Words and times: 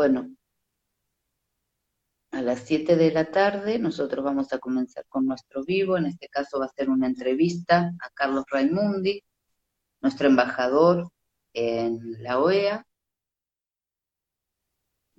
Bueno, 0.00 0.34
a 2.30 2.40
las 2.40 2.60
7 2.60 2.96
de 2.96 3.12
la 3.12 3.30
tarde 3.30 3.78
nosotros 3.78 4.24
vamos 4.24 4.50
a 4.54 4.58
comenzar 4.58 5.04
con 5.10 5.26
nuestro 5.26 5.62
vivo, 5.62 5.98
en 5.98 6.06
este 6.06 6.26
caso 6.30 6.58
va 6.58 6.64
a 6.64 6.68
ser 6.74 6.88
una 6.88 7.06
entrevista 7.06 7.92
a 8.00 8.08
Carlos 8.14 8.46
Raimundi, 8.50 9.22
nuestro 10.00 10.28
embajador 10.28 11.10
en 11.52 12.22
la 12.22 12.40
OEA. 12.40 12.86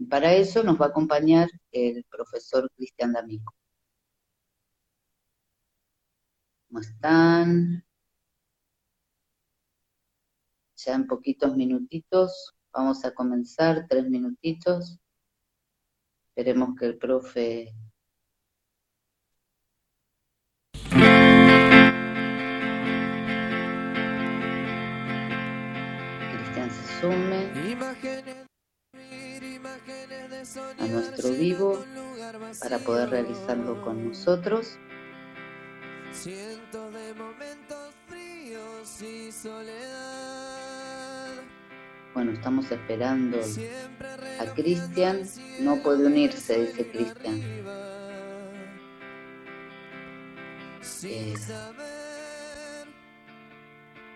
Para 0.09 0.33
eso 0.33 0.63
nos 0.63 0.81
va 0.81 0.87
a 0.87 0.89
acompañar 0.89 1.47
el 1.71 2.03
profesor 2.05 2.67
Cristian 2.75 3.13
D'Amico. 3.13 3.53
¿Cómo 6.67 6.79
están? 6.79 7.85
Ya 10.75 10.95
en 10.95 11.05
poquitos 11.05 11.55
minutitos 11.55 12.55
vamos 12.73 13.03
a 13.05 13.13
comenzar, 13.13 13.85
tres 13.87 14.09
minutitos. 14.09 14.99
Esperemos 16.29 16.75
que 16.79 16.85
el 16.85 16.97
profe 16.97 17.73
Cristian 26.31 26.71
se 26.71 27.01
sume 27.01 27.51
a 30.79 30.87
nuestro 30.87 31.29
vivo 31.31 31.83
para 32.61 32.79
poder 32.79 33.09
realizarlo 33.09 33.81
con 33.83 34.07
nosotros. 34.07 34.77
Cientos 36.11 36.93
de 36.93 37.13
momentos 37.13 37.93
fríos 38.07 39.01
y 39.01 39.31
soledad. 39.31 40.50
Bueno, 42.13 42.31
estamos 42.33 42.69
esperando 42.71 43.39
a 44.39 44.45
Cristian. 44.53 45.21
No 45.61 45.81
puede 45.81 46.05
unirse, 46.05 46.65
dice 46.65 46.87
Cristian. 46.91 47.41
Eh, 51.03 51.33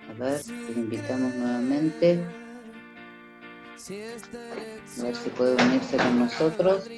a 0.10 0.14
ver, 0.14 0.42
lo 0.48 0.74
invitamos 0.74 1.34
nuevamente. 1.36 2.20
A 5.00 5.04
ver 5.04 5.16
si 5.16 5.30
puede 5.30 5.56
unirse 5.64 5.98
con 5.98 6.20
nosotros. 6.20 6.90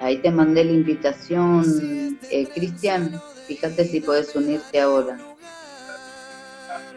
Ahí 0.00 0.18
te 0.18 0.30
mandé 0.30 0.64
la 0.64 0.72
invitación, 0.72 2.18
eh, 2.30 2.46
Cristian. 2.54 3.20
Fíjate 3.46 3.84
si 3.84 4.00
puedes 4.00 4.34
unirte 4.36 4.80
ahora. 4.80 5.18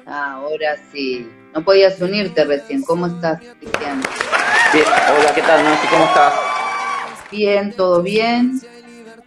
Ah, 0.05 0.33
ahora 0.35 0.77
sí. 0.91 1.27
No 1.57 1.63
podías 1.63 1.99
unirte 1.99 2.45
recién. 2.45 2.83
¿Cómo 2.83 3.07
estás, 3.07 3.39
Cristian? 3.39 3.99
Bien, 4.71 4.85
hola, 4.85 5.33
¿qué 5.33 5.41
tal, 5.41 5.63
Nancy? 5.63 5.87
¿Cómo 5.87 6.05
estás? 6.05 6.33
Bien, 7.31 7.73
todo 7.75 8.03
bien. 8.03 8.61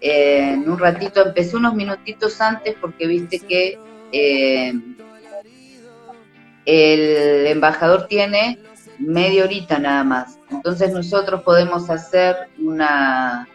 Eh, 0.00 0.53
en 0.53 0.70
un 0.70 0.78
ratito, 0.78 1.27
empecé 1.27 1.56
unos 1.56 1.75
minutitos 1.75 2.41
antes 2.41 2.77
porque 2.81 3.08
viste 3.08 3.41
que 3.41 3.81
eh, 4.12 4.73
el 6.67 7.47
embajador 7.48 8.06
tiene 8.06 8.61
media 9.01 9.42
horita 9.42 9.81
nada 9.81 10.05
más. 10.05 10.39
Entonces 10.53 10.92
nosotros 10.92 11.42
podemos 11.42 11.91
hacer 11.91 12.36
una, 12.61 13.48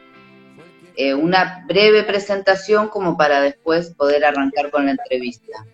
eh, 0.97 1.13
una 1.13 1.63
breve 1.65 2.03
presentación 2.03 2.89
como 2.89 3.15
para 3.15 3.39
después 3.39 3.93
poder 3.95 4.25
arrancar 4.25 4.69
con 4.69 4.83
la 4.87 4.91
entrevista. 4.91 5.65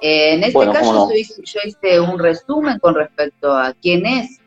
Eh, 0.00 0.34
en 0.34 0.44
este 0.44 0.66
caso 0.72 1.10
yo, 1.10 1.60
hice, 1.64 2.00
un 2.00 2.18
resumen 2.18 2.78
con 2.78 2.94
respecto 2.94 3.52
a 3.52 3.74
quién 3.74 4.06
es 4.06 4.40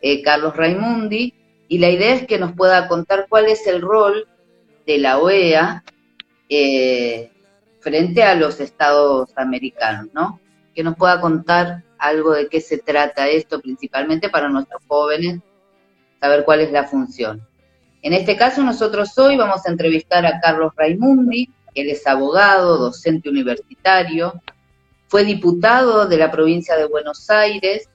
eh, 0.00 0.22
Carlos 0.22 0.56
Raimundi 0.56 1.34
y 1.68 1.78
la 1.78 1.90
idea 1.90 2.14
es 2.14 2.26
que 2.26 2.38
nos 2.38 2.52
pueda 2.52 2.86
contar 2.88 3.26
cuál 3.28 3.46
es 3.46 3.66
el 3.66 3.80
rol 3.80 4.28
de 4.86 4.98
la 4.98 5.18
OEA 5.18 5.84
frente 7.80 8.22
a 8.22 8.34
los 8.34 8.60
estados 8.60 9.30
americanos, 9.36 10.08
¿no? 10.12 10.40
Que 10.74 10.82
nos 10.82 10.96
pueda 10.96 11.20
contar 11.20 11.82
algo 11.98 12.32
de 12.32 12.48
qué 12.48 12.60
se 12.60 12.78
trata 12.78 13.28
esto, 13.28 13.60
principalmente 13.60 14.28
para 14.28 14.48
nuestros 14.48 14.82
jóvenes, 14.86 15.40
saber 16.20 16.44
cuál 16.44 16.60
es 16.60 16.72
la 16.72 16.84
función. 16.84 17.46
En 18.02 18.12
este 18.12 18.36
caso, 18.36 18.62
nosotros 18.62 19.16
hoy 19.18 19.36
vamos 19.36 19.64
a 19.64 19.70
entrevistar 19.70 20.26
a 20.26 20.40
Carlos 20.40 20.72
Raimundi, 20.76 21.48
él 21.74 21.88
es 21.88 22.06
abogado, 22.06 22.78
docente 22.78 23.28
universitario, 23.28 24.34
fue 25.12 25.24
diputado 25.26 26.06
de 26.06 26.16
la 26.16 26.30
provincia 26.30 26.74
de 26.74 26.86
Buenos 26.86 27.28
Aires, 27.28 27.86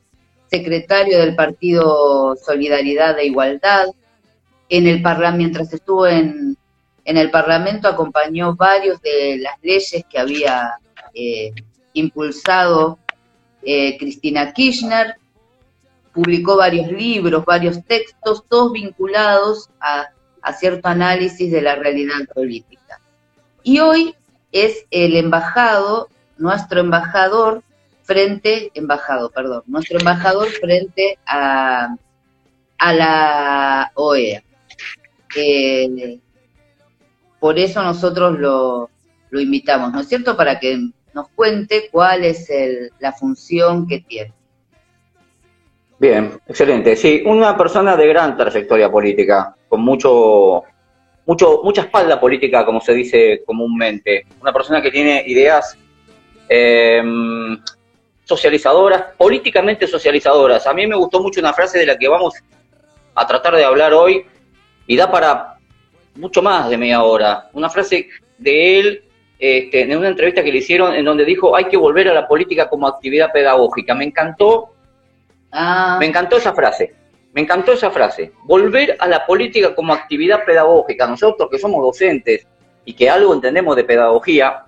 secretario 0.52 1.18
del 1.18 1.36
Partido 1.36 2.36
Solidaridad 2.36 3.18
e 3.18 3.26
Igualdad. 3.26 3.88
En 4.70 4.86
el 4.86 5.02
mientras 5.36 5.74
estuvo 5.74 6.06
en, 6.06 6.56
el 7.06 7.32
Parlamento, 7.32 7.88
acompañó 7.88 8.56
varios 8.56 9.02
de 9.02 9.40
las 9.40 9.56
leyes 9.64 10.06
que 10.08 10.20
había 10.20 10.78
eh, 11.16 11.54
impulsado 11.94 13.00
eh, 13.64 13.98
Cristina 13.98 14.54
Kirchner, 14.54 15.16
publicó 16.14 16.56
varios 16.56 16.92
libros, 16.92 17.44
varios 17.46 17.84
textos, 17.86 18.44
todos 18.48 18.74
vinculados 18.74 19.72
a, 19.80 20.08
cierto 20.54 20.88
análisis 20.88 21.52
de 21.52 21.64
la 21.64 21.74
realidad 21.74 22.28
política. 22.32 23.02
Y 23.64 23.80
hoy 23.80 24.14
es 24.52 24.86
el 24.92 25.16
embajado, 25.16 26.10
nuestro 26.38 26.80
embajador 26.80 27.64
frente, 28.04 28.72
embajado, 28.74 29.30
perdón, 29.30 29.64
nuestro 29.68 30.00
embajador 30.00 30.48
frente 30.48 31.18
a, 31.26 31.96
a 32.78 32.94
la 32.94 33.92
OEA. 33.96 34.44
Eh, 35.36 36.20
por 37.40 37.60
eso 37.60 37.84
nosotros 37.84 38.40
lo, 38.40 38.90
lo 39.30 39.40
invitamos, 39.40 39.92
¿no 39.92 40.00
es 40.00 40.08
cierto? 40.08 40.38
Para 40.38 40.60
que 40.60 40.90
nos 41.14 41.28
cuente 41.30 41.90
cuál 41.92 42.24
es 42.24 42.50
la 43.00 43.12
función 43.12 43.88
que 43.88 44.00
tiene. 44.00 44.34
Bien, 46.00 46.40
excelente. 46.48 46.96
Sí, 46.96 47.24
una 47.26 47.58
persona 47.58 47.98
de 47.98 48.08
gran 48.08 48.38
trayectoria 48.38 48.90
política, 48.90 49.56
con 49.68 49.82
mucho, 49.82 50.64
mucho, 51.26 51.62
mucha 51.64 51.82
espalda 51.82 52.20
política, 52.20 52.64
como 52.64 52.80
se 52.80 52.94
dice 52.94 53.44
comúnmente. 53.46 54.26
Una 54.40 54.54
persona 54.54 54.82
que 54.82 54.92
tiene 54.92 55.24
ideas 55.26 55.76
em, 56.50 57.58
socializadoras, 58.24 59.06
políticamente 59.18 59.88
socializadoras. 59.88 60.68
A 60.68 60.74
mí 60.74 60.86
me 60.86 60.96
gustó 60.96 61.22
mucho 61.22 61.40
una 61.40 61.54
frase 61.54 61.80
de 61.80 61.86
la 61.86 61.98
que 61.98 62.08
vamos 62.08 62.34
a 63.16 63.26
tratar 63.26 63.56
de 63.56 63.64
hablar 63.64 63.94
hoy 63.94 64.26
y 64.86 64.96
da 64.96 65.10
para 65.10 65.58
mucho 66.16 66.42
más 66.42 66.70
de 66.70 66.78
media 66.78 67.04
hora. 67.04 67.50
Una 67.54 67.70
frase 67.70 68.10
de 68.38 68.80
él 68.80 69.04
este, 69.40 69.82
en 69.82 69.96
una 69.96 70.08
entrevista 70.08 70.44
que 70.44 70.52
le 70.52 70.58
hicieron 70.58 70.96
en 70.96 71.06
donde 71.06 71.24
dijo 71.24 71.56
hay 71.56 71.66
que 71.66 71.78
volver 71.78 72.10
a 72.10 72.14
la 72.14 72.28
política 72.28 72.68
como 72.68 72.88
actividad 72.88 73.32
pedagógica. 73.32 73.94
Me 73.94 74.06
encantó, 74.06 74.74
ah. 75.52 75.98
me 76.00 76.08
encantó 76.08 76.38
esa 76.38 76.54
frase, 76.54 76.94
me 77.34 77.42
encantó 77.42 77.74
esa 77.74 77.92
frase. 77.92 78.32
Volver 78.44 78.98
a 79.00 79.08
la 79.08 79.26
política 79.26 79.76
como 79.76 79.94
actividad 79.94 80.44
pedagógica. 80.44 81.08
Nosotros 81.08 81.50
que 81.50 81.60
somos 81.60 81.82
docentes 81.82 82.48
y 82.84 82.94
que 82.94 83.10
algo 83.10 83.34
entendemos 83.34 83.76
de 83.76 83.84
pedagogía, 83.84 84.64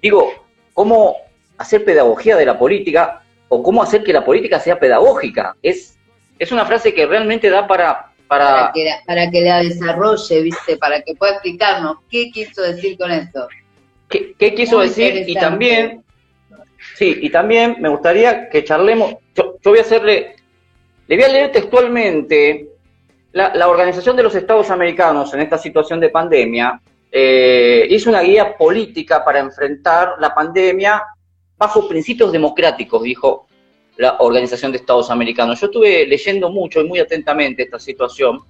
digo, 0.00 0.32
¿cómo 0.80 1.18
hacer 1.58 1.84
pedagogía 1.84 2.38
de 2.38 2.46
la 2.46 2.58
política 2.58 3.20
o 3.50 3.62
cómo 3.62 3.82
hacer 3.82 4.02
que 4.02 4.14
la 4.14 4.24
política 4.24 4.58
sea 4.58 4.80
pedagógica? 4.80 5.54
Es, 5.62 5.98
es 6.38 6.52
una 6.52 6.64
frase 6.64 6.94
que 6.94 7.04
realmente 7.04 7.50
da 7.50 7.66
para... 7.66 8.06
Para, 8.26 8.70
que, 8.72 8.90
para 9.06 9.30
que 9.30 9.42
la 9.42 9.58
desarrolle, 9.58 10.40
¿viste? 10.40 10.78
Para 10.78 11.02
que 11.02 11.14
pueda 11.16 11.32
explicarnos 11.32 11.98
qué 12.08 12.30
quiso 12.30 12.62
decir 12.62 12.96
con 12.96 13.10
esto. 13.10 13.46
¿Qué, 14.08 14.54
quiso 14.54 14.80
decir? 14.80 15.28
Y 15.28 15.34
también, 15.34 16.02
sí, 16.96 17.14
y 17.20 17.28
también 17.28 17.76
me 17.80 17.90
gustaría 17.90 18.48
que 18.48 18.64
charlemos, 18.64 19.16
yo, 19.34 19.58
voy 19.62 19.80
a 19.80 19.82
hacerle, 19.82 20.36
le 21.08 21.16
voy 21.16 21.24
a 21.24 21.28
leer 21.28 21.52
textualmente 21.52 22.68
la, 23.32 23.68
Organización 23.68 24.16
de 24.16 24.22
los 24.22 24.34
Estados 24.34 24.70
Americanos 24.70 25.34
en 25.34 25.40
esta 25.40 25.58
situación 25.58 26.00
de 26.00 26.08
pandemia, 26.08 26.80
eh, 27.12 27.86
hizo 27.90 28.10
una 28.10 28.22
guía 28.22 28.56
política 28.56 29.24
para 29.24 29.40
enfrentar 29.40 30.14
la 30.20 30.34
pandemia 30.34 31.02
bajo 31.56 31.88
principios 31.88 32.32
democráticos, 32.32 33.02
dijo 33.02 33.46
la 33.96 34.16
Organización 34.20 34.72
de 34.72 34.78
Estados 34.78 35.10
Americanos. 35.10 35.60
Yo 35.60 35.66
estuve 35.66 36.06
leyendo 36.06 36.50
mucho 36.50 36.80
y 36.80 36.88
muy 36.88 37.00
atentamente 37.00 37.64
esta 37.64 37.78
situación, 37.78 38.40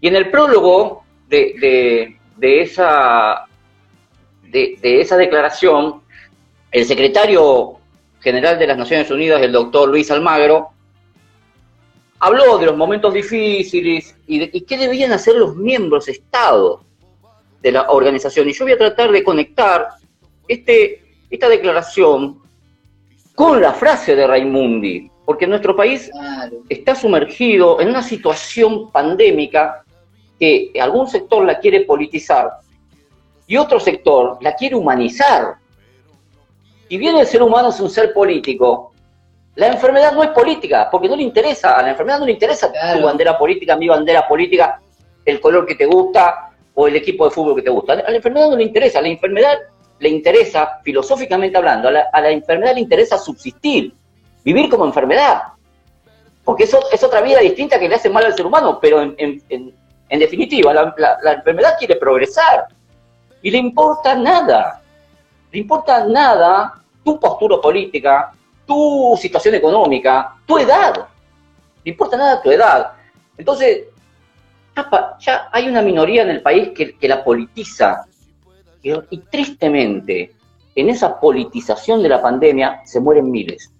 y 0.00 0.08
en 0.08 0.16
el 0.16 0.30
prólogo 0.30 1.04
de, 1.28 2.18
esa 2.40 3.46
declaración, 5.16 6.02
el 6.70 6.84
secretario 6.84 7.78
general 8.20 8.58
de 8.58 8.66
las 8.66 8.76
Naciones 8.76 9.10
Unidas, 9.10 9.40
el 9.40 9.52
doctor 9.52 9.88
Luis 9.88 10.10
Almagro, 10.10 10.70
habló 12.18 12.58
de 12.58 12.66
los 12.66 12.76
momentos 12.76 13.14
difíciles 13.14 14.14
y, 14.26 14.40
de, 14.40 14.64
qué 14.64 14.76
debían 14.76 15.12
hacer 15.12 15.36
los 15.36 15.56
miembros 15.56 16.08
Estado 16.08 16.84
de 17.62 17.72
la 17.72 17.90
organización. 17.90 18.48
Y 18.48 18.52
yo 18.52 18.64
voy 18.64 18.72
a 18.72 18.78
tratar 18.78 19.10
de 19.10 19.22
conectar 19.22 19.88
este, 20.48 21.02
esta 21.30 21.48
declaración 21.48 22.42
con 23.34 23.60
la 23.62 23.72
frase 23.72 24.14
de 24.14 24.26
Raimundi. 24.26 25.10
porque 25.24 25.46
nuestro 25.46 25.74
país 25.74 26.10
está 26.68 26.94
sumergido 26.94 27.80
en 27.80 27.88
una 27.88 28.02
situación 28.02 28.90
pandémica 28.90 29.84
que 30.38 30.72
algún 30.80 31.08
sector 31.08 31.44
la 31.44 31.58
quiere 31.60 31.82
politizar 31.82 32.50
y 33.46 33.56
otro 33.56 33.78
sector 33.78 34.38
la 34.40 34.54
quiere 34.54 34.74
humanizar. 34.74 35.54
Y 36.88 36.96
bien 36.98 37.16
el 37.16 37.26
ser 37.26 37.42
humano 37.42 37.68
es 37.68 37.80
un 37.80 37.88
ser 37.88 38.12
político, 38.12 38.92
la 39.54 39.68
enfermedad 39.68 40.12
no 40.12 40.22
es 40.22 40.30
política, 40.30 40.88
porque 40.90 41.08
no 41.08 41.16
le 41.16 41.22
interesa, 41.22 41.74
a 41.74 41.82
la 41.82 41.90
enfermedad 41.90 42.18
no 42.18 42.26
le 42.26 42.32
interesa 42.32 42.72
tu 42.72 43.02
bandera 43.02 43.38
política, 43.38 43.76
mi 43.76 43.86
bandera 43.86 44.26
política, 44.26 44.80
el 45.24 45.40
color 45.40 45.66
que 45.66 45.74
te 45.74 45.86
gusta 45.86 46.51
o 46.74 46.88
el 46.88 46.96
equipo 46.96 47.24
de 47.24 47.30
fútbol 47.30 47.56
que 47.56 47.62
te 47.62 47.70
gusta. 47.70 47.92
A 47.94 48.10
la 48.10 48.16
enfermedad 48.16 48.50
no 48.50 48.56
le 48.56 48.64
interesa, 48.64 48.98
a 48.98 49.02
la 49.02 49.08
enfermedad 49.08 49.58
le 49.98 50.08
interesa, 50.08 50.80
filosóficamente 50.82 51.56
hablando, 51.56 51.88
a 51.88 52.20
la, 52.20 52.30
enfermedad 52.30 52.74
le 52.74 52.80
interesa 52.80 53.18
subsistir, 53.18 53.94
vivir 54.44 54.68
como 54.68 54.84
enfermedad. 54.84 55.42
Porque 56.44 56.64
eso 56.64 56.80
es 56.90 57.02
otra 57.04 57.20
vida 57.20 57.38
distinta 57.38 57.78
que 57.78 57.88
le 57.88 57.94
hace 57.94 58.10
mal 58.10 58.24
al 58.24 58.34
ser 58.34 58.46
humano, 58.46 58.78
pero 58.80 59.00
en, 59.00 59.74
definitiva, 60.10 60.74
la, 60.74 61.32
enfermedad 61.32 61.76
quiere 61.78 61.96
progresar 61.96 62.66
y 63.42 63.50
le 63.50 63.58
importa 63.58 64.14
nada. 64.14 64.82
Le 65.52 65.60
importa 65.60 66.04
nada 66.06 66.82
tu 67.04 67.20
postura 67.20 67.60
política, 67.60 68.32
tu 68.66 69.16
situación 69.20 69.54
económica, 69.54 70.34
tu 70.46 70.58
edad. 70.58 71.06
Le 71.84 71.92
importa 71.92 72.16
nada 72.16 72.42
tu 72.42 72.50
edad. 72.50 72.92
Entonces, 73.36 73.84
ya, 75.20 75.48
hay 75.52 75.68
una 75.68 75.82
minoría 75.82 76.22
en 76.22 76.30
el 76.30 76.42
país 76.42 76.70
que, 76.74 76.96
que 76.96 77.08
la 77.08 77.22
politiza 77.24 78.06
y, 78.82 79.18
tristemente, 79.30 80.32
en 80.74 80.90
esa 80.90 81.20
politización 81.20 82.02
de 82.02 82.08
la 82.08 82.20
pandemia 82.20 82.80
se 82.84 83.00
mueren 83.00 83.30
miles. 83.30 83.72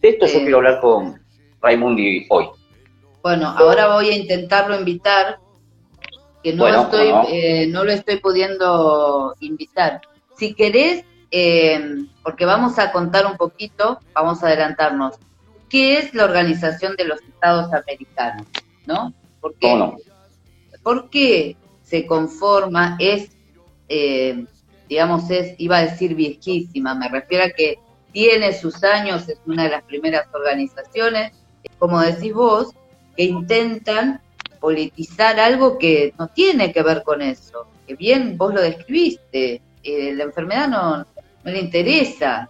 De 0.00 0.10
esto 0.10 0.26
yo 0.26 0.40
quiero 0.40 0.58
hablar 0.58 0.80
con 0.80 1.20
Raimundi 1.60 2.26
hoy. 2.28 2.46
Bueno, 3.22 3.48
ahora 3.48 3.94
voy 3.94 4.10
a 4.10 4.16
intentarlo 4.16 4.78
invitar, 4.78 5.38
que 6.42 6.52
no, 6.52 6.68
estoy, 6.68 7.08
eh, 7.28 7.66
no 7.68 7.84
lo 7.84 7.92
estoy 7.92 8.18
pudiendo 8.18 9.34
invitar. 9.40 10.02
Si 10.36 10.54
querés, 10.54 11.04
eh, 11.30 12.04
porque 12.22 12.44
vamos 12.44 12.78
a 12.78 12.92
contar 12.92 13.26
un 13.26 13.36
poquito, 13.36 13.98
vamos 14.12 14.42
a 14.42 14.46
adelantarnos, 14.46 15.16
¿qué 15.68 15.98
es 15.98 16.14
la 16.14 16.24
Organización 16.24 16.94
de 16.96 17.04
los 17.06 17.20
Estados 17.22 17.72
Americanos? 17.72 18.46
¿No? 18.86 19.12
¿Por 19.40 19.54
qué, 19.54 19.76
¿Por 20.88 21.10
qué 21.10 21.54
se 21.82 22.06
conforma? 22.06 22.96
Es 22.98 23.28
eh, 23.90 24.46
digamos, 24.88 25.30
es, 25.30 25.54
iba 25.58 25.76
a 25.76 25.82
decir 25.82 26.14
viejísima, 26.14 26.94
me 26.94 27.10
refiero 27.10 27.44
a 27.44 27.50
que 27.50 27.78
tiene 28.10 28.54
sus 28.54 28.82
años, 28.82 29.28
es 29.28 29.38
una 29.44 29.64
de 29.64 29.68
las 29.68 29.82
primeras 29.82 30.26
organizaciones, 30.32 31.32
como 31.78 32.00
decís 32.00 32.32
vos, 32.32 32.68
que 33.18 33.24
intentan 33.24 34.22
politizar 34.60 35.38
algo 35.38 35.76
que 35.76 36.14
no 36.18 36.28
tiene 36.28 36.72
que 36.72 36.82
ver 36.82 37.02
con 37.02 37.20
eso, 37.20 37.66
que 37.86 37.94
bien 37.94 38.38
vos 38.38 38.54
lo 38.54 38.62
describiste, 38.62 39.60
eh, 39.82 40.14
la 40.14 40.24
enfermedad 40.24 40.68
no, 40.68 41.06
le 41.44 41.58
interesa. 41.58 42.48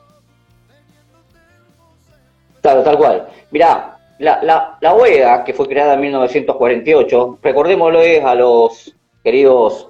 Claro, 2.62 2.84
tal 2.84 2.98
cual. 2.98 3.28
Mirá, 3.50 3.97
la, 4.18 4.42
la, 4.42 4.78
la 4.80 4.94
OEA, 4.94 5.44
que 5.44 5.52
fue 5.54 5.68
creada 5.68 5.94
en 5.94 6.00
1948, 6.00 7.38
recordémoslo 7.42 8.00
a 8.26 8.34
los 8.34 8.94
queridos 9.22 9.88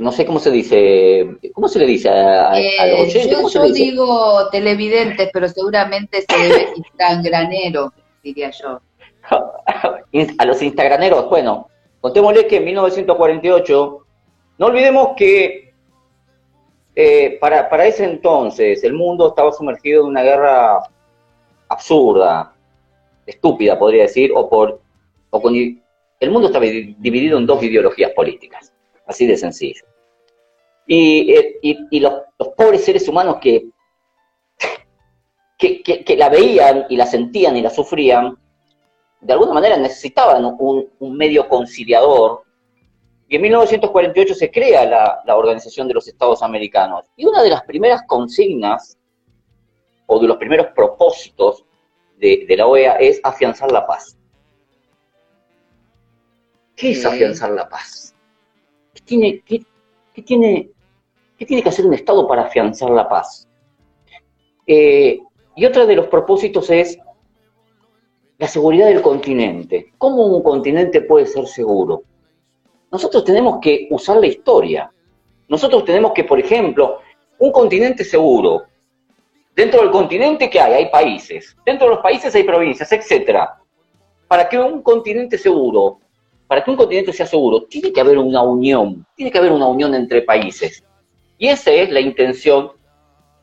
no 0.00 0.12
sé 0.12 0.24
cómo 0.24 0.38
se 0.38 0.50
dice, 0.50 1.26
¿cómo 1.52 1.68
se 1.68 1.78
le 1.78 1.86
dice 1.86 2.08
a, 2.08 2.56
los 2.86 3.00
oyentes? 3.00 3.52
Yo, 3.52 3.68
digo 3.68 4.48
televidentes, 4.50 5.28
pero 5.32 5.46
seguramente 5.48 6.24
se 6.26 6.38
debe 6.38 6.68
instagranero, 6.74 7.92
diría 8.22 8.50
yo. 8.50 8.80
a 10.38 10.44
los 10.46 10.62
instagraneros, 10.62 11.28
bueno, 11.28 11.68
contémosle 12.00 12.46
que 12.46 12.56
en 12.56 12.64
1948, 12.64 14.06
no 14.58 14.66
olvidemos 14.66 15.10
que 15.16 15.74
eh, 16.96 17.38
para, 17.38 17.68
para 17.68 17.86
ese 17.86 18.04
entonces 18.04 18.82
el 18.82 18.94
mundo 18.94 19.28
estaba 19.28 19.52
sumergido 19.52 20.02
en 20.02 20.08
una 20.08 20.22
guerra 20.22 20.78
absurda, 21.68 22.54
estúpida 23.30 23.78
podría 23.78 24.02
decir, 24.02 24.30
o 24.34 24.48
por 24.48 24.80
o 25.30 25.40
con, 25.40 25.54
el 25.54 26.30
mundo 26.30 26.48
estaba 26.48 26.66
dividido 26.66 27.38
en 27.38 27.46
dos 27.46 27.62
ideologías 27.62 28.12
políticas, 28.12 28.72
así 29.06 29.26
de 29.26 29.36
sencillo. 29.36 29.84
Y, 30.86 32.00
los, 32.00 32.12
pobres 32.56 32.84
seres 32.84 33.08
humanos 33.08 33.36
que, 33.40 33.70
que, 35.56 36.16
la 36.16 36.28
veían 36.28 36.86
y 36.88 36.96
la 36.96 37.06
sentían 37.06 37.56
y 37.56 37.62
la 37.62 37.70
sufrían, 37.70 38.36
de 39.20 39.32
alguna 39.32 39.52
manera 39.52 39.76
necesitaban 39.76 40.44
un, 40.58 41.16
medio 41.16 41.48
conciliador. 41.48 42.42
Y 43.28 43.36
en 43.36 43.42
1948 43.42 44.34
se 44.34 44.50
crea 44.50 44.84
la, 45.24 45.36
Organización 45.36 45.86
de 45.86 45.94
los 45.94 46.08
Estados 46.08 46.42
Americanos. 46.42 47.04
Y 47.16 47.24
una 47.24 47.42
de 47.42 47.50
las 47.50 47.62
primeras 47.62 48.02
consignas, 48.06 48.98
o 50.06 50.18
de 50.18 50.26
los 50.26 50.38
primeros 50.38 50.66
propósitos 50.74 51.64
de, 52.20 52.54
la 52.56 52.66
OEA 52.66 52.96
es 52.96 53.20
afianzar 53.22 53.72
la 53.72 53.86
paz. 53.86 54.16
¿Qué 56.76 56.92
es 56.92 57.04
afianzar 57.04 57.50
la 57.50 57.68
paz? 57.68 58.14
¿Qué 58.94 59.00
tiene, 59.02 59.42
qué 59.44 60.22
tiene 60.22 60.70
¿Qué 61.40 61.46
tiene 61.46 61.62
que 61.62 61.70
hacer 61.70 61.86
un 61.86 61.94
Estado 61.94 62.28
para 62.28 62.42
afianzar 62.42 62.90
la 62.90 63.08
paz? 63.08 63.48
Eh, 64.66 65.20
y 65.56 65.64
otro 65.64 65.86
de 65.86 65.96
los 65.96 66.06
propósitos 66.08 66.68
es 66.68 66.98
la 68.36 68.46
seguridad 68.46 68.88
del 68.88 69.00
continente. 69.00 69.94
¿Cómo 69.96 70.26
un 70.26 70.42
continente 70.42 71.00
puede 71.00 71.24
ser 71.24 71.46
seguro? 71.46 72.02
Nosotros 72.92 73.24
tenemos 73.24 73.58
que 73.58 73.88
usar 73.90 74.18
la 74.18 74.26
historia. 74.26 74.92
Nosotros 75.48 75.86
tenemos 75.86 76.12
que, 76.12 76.24
por 76.24 76.38
ejemplo, 76.38 76.98
un 77.38 77.52
continente 77.52 78.04
seguro. 78.04 78.64
Dentro 79.54 79.82
del 79.82 79.90
continente, 79.90 80.48
¿qué 80.48 80.60
hay? 80.60 80.72
Hay 80.74 80.90
países. 80.90 81.56
Dentro 81.64 81.88
de 81.88 81.94
los 81.94 82.02
países 82.02 82.34
hay 82.34 82.44
provincias, 82.44 82.90
etc. 82.92 83.40
Para 84.28 84.48
que 84.48 84.58
un 84.58 84.82
continente 84.82 85.36
seguro, 85.36 85.98
para 86.46 86.64
que 86.64 86.70
un 86.70 86.76
continente 86.76 87.12
sea 87.12 87.26
seguro, 87.26 87.64
tiene 87.64 87.92
que 87.92 88.00
haber 88.00 88.18
una 88.18 88.42
unión, 88.42 89.06
tiene 89.16 89.30
que 89.30 89.38
haber 89.38 89.52
una 89.52 89.66
unión 89.66 89.94
entre 89.94 90.22
países. 90.22 90.84
Y 91.38 91.48
esa 91.48 91.70
es 91.70 91.90
la 91.90 92.00
intención 92.00 92.72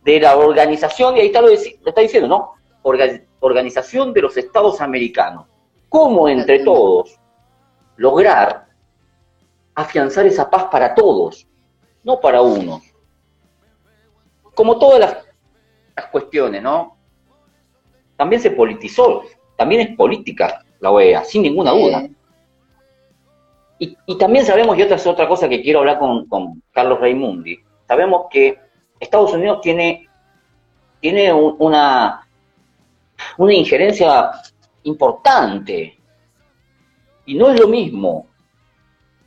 de 0.04 0.20
la 0.20 0.38
organización, 0.38 1.18
y 1.18 1.22
ahí 1.22 1.28
está 1.28 1.42
lo, 1.42 1.50
está 1.50 2.02
diciendo, 2.02 2.28
¿no? 2.28 2.54
organización 3.40 4.14
de 4.14 4.22
los 4.22 4.38
Estados 4.38 4.80
Americanos. 4.80 5.46
¿Cómo 5.90 6.30
entre 6.30 6.60
todos 6.60 7.20
lograr 7.98 8.68
afianzar 9.76 10.26
esa 10.26 10.50
paz 10.50 10.66
para 10.66 10.96
todos, 10.96 11.48
no 12.04 12.20
para 12.20 12.42
unos? 12.42 12.82
Como 14.54 14.80
todas 14.80 15.00
las, 15.00 15.27
cuestiones, 16.06 16.62
¿no? 16.62 16.98
También 18.16 18.42
se 18.42 18.52
politizó, 18.52 19.24
también 19.56 19.82
es 19.82 19.96
política 19.96 20.64
la 20.80 20.92
OEA, 20.92 21.24
sin 21.24 21.42
ninguna 21.42 21.72
duda. 21.72 22.08
Y, 23.80 24.18
también 24.18 24.46
sabemos, 24.46 24.78
y 24.78 24.82
otra 24.82 24.96
es 24.96 25.06
otra 25.06 25.28
cosa 25.28 25.48
que 25.48 25.62
quiero 25.62 25.80
hablar 25.80 26.00
con, 26.00 26.28
con 26.28 26.64
Carlos 26.72 27.00
Raimundi, 27.00 27.60
sabemos 27.88 28.26
que 28.32 28.60
Estados 29.00 29.34
Unidos 29.34 29.62
tiene, 29.62 30.08
tiene 31.00 31.32
una, 31.32 32.28
una 33.38 33.54
injerencia 33.54 34.32
importante. 34.84 35.98
Y 37.26 37.36
no 37.36 37.52
es 37.52 37.60
lo 37.60 37.68
mismo 37.68 38.28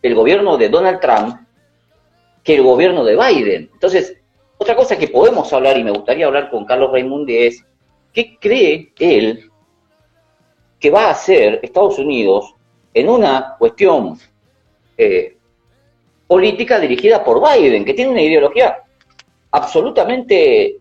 el 0.03 0.15
gobierno 0.15 0.57
de 0.57 0.69
Donald 0.69 1.01
Trump 1.01 1.37
que 2.43 2.57
el 2.57 2.63
gobierno 2.63 3.05
de 3.05 3.17
Biden. 3.17 3.71
Entonces, 3.73 4.20
otra 4.61 4.77
cosa 4.77 4.99
que 4.99 5.09
podemos 5.09 5.51
hablar 5.55 5.79
y 5.79 5.85
me 5.85 5.91
gustaría 5.91 6.27
hablar 6.27 6.51
con 6.51 6.67
Carlos 6.67 6.93
Raimundi 6.93 7.35
es, 7.35 7.65
¿qué 8.13 8.37
cree 8.39 8.93
él 8.99 9.51
que 10.79 10.91
va 10.91 11.07
a 11.07 11.13
hacer 11.13 11.61
Estados 11.63 11.99
Unidos 11.99 12.55
en 12.93 13.09
una 13.09 13.57
cuestión 13.59 14.19
eh, 14.99 15.39
política 16.27 16.79
dirigida 16.79 17.25
por 17.25 17.41
Biden, 17.41 17.87
que 17.87 17.95
tiene 17.95 18.11
una 18.11 18.21
ideología 18.21 18.83
absolutamente 19.51 20.77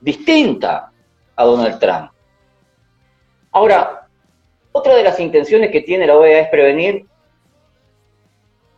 distinta 0.00 0.90
a 1.36 1.44
Donald 1.44 1.78
Trump. 1.78 2.10
Ahora, 3.50 4.08
otra 4.72 4.96
de 4.96 5.02
las 5.02 5.20
intenciones 5.20 5.70
que 5.70 5.82
tiene 5.82 6.06
la 6.06 6.16
OEA 6.16 6.40
es 6.40 6.48
prevenir, 6.48 7.04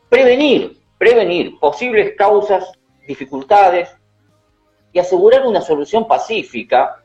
prevenir, 0.08 0.76
prevenir 0.98 1.56
posibles 1.60 2.16
causas, 2.16 2.72
dificultades 3.06 3.96
y 4.94 5.00
asegurar 5.00 5.44
una 5.44 5.60
solución 5.60 6.06
pacífica. 6.06 7.02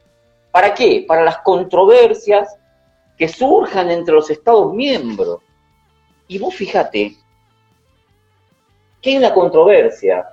¿Para 0.52 0.74
qué? 0.74 1.04
Para 1.06 1.24
las 1.24 1.40
controversias 1.40 2.56
que 3.18 3.28
surjan 3.28 3.90
entre 3.90 4.14
los 4.14 4.30
Estados 4.30 4.74
miembros. 4.74 5.40
Y 6.28 6.38
vos 6.38 6.54
fíjate 6.54 7.16
que 9.02 9.10
hay 9.10 9.18
una 9.18 9.34
controversia. 9.34 10.30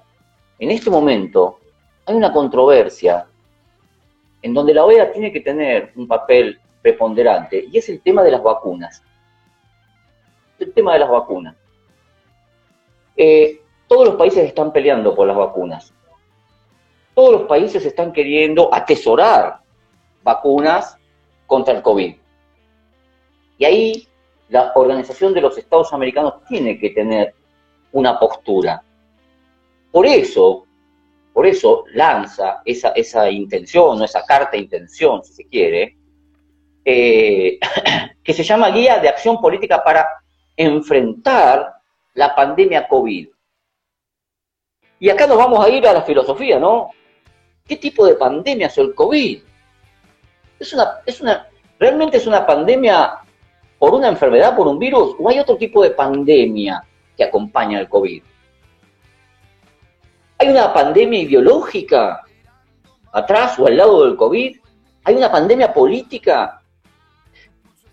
En 0.58 0.70
este 0.70 0.90
momento 0.90 1.58
hay 2.04 2.14
una 2.14 2.32
controversia 2.32 3.26
en 4.42 4.52
donde 4.54 4.74
la 4.74 4.84
OEA 4.84 5.10
tiene 5.10 5.32
que 5.32 5.40
tener 5.40 5.92
un 5.96 6.06
papel 6.06 6.60
preponderante, 6.82 7.64
y 7.72 7.78
es 7.78 7.88
el 7.88 8.00
tema 8.00 8.22
de 8.22 8.30
las 8.30 8.42
vacunas. 8.42 9.02
El 10.58 10.72
tema 10.72 10.92
de 10.92 11.00
las 11.00 11.10
vacunas. 11.10 11.56
Eh, 13.16 13.60
todos 13.88 14.06
los 14.06 14.16
países 14.16 14.44
están 14.44 14.72
peleando 14.72 15.14
por 15.14 15.26
las 15.26 15.36
vacunas. 15.36 15.95
Todos 17.16 17.32
los 17.32 17.42
países 17.48 17.82
están 17.86 18.12
queriendo 18.12 18.68
atesorar 18.74 19.60
vacunas 20.22 20.98
contra 21.46 21.72
el 21.72 21.80
COVID. 21.80 22.14
Y 23.56 23.64
ahí 23.64 24.06
la 24.50 24.72
Organización 24.74 25.32
de 25.32 25.40
los 25.40 25.56
Estados 25.56 25.94
Americanos 25.94 26.44
tiene 26.46 26.78
que 26.78 26.90
tener 26.90 27.34
una 27.92 28.20
postura. 28.20 28.82
Por 29.90 30.04
eso, 30.04 30.66
por 31.32 31.46
eso 31.46 31.84
lanza 31.94 32.60
esa, 32.66 32.90
esa 32.90 33.30
intención, 33.30 33.98
o 33.98 34.04
esa 34.04 34.22
carta 34.26 34.58
intención, 34.58 35.24
si 35.24 35.32
se 35.32 35.48
quiere, 35.48 35.96
eh, 36.84 37.58
que 38.22 38.34
se 38.34 38.42
llama 38.42 38.68
Guía 38.68 38.98
de 38.98 39.08
Acción 39.08 39.40
Política 39.40 39.82
para 39.82 40.06
enfrentar 40.54 41.76
la 42.12 42.34
pandemia 42.34 42.86
COVID. 42.86 43.28
Y 45.00 45.08
acá 45.08 45.26
nos 45.26 45.38
vamos 45.38 45.64
a 45.64 45.70
ir 45.70 45.86
a 45.86 45.94
la 45.94 46.02
filosofía, 46.02 46.58
¿no? 46.58 46.90
¿Qué 47.66 47.76
tipo 47.76 48.06
de 48.06 48.14
pandemia 48.14 48.68
es 48.68 48.78
el 48.78 48.94
COVID? 48.94 49.42
Es 50.58 50.72
una, 50.72 51.00
es 51.04 51.20
una, 51.20 51.48
¿Realmente 51.78 52.16
es 52.16 52.26
una 52.26 52.46
pandemia 52.46 53.18
por 53.78 53.94
una 53.94 54.08
enfermedad, 54.08 54.56
por 54.56 54.66
un 54.66 54.78
virus, 54.78 55.14
o 55.18 55.28
hay 55.28 55.38
otro 55.38 55.56
tipo 55.56 55.82
de 55.82 55.90
pandemia 55.90 56.82
que 57.16 57.24
acompaña 57.24 57.78
al 57.78 57.88
COVID? 57.88 58.22
¿Hay 60.38 60.48
una 60.48 60.72
pandemia 60.72 61.20
ideológica 61.20 62.22
atrás 63.12 63.58
o 63.58 63.66
al 63.66 63.76
lado 63.76 64.04
del 64.04 64.16
COVID? 64.16 64.56
¿Hay 65.04 65.14
una 65.14 65.30
pandemia 65.30 65.72
política? 65.72 66.62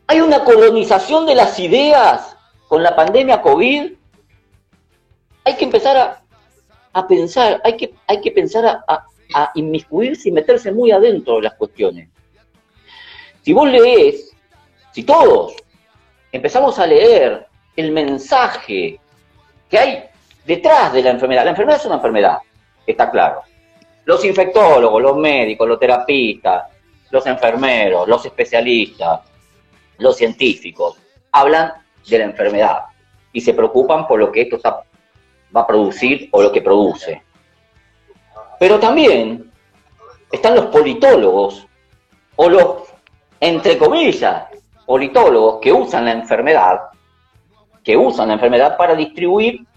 ¿Hay 0.08 0.22
una 0.22 0.44
colonización 0.44 1.26
de 1.26 1.36
las 1.36 1.60
ideas 1.60 2.38
con 2.68 2.84
la 2.84 2.96
pandemia 2.96 3.42
COVID? 3.42 3.94
Hay 5.46 5.56
que 5.56 5.66
empezar 5.66 6.24
a, 6.94 7.08
pensar, 7.08 7.62
hay 7.64 7.76
que, 7.76 7.94
hay 8.08 8.22
que 8.22 8.32
pensar 8.32 8.66
a, 8.66 8.84
a 8.88 9.06
inmiscuirse 9.56 10.30
y 10.30 10.32
meterse 10.32 10.72
muy 10.72 10.92
adentro 10.92 11.36
de 11.36 11.44
las 11.44 11.54
cuestiones. 11.56 12.10
Si 13.42 13.54
vos 13.54 13.70
lees, 13.70 14.32
si 14.92 15.04
todos 15.04 15.56
empezamos 16.32 16.80
a 16.80 16.88
leer 16.88 17.48
el 17.76 17.92
mensaje 17.92 19.00
que 19.70 19.78
hay 19.78 20.04
detrás 20.46 20.94
de 20.94 21.02
la 21.02 21.12
enfermedad, 21.12 21.44
la 21.44 21.52
enfermedad 21.52 21.80
es 21.80 21.86
una 21.86 21.96
enfermedad, 21.96 22.38
está 22.86 23.10
claro. 23.10 23.42
Los 24.06 24.24
infectólogos, 24.26 25.02
los 25.02 25.18
médicos, 25.18 25.68
los 25.68 25.80
terapistas, 25.80 26.66
los 27.10 27.26
enfermeros, 27.26 28.08
los 28.08 28.26
especialistas, 28.26 29.22
los 29.98 30.18
científicos, 30.18 30.98
hablan 31.32 31.74
de 32.08 32.18
la 32.18 32.26
enfermedad 32.26 32.80
y 33.32 33.42
se 33.42 33.54
preocupan 33.54 34.08
por 34.08 34.20
lo 34.20 34.32
que 34.32 34.42
esto 34.42 34.60
va 34.64 35.62
a 35.62 35.68
producir 35.68 36.30
o 36.32 36.42
lo 36.42 36.52
que 36.52 36.62
produce. 36.62 37.22
Pero 38.64 38.80
también 38.80 39.52
están 40.32 40.56
los 40.56 40.68
politólogos 40.68 41.68
o 42.38 42.48
los, 42.48 42.84
entre 43.42 43.78
comillas, 43.78 44.46
politólogos 44.86 45.60
que 45.60 45.74
usan 45.74 46.06
la 46.06 46.14
enfermedad, 46.14 46.80
que 47.84 47.98
usan 47.98 48.30
la 48.30 48.36
enfermedad 48.36 48.78
para 48.78 48.96
distribuir 48.96 49.68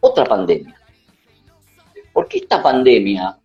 otra 0.00 0.26
pandemia. 0.26 0.78
Porque 2.12 2.36
esta 2.36 2.62
pandemia, 2.62 3.38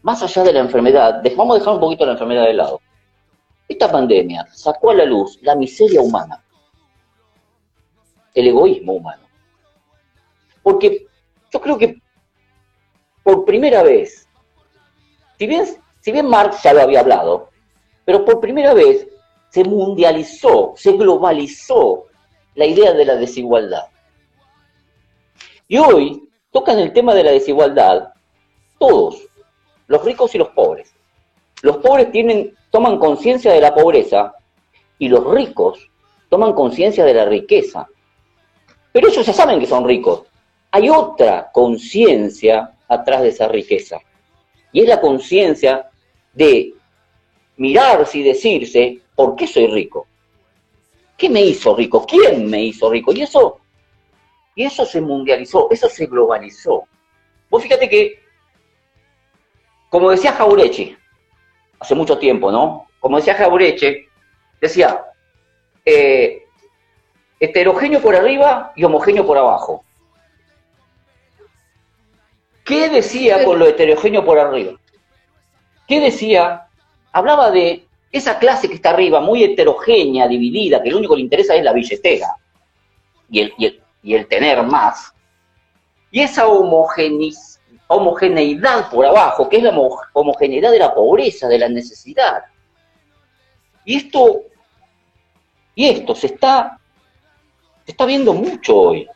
más 0.00 0.22
allá 0.22 0.42
de 0.42 0.54
la 0.54 0.60
enfermedad, 0.60 1.22
vamos 1.36 1.56
a 1.56 1.58
dejar 1.58 1.74
un 1.74 1.80
poquito 1.80 2.06
la 2.06 2.12
enfermedad 2.12 2.46
de 2.46 2.54
lado. 2.54 2.80
Esta 3.68 3.92
pandemia 3.92 4.46
sacó 4.50 4.92
a 4.92 4.94
la 4.94 5.04
luz 5.04 5.38
la 5.42 5.54
miseria 5.54 6.00
humana, 6.00 6.42
el 8.32 8.46
egoísmo 8.46 8.94
humano. 8.94 9.24
Porque 10.62 11.06
yo 11.52 11.60
creo 11.60 11.76
que 11.76 12.02
por 13.24 13.44
primera 13.44 13.82
vez, 13.82 14.28
si 15.38 15.46
bien, 15.48 15.66
si 16.00 16.12
bien 16.12 16.28
Marx 16.28 16.62
ya 16.62 16.72
lo 16.74 16.82
había 16.82 17.00
hablado, 17.00 17.48
pero 18.04 18.24
por 18.24 18.38
primera 18.38 18.74
vez 18.74 19.08
se 19.48 19.64
mundializó, 19.64 20.74
se 20.76 20.92
globalizó 20.92 22.04
la 22.54 22.66
idea 22.66 22.92
de 22.92 23.04
la 23.04 23.16
desigualdad. 23.16 23.86
Y 25.66 25.78
hoy 25.78 26.28
tocan 26.52 26.78
el 26.78 26.92
tema 26.92 27.14
de 27.14 27.24
la 27.24 27.30
desigualdad 27.32 28.12
todos, 28.78 29.26
los 29.86 30.04
ricos 30.04 30.34
y 30.34 30.38
los 30.38 30.50
pobres. 30.50 30.94
Los 31.62 31.78
pobres 31.78 32.12
tienen, 32.12 32.54
toman 32.70 32.98
conciencia 32.98 33.52
de 33.52 33.60
la 33.60 33.74
pobreza 33.74 34.34
y 34.98 35.08
los 35.08 35.24
ricos 35.32 35.90
toman 36.28 36.52
conciencia 36.52 37.04
de 37.04 37.14
la 37.14 37.24
riqueza. 37.24 37.88
Pero 38.92 39.08
ellos 39.08 39.24
ya 39.24 39.32
saben 39.32 39.58
que 39.58 39.66
son 39.66 39.86
ricos. 39.86 40.24
Hay 40.70 40.90
otra 40.90 41.50
conciencia 41.52 42.73
atrás 42.88 43.22
de 43.22 43.28
esa 43.28 43.48
riqueza. 43.48 43.98
Y 44.72 44.80
es 44.82 44.88
la 44.88 45.00
conciencia 45.00 45.88
de 46.32 46.74
mirarse 47.56 48.18
y 48.18 48.22
decirse, 48.22 49.00
¿por 49.14 49.36
qué 49.36 49.46
soy 49.46 49.66
rico? 49.68 50.06
¿Qué 51.16 51.28
me 51.30 51.42
hizo 51.42 51.76
rico? 51.76 52.04
¿Quién 52.04 52.50
me 52.50 52.62
hizo 52.62 52.90
rico? 52.90 53.12
Y 53.12 53.22
eso, 53.22 53.60
y 54.54 54.64
eso 54.64 54.84
se 54.84 55.00
mundializó, 55.00 55.68
eso 55.70 55.88
se 55.88 56.06
globalizó. 56.06 56.84
Vos 57.48 57.62
fíjate 57.62 57.88
que, 57.88 58.20
como 59.88 60.10
decía 60.10 60.32
Jaureche, 60.32 60.96
hace 61.78 61.94
mucho 61.94 62.18
tiempo, 62.18 62.50
¿no? 62.50 62.88
Como 62.98 63.18
decía 63.18 63.34
Jaureche, 63.34 64.08
decía, 64.60 65.04
eh, 65.84 66.44
heterogéneo 67.38 68.00
por 68.00 68.16
arriba 68.16 68.72
y 68.74 68.84
homogéneo 68.84 69.26
por 69.26 69.38
abajo. 69.38 69.83
¿Qué 72.64 72.88
decía 72.88 73.44
con 73.44 73.58
lo 73.58 73.66
heterogéneo 73.66 74.24
por 74.24 74.38
arriba? 74.38 74.72
¿Qué 75.86 76.00
decía? 76.00 76.66
Hablaba 77.12 77.50
de 77.50 77.86
esa 78.10 78.38
clase 78.38 78.68
que 78.68 78.76
está 78.76 78.88
arriba, 78.90 79.20
muy 79.20 79.44
heterogénea, 79.44 80.26
dividida, 80.26 80.82
que 80.82 80.90
lo 80.90 80.96
único 80.96 81.14
que 81.14 81.18
le 81.18 81.24
interesa 81.24 81.54
es 81.54 81.62
la 81.62 81.74
billetera 81.74 82.36
y 83.28 83.40
el, 83.40 83.82
y 84.02 84.14
el, 84.14 84.26
tener 84.28 84.62
más. 84.62 85.12
Y 86.10 86.20
esa 86.20 86.46
homogeneidad 86.46 88.88
por 88.90 89.04
abajo, 89.04 89.46
que 89.48 89.58
es 89.58 89.62
la 89.62 89.78
homogeneidad 90.12 90.70
de 90.70 90.78
la 90.78 90.94
pobreza, 90.94 91.48
de 91.48 91.58
la 91.58 91.68
necesidad. 91.68 92.44
Y 93.84 93.96
esto, 93.96 94.42
y 95.74 95.88
esto 95.88 96.14
se 96.14 96.28
está, 96.28 96.78
se 97.84 97.90
está 97.90 98.06
viendo 98.06 98.32
mucho 98.32 98.76
hoy. 98.76 99.06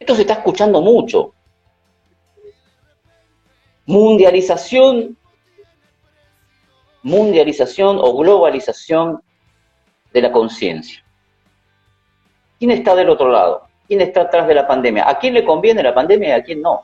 Esto 0.00 0.16
se 0.16 0.22
está 0.22 0.34
escuchando 0.34 0.80
mucho 0.80 1.33
mundialización, 3.86 5.16
mundialización 7.02 7.98
o 8.00 8.16
globalización 8.16 9.22
de 10.12 10.22
la 10.22 10.32
conciencia. 10.32 11.04
¿Quién 12.58 12.70
está 12.70 12.94
del 12.94 13.10
otro 13.10 13.28
lado? 13.28 13.66
¿Quién 13.86 14.00
está 14.00 14.22
atrás 14.22 14.46
de 14.46 14.54
la 14.54 14.66
pandemia? 14.66 15.08
¿A 15.08 15.18
quién 15.18 15.34
le 15.34 15.44
conviene 15.44 15.82
la 15.82 15.94
pandemia 15.94 16.30
y 16.30 16.32
a 16.32 16.42
quién 16.42 16.62
no? 16.62 16.82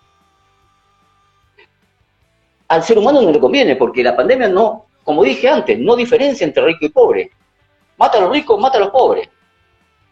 Al 2.68 2.82
ser 2.82 2.98
humano 2.98 3.22
no 3.22 3.30
le 3.30 3.40
conviene 3.40 3.76
porque 3.76 4.02
la 4.02 4.14
pandemia 4.14 4.48
no, 4.48 4.86
como 5.02 5.24
dije 5.24 5.48
antes, 5.48 5.78
no 5.78 5.96
diferencia 5.96 6.44
entre 6.44 6.64
rico 6.64 6.84
y 6.84 6.90
pobre. 6.90 7.30
Mata 7.96 8.18
a 8.18 8.20
los 8.20 8.30
ricos, 8.30 8.60
mata 8.60 8.76
a 8.76 8.80
los 8.80 8.90
pobres. 8.90 9.28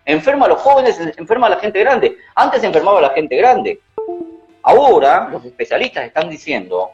Enferma 0.05 0.47
a 0.47 0.49
los 0.49 0.61
jóvenes, 0.61 0.99
enferma 1.19 1.49
a 1.49 1.51
la 1.51 1.57
gente 1.59 1.81
grande. 1.81 2.17
Antes 2.35 2.65
enfermaba 2.65 2.99
a 2.99 3.03
la 3.03 3.11
gente 3.11 3.37
grande. 3.37 3.81
Ahora 4.69 5.31
los 5.31 5.43
especialistas 5.47 6.05
están 6.05 6.29
diciendo, 6.29 6.91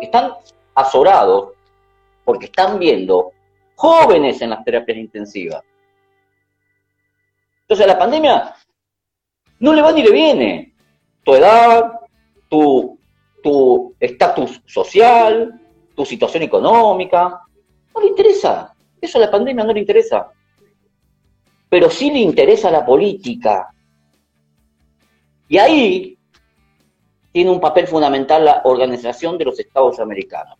están 0.00 0.32
azorados 0.74 1.52
porque 2.24 2.46
están 2.46 2.78
viendo 2.78 3.32
jóvenes 3.74 4.40
en 4.40 4.48
las 4.48 4.64
terapias 4.64 4.96
intensivas. 4.96 5.62
Entonces 7.60 7.84
a 7.84 7.88
la 7.88 7.98
pandemia 7.98 8.54
no 9.58 9.74
le 9.74 9.82
va 9.82 9.92
ni 9.92 10.02
le 10.02 10.10
viene. 10.10 10.74
Tu 11.24 11.34
edad, 11.34 11.92
tu 12.48 12.98
estatus 14.00 14.62
social, 14.64 15.60
tu 15.94 16.06
situación 16.06 16.44
económica, 16.44 17.42
no 17.94 18.00
le 18.00 18.06
interesa. 18.06 18.74
Eso 18.98 19.18
a 19.18 19.20
la 19.20 19.30
pandemia 19.30 19.62
no 19.62 19.74
le 19.74 19.80
interesa. 19.80 20.32
Pero 21.68 21.90
sí 21.90 22.10
le 22.10 22.20
interesa 22.20 22.70
la 22.70 22.86
política. 22.86 23.68
Y 25.48 25.58
ahí 25.58 26.17
tiene 27.32 27.50
un 27.50 27.60
papel 27.60 27.86
fundamental 27.86 28.44
la 28.44 28.62
Organización 28.64 29.38
de 29.38 29.44
los 29.44 29.58
Estados 29.58 29.98
Americanos. 30.00 30.58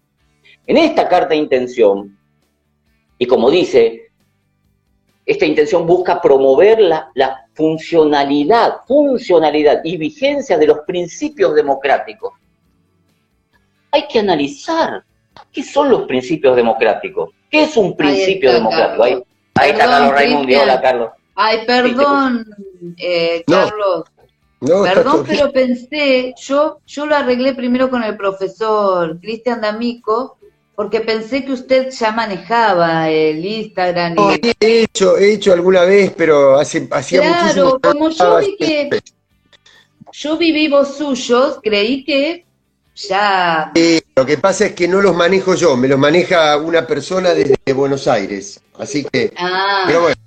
En 0.67 0.77
esta 0.77 1.09
carta 1.09 1.31
de 1.31 1.37
intención, 1.37 2.19
y 3.19 3.27
como 3.27 3.51
dice, 3.51 4.11
esta 5.25 5.47
intención 5.47 5.87
busca 5.87 6.21
promover 6.21 6.81
la, 6.81 7.11
la 7.15 7.47
funcionalidad, 7.55 8.79
funcionalidad 8.87 9.81
y 9.85 9.97
vigencia 9.97 10.57
de 10.59 10.67
los 10.67 10.79
principios 10.87 11.55
democráticos. 11.55 12.33
Hay 13.91 14.07
que 14.07 14.19
analizar 14.19 15.03
¿qué 15.53 15.63
son 15.63 15.91
los 15.91 16.03
principios 16.03 16.57
democráticos? 16.57 17.31
¿Qué 17.51 17.65
es 17.65 17.77
un 17.77 17.97
principio 17.97 18.53
democrático? 18.53 19.03
Ahí, 19.03 19.71
está 19.71 19.87
Carlos 19.87 20.13
Raimundi, 20.13 20.55
hola 20.55 20.81
Carlos. 20.81 21.11
Ay, 21.35 21.59
perdón, 21.67 22.47
eh, 22.97 23.45
Carlos. 23.47 24.05
Perdón, 24.61 25.25
pero 25.27 25.53
pensé, 25.53 26.35
yo, 26.37 26.81
yo 26.87 27.07
lo 27.07 27.15
arreglé 27.15 27.55
primero 27.55 27.91
con 27.91 28.03
el 28.03 28.17
profesor 28.17 29.21
Cristian 29.21 29.61
D'Amico, 29.61 30.37
porque 30.75 31.01
pensé 31.01 31.45
que 31.45 31.53
usted 31.53 31.91
ya 31.91 32.13
manejaba 32.13 33.09
el 33.09 33.45
Instagram. 33.45 34.17
Y... 34.19 34.53
he 34.61 34.83
hecho, 34.83 35.17
he 35.17 35.35
hecho 35.35 35.53
alguna 35.53 35.83
vez, 35.83 36.13
pero 36.17 36.59
hace, 36.59 36.89
hacía 36.91 37.21
Claro, 37.21 37.81
como 37.81 38.11
yo 38.11 38.39
vi 38.39 38.57
que 38.57 38.91
yo 40.13 40.37
vi 40.37 40.53
vivos 40.53 40.97
suyos, 40.97 41.61
creí 41.63 42.05
que 42.05 42.45
ya... 42.95 43.73
lo 44.17 44.27
que 44.27 44.39
pasa 44.39 44.67
es 44.67 44.73
que 44.73 44.89
no 44.89 45.01
los 45.01 45.15
manejo 45.15 45.55
yo, 45.55 45.77
me 45.77 45.87
los 45.87 45.99
maneja 45.99 46.57
una 46.57 46.87
persona 46.87 47.35
desde 47.35 47.57
Buenos 47.73 48.09
Aires, 48.09 48.61
así 48.79 49.05
que... 49.05 49.33
Ah. 49.37 49.85
Pero 49.87 50.03
bueno, 50.03 50.21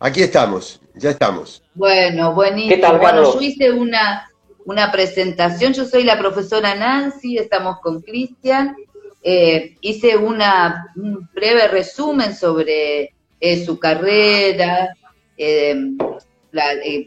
aquí 0.00 0.22
estamos, 0.22 0.80
ya 0.94 1.10
estamos. 1.10 1.62
Bueno, 1.74 2.34
buenísimo. 2.34 2.74
¿Qué 2.74 2.80
tal, 2.80 2.98
bueno, 2.98 3.34
yo 3.34 3.40
hice 3.40 3.70
una, 3.70 4.30
una 4.64 4.92
presentación, 4.92 5.72
yo 5.72 5.84
soy 5.84 6.04
la 6.04 6.18
profesora 6.18 6.74
Nancy, 6.74 7.38
estamos 7.38 7.80
con 7.80 8.02
Cristian, 8.02 8.76
eh, 9.22 9.76
hice 9.80 10.16
una, 10.16 10.92
un 10.96 11.28
breve 11.34 11.68
resumen 11.68 12.34
sobre 12.34 13.14
eh, 13.40 13.64
su 13.64 13.78
carrera, 13.78 14.96
eh, 15.36 15.76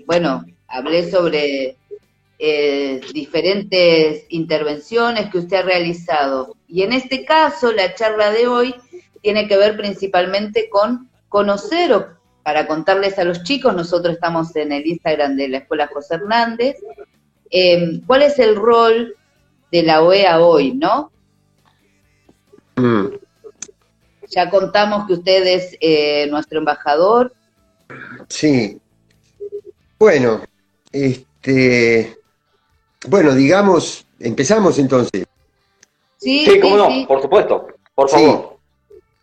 bueno, 0.06 0.46
hablé 0.68 1.10
sobre 1.10 1.78
diferentes 3.14 4.26
intervenciones 4.30 5.30
que 5.30 5.38
usted 5.38 5.58
ha 5.58 5.62
realizado. 5.62 6.56
Y 6.68 6.82
en 6.82 6.92
este 6.92 7.24
caso, 7.24 7.72
la 7.72 7.96
charla 7.96 8.32
de 8.32 8.48
hoy 8.48 8.76
tiene 9.22 9.48
que 9.48 9.56
ver 9.56 9.78
principalmente 9.78 10.70
con 10.70 11.10
conocer 11.30 11.94
o 11.94 12.08
para 12.44 12.68
contarles 12.68 13.18
a 13.18 13.24
los 13.24 13.44
chicos, 13.44 13.74
nosotros 13.74 14.16
estamos 14.16 14.56
en 14.56 14.74
el 14.74 14.86
Instagram 14.86 15.36
de 15.38 15.48
la 15.48 15.58
Escuela 15.60 15.88
José 15.88 16.16
Hernández, 16.16 16.76
eh, 17.50 18.02
cuál 18.06 18.24
es 18.24 18.38
el 18.38 18.56
rol 18.56 19.16
de 19.72 19.84
la 19.84 20.04
OEA 20.04 20.40
hoy, 20.42 20.74
¿no? 20.74 21.12
Mm. 22.76 23.08
Ya 24.30 24.50
contamos 24.50 25.08
que 25.08 25.14
usted 25.14 25.46
es 25.48 25.78
eh, 25.80 26.28
nuestro 26.30 26.60
embajador. 26.60 27.34
Sí. 28.28 28.80
Bueno, 29.98 30.42
este, 30.92 32.18
bueno, 33.08 33.34
digamos, 33.34 34.06
empezamos 34.20 34.80
entonces. 34.80 35.26
Sí, 36.18 36.46
sí 36.46 36.60
cómo 36.60 36.78
no, 36.78 37.08
por 37.08 37.22
supuesto, 37.22 37.68
por 37.96 38.10
favor. 38.10 38.58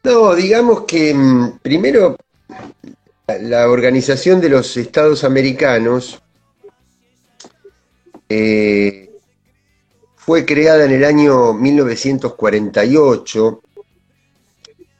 No, 0.03 0.35
digamos 0.35 0.85
que 0.85 1.13
mm, 1.13 1.59
primero 1.59 2.17
la 3.39 3.69
Organización 3.69 4.41
de 4.41 4.49
los 4.49 4.77
Estados 4.77 5.25
Americanos 5.25 6.23
eh, 8.29 9.11
fue 10.17 10.45
creada 10.45 10.85
en 10.85 10.93
el 10.93 11.05
año 11.05 11.53
1948, 11.53 13.63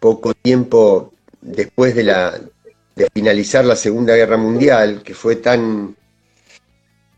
poco 0.01 0.35
tiempo 0.35 1.13
después 1.41 1.95
de, 1.95 2.05
de 2.97 3.09
finalizar 3.13 3.65
la 3.65 3.77
Segunda 3.77 4.17
Guerra 4.17 4.37
Mundial, 4.37 5.03
que 5.03 5.15
fue 5.15 5.37
tan, 5.37 5.95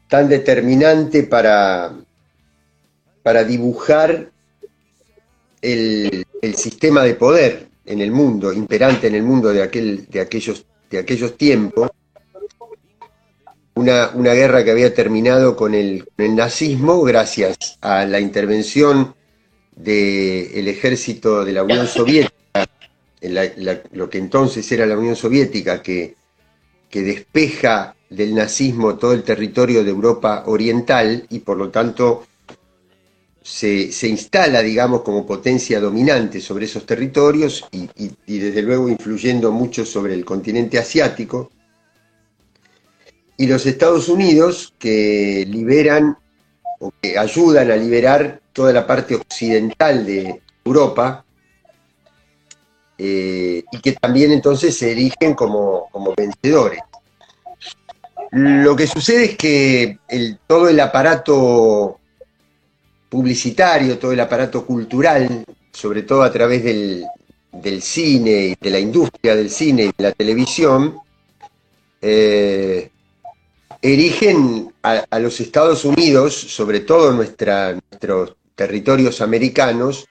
tan 0.08 0.28
determinante 0.28 1.22
para, 1.22 1.94
para 3.22 3.44
dibujar 3.44 4.30
el, 5.62 6.26
el, 6.42 6.54
sistema 6.56 7.04
de 7.04 7.14
poder 7.14 7.68
en 7.86 8.00
el 8.00 8.10
mundo, 8.10 8.52
imperante 8.52 9.06
en 9.06 9.14
el 9.14 9.22
mundo 9.22 9.52
de, 9.52 9.62
aquel, 9.62 10.06
de 10.08 10.20
aquellos 10.20 10.66
de 10.92 10.98
aquellos 10.98 11.36
tiempos, 11.38 11.90
una, 13.74 14.10
una, 14.14 14.34
guerra 14.34 14.62
que 14.62 14.70
había 14.70 14.94
terminado 14.94 15.56
con 15.56 15.74
el, 15.74 16.04
nazismo 16.18 17.00
gracias 17.02 17.78
a 17.80 18.04
la 18.04 18.20
intervención 18.20 19.14
del 19.74 20.68
ejército 20.68 21.44
de 21.44 21.52
la 21.52 21.62
Unión 21.64 21.86
Soviética, 21.86 22.68
lo 23.92 24.10
que 24.10 24.18
entonces 24.18 24.70
era 24.70 24.84
la 24.84 24.98
Unión 24.98 25.16
Soviética, 25.16 25.82
que, 25.82 26.14
que 26.90 27.02
despeja 27.02 27.96
del 28.10 28.34
nazismo 28.34 28.96
todo 28.98 29.14
el 29.14 29.22
territorio 29.22 29.82
de 29.82 29.90
Europa 29.90 30.42
Oriental 30.46 31.26
y 31.30 31.38
por 31.38 31.56
lo 31.56 31.70
tanto 31.70 32.26
se, 33.42 34.08
instala, 34.08 34.62
digamos, 34.62 35.02
como 35.02 35.26
potencia 35.26 35.80
dominante 35.80 36.40
sobre 36.40 36.66
esos 36.66 36.86
territorios 36.86 37.64
y, 37.72 37.88
desde 38.26 38.62
luego 38.62 38.88
influyendo 38.88 39.50
mucho 39.50 39.84
sobre 39.84 40.14
el 40.14 40.24
continente 40.24 40.78
asiático. 40.78 41.50
Y 43.36 43.46
los 43.46 43.66
Estados 43.66 44.08
Unidos 44.08 44.72
que 44.78 45.44
liberan 45.48 46.16
o 46.78 46.92
que 47.00 47.18
ayudan 47.18 47.70
a 47.70 47.76
liberar 47.76 48.40
toda 48.52 48.72
la 48.72 48.86
parte 48.86 49.16
occidental 49.16 50.06
de 50.06 50.40
Europa 50.64 51.24
eh, 52.98 53.64
y 53.72 53.80
que 53.80 53.92
también 53.92 54.32
entonces 54.32 54.76
se 54.76 54.92
erigen 54.92 55.34
como, 55.34 55.88
como 55.90 56.14
vencedores. 56.14 56.80
Lo 58.30 58.76
que 58.76 58.86
sucede 58.86 59.24
es 59.24 59.36
que 59.36 59.98
el, 60.08 60.38
todo 60.46 60.68
el 60.68 60.78
aparato 60.80 61.98
publicitario, 63.12 63.98
todo 63.98 64.12
el 64.12 64.20
aparato 64.20 64.64
cultural, 64.64 65.44
sobre 65.70 66.02
todo 66.04 66.22
a 66.22 66.32
través 66.32 66.64
del, 66.64 67.04
cine 67.82 68.30
y 68.30 68.54
de 68.58 68.70
la 68.70 68.78
industria 68.78 69.36
del 69.36 69.50
cine 69.50 69.82
y 69.82 69.86
de 69.88 70.02
la 70.02 70.12
televisión, 70.12 70.96
eh, 72.00 72.90
erigen 73.82 74.72
a, 74.82 75.18
los 75.18 75.38
Estados 75.40 75.84
Unidos, 75.84 76.34
sobre 76.34 76.80
todo 76.80 77.12
nuestra, 77.12 77.74
nuestros 77.74 78.34
territorios 78.54 79.20
americanos, 79.20 80.08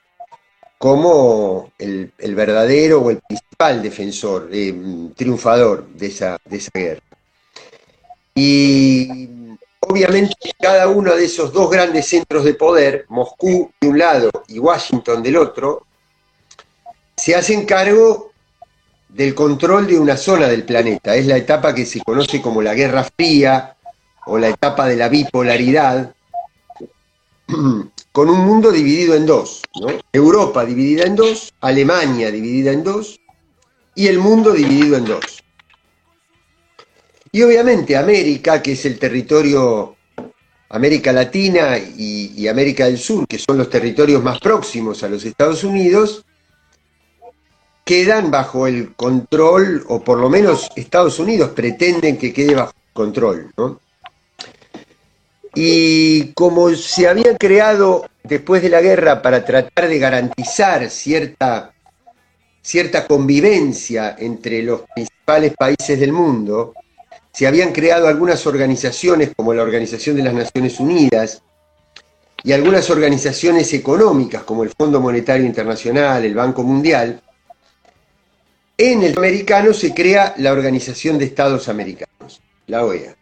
como 0.77 1.71
el, 1.79 2.11
verdadero 2.35 3.01
o 3.01 3.09
el 3.09 3.17
principal 3.27 3.81
defensor, 3.81 4.47
eh, 4.53 4.75
triunfador 5.15 5.87
de 5.87 6.05
esa, 6.05 6.37
de 6.45 6.57
esa 6.57 6.71
guerra. 6.71 7.01
Y 8.35 9.57
obviamente 9.91 10.53
cada 10.57 10.87
uno 10.87 11.13
de 11.15 11.25
esos 11.25 11.51
dos 11.51 11.69
grandes 11.69 12.07
centros 12.07 12.45
de 12.45 12.53
poder, 12.53 13.05
Moscú 13.09 13.69
de 13.81 13.89
un 13.89 13.99
lado 13.99 14.31
y 14.47 14.57
Washington 14.57 15.21
del 15.21 15.35
otro, 15.35 15.85
se 17.17 17.35
hacen 17.35 17.65
cargo 17.65 18.31
del 19.09 19.35
control 19.35 19.87
de 19.87 19.99
una 19.99 20.15
zona 20.15 20.47
del 20.47 20.63
planeta. 20.63 21.15
Es 21.15 21.25
la 21.25 21.35
etapa 21.35 21.75
que 21.75 21.85
se 21.85 21.99
conoce 22.01 22.41
como 22.41 22.61
la 22.61 22.73
Guerra 22.73 23.03
Fría 23.03 23.75
o 24.25 24.37
la 24.37 24.47
etapa 24.47 24.87
de 24.87 24.95
la 24.95 25.09
bipolaridad, 25.09 26.15
con 28.13 28.29
un 28.29 28.39
mundo 28.39 28.71
dividido 28.71 29.15
en 29.15 29.25
dos. 29.25 29.61
Europa 30.13 30.63
dividida 30.63 31.03
en 31.03 31.17
dos, 31.17 31.53
Alemania 31.59 32.31
dividida 32.31 32.71
en 32.71 32.85
dos 32.85 33.19
y 33.93 34.07
el 34.07 34.19
mundo 34.19 34.53
dividido 34.53 34.95
en 34.95 35.05
dos. 35.05 35.40
Y 37.33 37.41
obviamente 37.43 37.95
América, 37.95 38.61
que 38.61 38.73
es 38.73 38.85
el 38.85 38.99
territorio, 38.99 39.95
América 40.69 41.13
Latina 41.13 41.77
y, 41.77 42.47
América 42.47 42.85
del 42.85 42.97
Sur, 42.97 43.25
que 43.25 43.39
son 43.39 43.57
los 43.57 43.69
territorios 43.69 44.21
más 44.21 44.39
próximos 44.39 45.01
a 45.03 45.07
los 45.07 45.23
Estados 45.23 45.63
Unidos, 45.63 46.25
quedan 47.85 48.31
bajo 48.31 48.67
el 48.67 48.93
control, 48.95 49.85
o 49.87 50.01
por 50.01 50.19
lo 50.19 50.29
menos 50.29 50.69
Estados 50.75 51.19
Unidos 51.19 51.51
pretenden 51.51 52.17
que 52.17 52.33
quede 52.33 52.53
bajo 52.53 52.73
control. 52.91 53.49
Y 55.55 56.33
como 56.33 56.69
se 56.71 57.07
había 57.07 57.37
creado 57.37 58.05
después 58.23 58.61
de 58.61 58.69
la 58.69 58.81
guerra 58.81 59.21
para 59.21 59.45
tratar 59.45 59.87
de 59.87 59.99
garantizar 59.99 60.89
cierta, 60.89 61.73
cierta 62.61 63.07
convivencia 63.07 64.17
entre 64.19 64.63
los 64.63 64.81
principales 64.93 65.53
países 65.57 65.97
del 65.97 66.11
mundo, 66.11 66.73
se 67.31 67.47
habían 67.47 67.71
creado 67.71 68.07
algunas 68.07 68.45
organizaciones 68.45 69.31
como 69.35 69.53
la 69.53 69.63
Organización 69.63 70.17
de 70.17 70.23
las 70.23 70.33
Naciones 70.33 70.79
Unidas 70.79 71.41
y 72.43 72.51
algunas 72.51 72.89
organizaciones 72.89 73.73
económicas 73.73 74.43
como 74.43 74.63
el 74.63 74.69
Fondo 74.69 74.99
Monetario 74.99 75.45
Internacional, 75.45 76.25
el 76.25 76.33
Banco 76.33 76.63
Mundial, 76.63 77.21
en 78.77 79.03
el 79.03 79.17
americano 79.17 79.73
se 79.73 79.93
crea 79.93 80.33
la 80.37 80.51
Organización 80.51 81.19
de 81.19 81.25
Estados 81.25 81.69
Americanos, 81.69 82.41
la 82.67 82.83
OEA. 82.83 83.15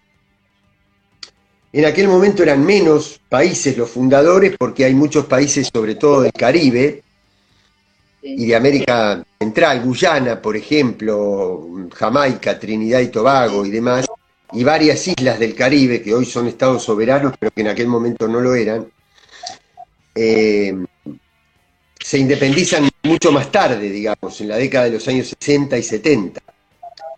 En 1.71 1.85
aquel 1.85 2.07
momento 2.07 2.41
eran 2.41 2.65
menos 2.65 3.19
países 3.29 3.77
los 3.77 3.89
fundadores 3.89 4.55
porque 4.57 4.85
hay 4.85 4.95
muchos 4.95 5.25
países, 5.25 5.69
sobre 5.71 5.95
todo 5.95 6.21
del 6.21 6.31
Caribe, 6.31 7.03
y 8.21 8.45
de 8.45 8.55
América 8.55 9.23
Central, 9.39 9.81
Guyana, 9.81 10.41
por 10.41 10.57
ejemplo, 10.57 11.89
Jamaica, 11.93 12.59
Trinidad 12.59 12.99
y 12.99 13.07
Tobago 13.07 13.65
y 13.65 13.71
demás, 13.71 14.07
y 14.51 14.63
varias 14.63 15.07
islas 15.07 15.39
del 15.39 15.55
Caribe 15.55 16.01
que 16.01 16.13
hoy 16.13 16.25
son 16.25 16.47
estados 16.47 16.83
soberanos, 16.83 17.33
pero 17.39 17.51
que 17.51 17.61
en 17.61 17.67
aquel 17.69 17.87
momento 17.87 18.27
no 18.27 18.41
lo 18.41 18.55
eran, 18.55 18.87
eh, 20.15 20.75
se 21.99 22.17
independizan 22.17 22.89
mucho 23.03 23.31
más 23.31 23.51
tarde, 23.51 23.89
digamos, 23.89 24.39
en 24.41 24.47
la 24.49 24.57
década 24.57 24.85
de 24.85 24.91
los 24.91 25.07
años 25.07 25.35
60 25.39 25.77
y 25.77 25.83
70, 25.83 26.41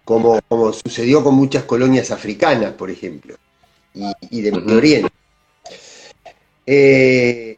como, 0.04 0.40
como 0.48 0.74
sucedió 0.74 1.24
con 1.24 1.36
muchas 1.36 1.64
colonias 1.64 2.12
africanas, 2.12 2.74
por 2.74 2.90
ejemplo, 2.90 3.36
y, 3.94 4.42
de 4.42 4.52
Medio 4.52 4.78
Oriente. 4.78 5.10
Eh, 6.66 7.58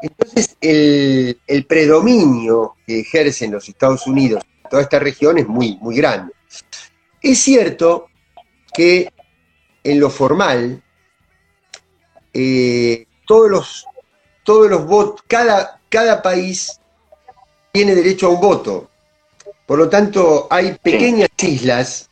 entonces, 0.00 0.56
el, 0.60 1.64
predominio 1.66 2.76
que 2.86 3.00
ejercen 3.00 3.52
los 3.52 3.68
Estados 3.68 4.06
Unidos 4.06 4.42
en 4.64 4.70
toda 4.70 4.82
esta 4.82 4.98
región 4.98 5.38
es 5.38 5.46
muy, 5.46 5.76
muy 5.80 5.96
grande. 5.96 6.32
Es 7.22 7.38
cierto 7.38 8.08
que 8.74 9.10
en 9.82 10.00
lo 10.00 10.10
formal, 10.10 10.82
eh, 12.32 13.06
todos 13.26 13.50
los, 13.50 13.86
todos 14.44 14.70
los 14.70 14.86
votos, 14.86 15.24
cada, 15.26 15.80
cada 15.88 16.20
país 16.20 16.78
tiene 17.72 17.94
derecho 17.94 18.26
a 18.26 18.30
un 18.30 18.40
voto. 18.40 18.90
Por 19.64 19.78
lo 19.78 19.88
tanto, 19.88 20.46
hay 20.50 20.76
pequeñas 20.82 21.30
islas 21.38 22.10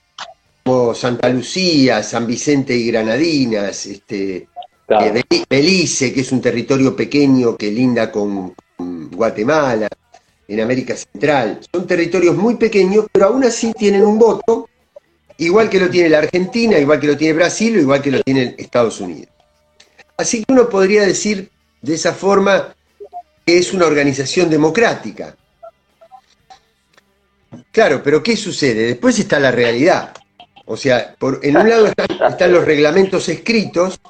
como 0.64 0.94
Santa 0.94 1.28
Lucía, 1.28 2.02
San 2.02 2.26
Vicente 2.26 2.74
y 2.74 2.86
Granadinas, 2.90 3.86
este, 3.86 4.48
Belice, 4.86 6.12
que 6.12 6.20
es 6.20 6.32
un 6.32 6.40
territorio 6.40 6.94
pequeño 6.94 7.56
que 7.56 7.70
linda 7.70 8.10
con, 8.10 8.54
Guatemala, 8.76 9.88
en 10.46 10.60
América 10.60 10.96
Central. 10.96 11.60
Son 11.72 11.86
territorios 11.86 12.36
muy 12.36 12.56
pequeños, 12.56 13.06
pero 13.10 13.26
aún 13.26 13.44
así 13.44 13.72
tienen 13.72 14.02
un 14.02 14.18
voto, 14.18 14.68
igual 15.38 15.70
que 15.70 15.80
lo 15.80 15.88
tiene 15.88 16.08
la 16.08 16.18
Argentina, 16.18 16.78
igual 16.78 17.00
que 17.00 17.06
lo 17.06 17.16
tiene 17.16 17.34
Brasil, 17.34 17.78
igual 17.78 18.02
que 18.02 18.10
lo 18.10 18.22
tiene 18.22 18.54
Estados 18.58 19.00
Unidos. 19.00 19.28
Así 20.16 20.44
que 20.44 20.52
uno 20.52 20.68
podría 20.68 21.06
decir 21.06 21.50
de 21.80 21.94
esa 21.94 22.12
forma 22.12 22.74
que 23.46 23.58
es 23.58 23.72
una 23.72 23.86
organización 23.86 24.50
democrática. 24.50 25.36
Claro, 27.70 28.02
pero 28.02 28.22
¿qué 28.22 28.36
sucede? 28.36 28.86
Después 28.86 29.18
está 29.18 29.38
la 29.38 29.50
realidad. 29.50 30.14
O 30.66 30.76
sea, 30.76 31.14
por, 31.18 31.40
en 31.42 31.56
un 31.56 31.68
lado 31.68 31.86
están 31.86 32.52
los 32.52 32.64
reglamentos 32.64 33.28
escritos 33.28 34.00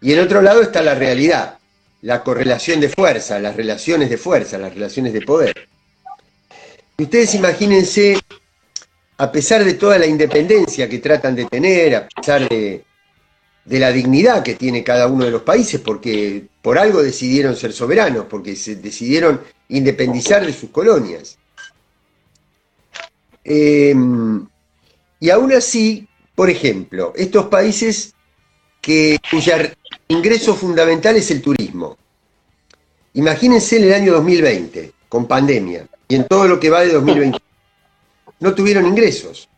y 0.00 0.12
en 0.12 0.20
otro 0.20 0.42
lado 0.42 0.62
está 0.62 0.82
la 0.82 0.94
realidad, 0.94 1.58
la 2.02 2.22
correlación 2.22 2.80
de 2.80 2.88
fuerza, 2.88 3.38
las 3.38 3.56
relaciones 3.56 4.10
de 4.10 4.18
fuerza, 4.18 4.58
las 4.58 4.74
relaciones 4.74 5.12
de 5.12 5.22
poder. 5.22 5.68
Ustedes 6.98 7.34
imagínense, 7.34 8.18
a 9.18 9.32
pesar 9.32 9.64
de 9.64 9.74
toda 9.74 9.98
la 9.98 10.06
independencia 10.06 10.88
que 10.88 10.98
tratan 10.98 11.34
de 11.34 11.44
tener, 11.46 11.94
a 11.94 12.08
pesar 12.08 12.48
de, 12.48 12.84
de 13.64 13.78
la 13.80 13.90
dignidad 13.90 14.42
que 14.42 14.54
tiene 14.54 14.84
cada 14.84 15.08
uno 15.08 15.24
de 15.24 15.30
los 15.30 15.42
países, 15.42 15.80
porque 15.80 16.44
por 16.62 16.78
algo 16.78 17.02
decidieron 17.02 17.56
ser 17.56 17.72
soberanos, 17.72 18.26
porque 18.26 18.56
se 18.56 18.76
decidieron 18.76 19.40
independizar 19.68 20.46
de 20.46 20.52
sus 20.52 20.70
colonias. 20.70 21.36
Em, 23.42 24.46
y 25.20 25.30
aún 25.30 25.52
así, 25.52 26.08
por 26.34 26.48
ejemplo, 26.48 27.12
estos 27.16 27.46
países 27.46 28.14
que, 28.86 29.18
cuya 29.28 29.74
ingreso 30.06 30.54
fundamental 30.54 31.16
es 31.16 31.32
el 31.32 31.42
turismo. 31.42 31.98
Imagínense 33.14 33.78
en 33.78 33.84
el 33.84 33.94
año 33.94 34.12
2020, 34.12 34.92
con 35.08 35.26
pandemia, 35.26 35.88
y 36.06 36.14
en 36.14 36.28
todo 36.28 36.46
lo 36.46 36.60
que 36.60 36.70
va 36.70 36.82
de 36.82 36.92
2020, 36.92 37.36
no 38.38 38.54
tuvieron 38.54 38.86
ingresos. 38.86 39.48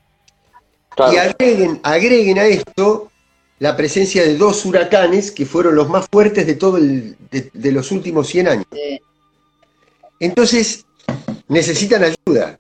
Y 1.13 1.17
agreguen, 1.19 1.79
agreguen 1.83 2.39
a 2.39 2.47
esto 2.47 3.13
la 3.59 3.77
presencia 3.77 4.23
de 4.23 4.39
dos 4.39 4.65
huracanes 4.65 5.31
que 5.31 5.45
fueron 5.45 5.75
los 5.75 5.91
más 5.91 6.07
fuertes 6.11 6.47
de 6.47 6.55
todo 6.55 6.79
de, 6.79 7.73
los 7.73 7.93
últimos 7.93 8.29
100 8.29 8.49
años. 8.49 8.67
Entonces, 10.21 10.87
necesitan 11.49 12.03
ayuda. 12.03 12.59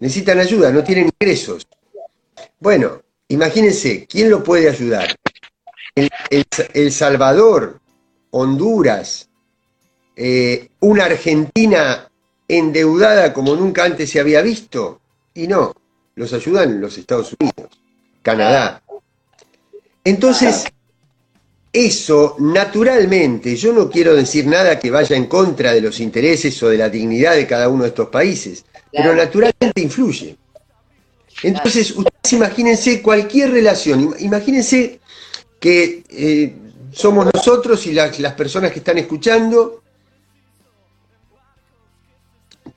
Necesitan 0.00 0.40
ayuda, 0.40 0.72
no 0.72 0.82
tienen 0.82 1.12
ingresos. 1.20 1.64
Bueno, 2.58 3.02
imagínense, 3.28 4.08
¿quién 4.10 4.30
lo 4.30 4.42
puede 4.42 4.68
ayudar? 4.68 5.19
El, 5.94 6.92
Salvador, 6.92 7.80
Honduras, 8.30 9.28
eh, 10.16 10.68
una 10.80 11.04
Argentina 11.06 12.08
endeudada 12.46 13.32
como 13.32 13.54
nunca 13.54 13.84
antes 13.84 14.10
se 14.10 14.20
había 14.20 14.42
visto. 14.42 15.00
Y 15.34 15.46
no, 15.46 15.74
los 16.14 16.32
ayudan 16.32 16.80
los 16.80 16.98
Estados 16.98 17.34
Unidos, 17.38 17.70
Canadá. 18.22 18.82
Entonces, 20.04 20.64
eso 21.72 22.36
naturalmente, 22.40 23.54
yo 23.54 23.72
no 23.72 23.88
quiero 23.88 24.14
decir 24.14 24.46
nada 24.46 24.78
que 24.78 24.90
vaya 24.90 25.16
en 25.16 25.26
contra 25.26 25.72
de 25.72 25.80
los 25.80 26.00
intereses 26.00 26.60
o 26.62 26.68
de 26.68 26.78
la 26.78 26.88
dignidad 26.88 27.36
de 27.36 27.46
cada 27.46 27.68
uno 27.68 27.84
de 27.84 27.90
estos 27.90 28.08
países, 28.08 28.64
pero 28.90 29.14
naturalmente 29.14 29.80
influye. 29.80 30.36
Entonces, 31.42 31.92
ustedes 31.92 32.32
imagínense 32.32 33.00
cualquier 33.00 33.52
relación, 33.52 34.14
imagínense 34.18 35.00
que 35.60 36.02
eh, 36.08 36.56
somos 36.90 37.28
nosotros 37.32 37.86
y 37.86 37.92
las, 37.92 38.32
personas 38.32 38.72
que 38.72 38.78
están 38.78 38.98
escuchando, 38.98 39.82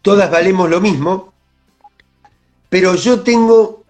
todas 0.01 0.29
valemos 0.29 0.69
lo 0.69 0.81
mismo, 0.81 1.33
pero 2.69 2.95
yo 2.95 3.21
tengo 3.21 3.83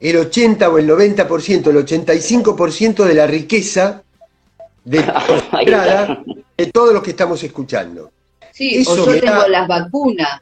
el 0.00 0.16
80 0.16 0.68
o 0.70 0.78
el 0.78 0.88
90%, 0.88 1.66
el 1.68 1.86
85% 1.86 3.04
de 3.04 3.14
la 3.14 3.26
riqueza 3.26 4.02
de, 4.84 4.98
de 6.56 6.66
todos 6.66 6.94
los 6.94 7.02
que 7.02 7.10
estamos 7.10 7.42
escuchando. 7.44 8.10
Sí, 8.52 8.76
eso 8.76 8.92
o 8.92 9.12
yo 9.12 9.20
tengo 9.20 9.46
las 9.48 9.68
vacunas, 9.68 10.40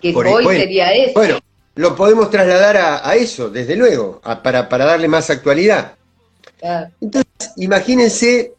que 0.00 0.14
hoy 0.14 0.56
sería 0.56 0.92
eso. 0.92 1.14
Bueno, 1.14 1.40
lo 1.74 1.96
podemos 1.96 2.30
trasladar 2.30 2.76
a, 2.76 3.14
eso, 3.16 3.50
desde 3.50 3.74
luego, 3.74 4.20
para, 4.42 4.68
para 4.68 4.84
darle 4.84 5.08
más 5.08 5.30
actualidad. 5.30 5.97
Entonces, 6.60 7.52
imagínense 7.56 8.52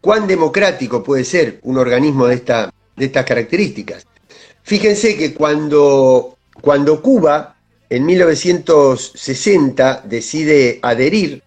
cuán 0.00 0.26
democrático 0.26 1.02
puede 1.02 1.24
ser 1.24 1.60
un 1.62 1.78
organismo 1.78 2.26
de, 2.26 2.36
esta, 2.36 2.72
de 2.96 3.04
estas 3.06 3.24
características. 3.24 4.06
Fíjense 4.62 5.16
que 5.16 5.34
cuando, 5.34 6.36
cuando 6.60 7.02
Cuba 7.02 7.56
en 7.88 8.06
1960 8.06 10.02
decide 10.06 10.78
adherir 10.82 11.42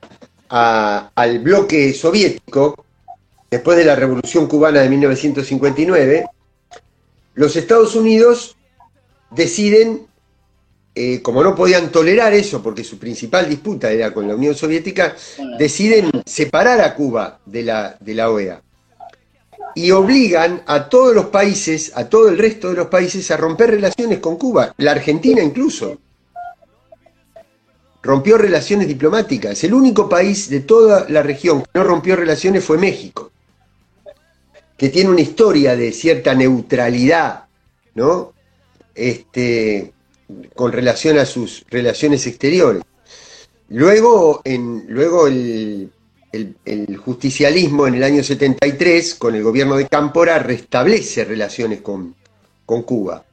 al 0.50 1.40
bloque 1.40 1.94
soviético, 1.94 2.86
después 3.50 3.78
de 3.78 3.86
la 3.86 3.96
Revolución 3.96 4.48
Cubana 4.48 4.82
de 4.82 4.90
1959, 4.90 6.26
los 7.36 7.56
Estados 7.56 7.96
Unidos 7.96 8.56
deciden 9.32 10.08
eh, 10.96 11.24
como 11.24 11.44
no 11.44 11.56
podían 11.56 11.92
tolerar 11.92 12.34
eso, 12.34 12.62
porque 12.62 12.84
su 12.84 13.00
principal 13.00 13.50
disputa 13.50 13.92
era 13.92 14.14
con 14.14 14.28
la 14.28 14.36
Unión 14.36 14.54
Soviética, 14.54 15.16
deciden 15.58 16.12
separar 16.24 16.82
a 16.82 16.94
Cuba 16.94 17.40
de 17.46 17.64
la, 17.64 17.98
de 18.00 18.14
la 18.14 18.30
OEA. 18.30 18.62
Y 19.74 19.90
obligan 19.90 20.62
a 20.68 20.88
todos 20.90 21.16
los 21.16 21.26
países, 21.28 21.92
a 21.96 22.08
todo 22.08 22.30
el 22.30 22.38
resto 22.38 22.70
de 22.70 22.76
los 22.76 22.88
países, 22.88 23.32
a 23.32 23.38
romper 23.38 23.72
relaciones 23.72 24.20
con 24.20 24.38
Cuba, 24.38 24.76
la 24.78 24.92
Argentina 24.92 25.42
incluso. 25.42 25.98
Rompió 28.04 28.38
relaciones 28.38 28.88
diplomáticas. 28.88 29.64
El 29.64 29.74
único 29.74 30.08
país 30.08 30.48
de 30.48 30.60
toda 30.60 31.08
la 31.10 31.24
región 31.24 31.64
que 31.64 31.70
no 31.74 31.84
rompió 31.86 32.16
relaciones 32.16 32.64
fue 32.64 32.78
México, 32.78 33.32
que 34.78 34.90
tiene 34.90 35.10
una 35.10 35.22
historia 35.22 35.76
de 35.76 35.92
cierta 35.92 36.36
neutralidad, 36.36 37.46
¿no? 37.96 38.34
Este, 38.94 39.94
con 40.56 40.72
relación 40.72 41.18
a 41.18 41.26
sus 41.26 41.66
relaciones 41.70 42.26
exteriores. 42.28 42.84
Luego, 43.70 44.42
en, 44.44 44.86
luego 44.88 45.28
el, 45.28 45.92
justicialismo 46.98 47.88
en 47.88 47.96
el 47.96 48.04
año 48.04 48.24
73, 48.24 49.16
con 49.16 49.36
el 49.36 49.44
gobierno 49.44 49.76
de 49.76 49.88
Cámpora, 49.88 50.40
restablece 50.40 51.26
relaciones 51.26 51.82
con, 51.82 52.16
Cuba. 52.66 53.24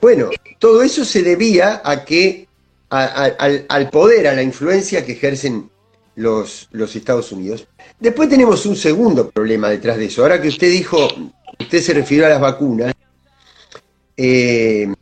Bueno, 0.00 0.28
todo 0.58 0.82
eso 0.82 1.04
se 1.04 1.22
debía 1.22 1.80
a 1.82 2.04
que 2.04 2.46
al, 2.90 3.90
poder, 3.90 4.28
a 4.28 4.34
la 4.34 4.42
influencia 4.42 5.04
que 5.06 5.12
ejercen 5.12 5.70
los, 6.16 6.68
los, 6.72 6.94
Estados 6.94 7.32
Unidos. 7.32 7.66
Después 7.98 8.28
tenemos 8.28 8.66
un 8.66 8.76
segundo 8.76 9.30
problema 9.30 9.70
detrás 9.70 9.96
de 9.96 10.06
eso. 10.06 10.22
Ahora 10.22 10.40
que 10.40 10.48
usted 10.48 10.70
dijo, 10.70 11.08
usted 11.58 11.80
se 11.80 11.94
refirió 11.94 12.26
a 12.26 12.30
las 12.30 12.40
vacunas, 12.40 12.92
eh, 14.16 14.92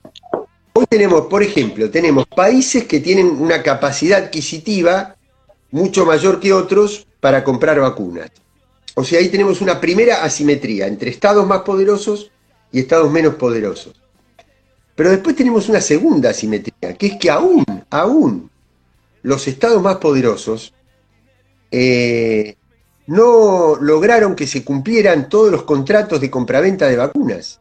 Hoy 0.79 0.85
tenemos, 0.91 1.29
por 1.29 1.43
ejemplo, 1.43 1.91
tenemos 1.91 2.27
países 2.27 2.85
que 2.85 3.01
tienen 3.01 3.29
una 3.29 3.63
capacidad 3.63 4.25
adquisitiva 4.25 5.17
mucho 5.71 6.05
mayor 6.05 6.39
que 6.39 6.53
otros 6.53 7.07
para 7.19 7.43
comprar 7.43 7.81
vacunas. 7.81 8.31
O 8.95 9.03
sea, 9.03 9.21
ahí 9.21 9.31
tenemos 9.31 9.63
una 9.63 9.81
primera 9.81 10.23
asimetría 10.23 10.87
entre 10.87 11.09
estados 11.09 11.47
más 11.47 11.63
poderosos 11.63 12.31
y 12.71 12.81
estados 12.81 13.11
menos 13.11 13.37
poderosos. 13.37 13.95
Pero 14.95 15.09
después 15.09 15.35
tenemos 15.35 15.71
una 15.71 15.81
segunda 15.81 16.29
asimetría, 16.29 16.93
que 16.93 17.07
es 17.07 17.17
que 17.17 17.31
aún, 17.31 17.65
aún 17.89 18.51
los 19.23 19.49
estados 19.49 19.81
más 19.81 19.97
poderosos 19.97 20.75
eh, 21.71 22.55
no 23.07 23.77
lograron 23.81 24.37
que 24.37 24.47
se 24.47 24.63
cumplieran 24.63 25.31
todos 25.31 25.51
los 25.51 25.63
contratos 25.63 26.21
de 26.21 26.31
compraventa 26.31 26.87
de 26.87 26.99
vacunas. 26.99 27.61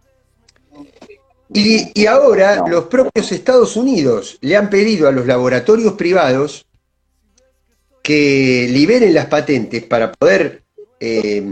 Y, 1.53 2.05
ahora 2.07 2.63
los 2.67 2.85
propios 2.85 3.31
Estados 3.31 3.75
Unidos 3.77 4.37
le 4.41 4.55
han 4.55 4.69
pedido 4.69 5.07
a 5.07 5.11
los 5.11 5.25
laboratorios 5.25 5.93
privados 5.93 6.65
que 8.01 8.67
liberen 8.69 9.13
las 9.13 9.27
patentes 9.27 9.83
para 9.83 10.11
poder 10.11 10.63
eh, 10.99 11.43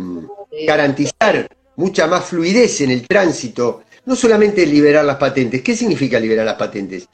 garantizar 0.66 1.48
mucha 1.76 2.08
más 2.08 2.26
fluidez 2.26 2.82
en 2.82 2.92
el 2.92 3.08
tránsito, 3.08 3.84
no 4.06 4.16
solamente 4.16 4.66
liberar 4.66 5.06
las 5.06 5.18
patentes. 5.18 5.62
¿Qué 5.62 5.76
significa 5.76 6.20
liberar 6.20 6.46
las 6.46 6.56
patentes? 6.56 7.08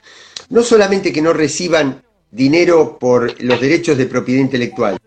No 0.50 0.64
solamente 0.64 1.14
que 1.14 1.22
no 1.22 1.34
reciban 1.34 2.02
dinero 2.32 2.98
por 3.00 3.42
los 3.42 3.60
derechos 3.60 3.98
de 3.98 4.06
propiedad 4.06 4.42
intelectual, 4.42 4.98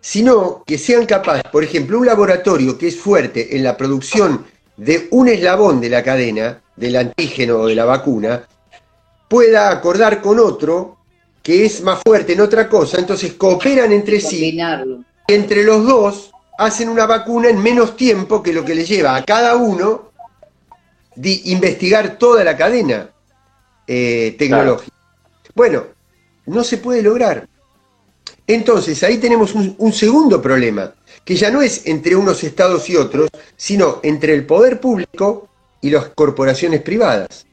sino 0.00 0.64
que 0.66 0.78
sean 0.78 1.06
capaces, 1.06 1.44
por 1.50 1.62
ejemplo, 1.62 1.98
un 1.98 2.06
laboratorio 2.06 2.76
que 2.76 2.88
es 2.88 2.96
fuerte 2.96 3.56
en 3.56 3.62
la 3.62 3.76
producción 3.76 4.46
de 4.76 5.08
un 5.10 5.28
eslabón 5.28 5.80
de 5.80 5.90
la 5.90 6.02
cadena, 6.02 6.61
del 6.76 6.96
antígeno 6.96 7.58
o 7.58 7.66
de 7.66 7.74
la 7.74 7.84
vacuna, 7.84 8.46
pueda 9.28 9.70
acordar 9.70 10.20
con 10.20 10.38
otro 10.38 10.98
que 11.42 11.64
es 11.64 11.82
más 11.82 12.00
fuerte 12.04 12.34
en 12.34 12.40
otra 12.40 12.68
cosa, 12.68 12.98
entonces 12.98 13.34
cooperan 13.34 13.92
entre 13.92 14.20
sí. 14.20 14.56
Y 14.56 15.32
entre 15.32 15.64
los 15.64 15.84
dos 15.84 16.30
hacen 16.58 16.88
una 16.88 17.06
vacuna 17.06 17.48
en 17.48 17.60
menos 17.60 17.96
tiempo 17.96 18.42
que 18.42 18.52
lo 18.52 18.64
que 18.64 18.74
le 18.74 18.84
lleva 18.84 19.16
a 19.16 19.24
cada 19.24 19.56
uno 19.56 20.12
de 21.16 21.40
investigar 21.46 22.16
toda 22.18 22.44
la 22.44 22.56
cadena 22.56 23.10
eh, 23.86 24.36
tecnológica. 24.38 24.96
Bueno, 25.54 25.84
no 26.46 26.64
se 26.64 26.78
puede 26.78 27.02
lograr. 27.02 27.48
Entonces, 28.46 29.02
ahí 29.02 29.18
tenemos 29.18 29.54
un, 29.54 29.92
segundo 29.92 30.42
problema, 30.42 30.92
que 31.24 31.36
ya 31.36 31.50
no 31.50 31.62
es 31.62 31.86
entre 31.86 32.16
unos 32.16 32.42
estados 32.42 32.88
y 32.90 32.96
otros, 32.96 33.30
sino 33.56 34.00
entre 34.02 34.34
el 34.34 34.46
poder 34.46 34.80
público 34.80 35.48
y 35.82 35.90
las 35.90 36.06
corporaciones 36.06 36.80
privadas. 36.80 37.44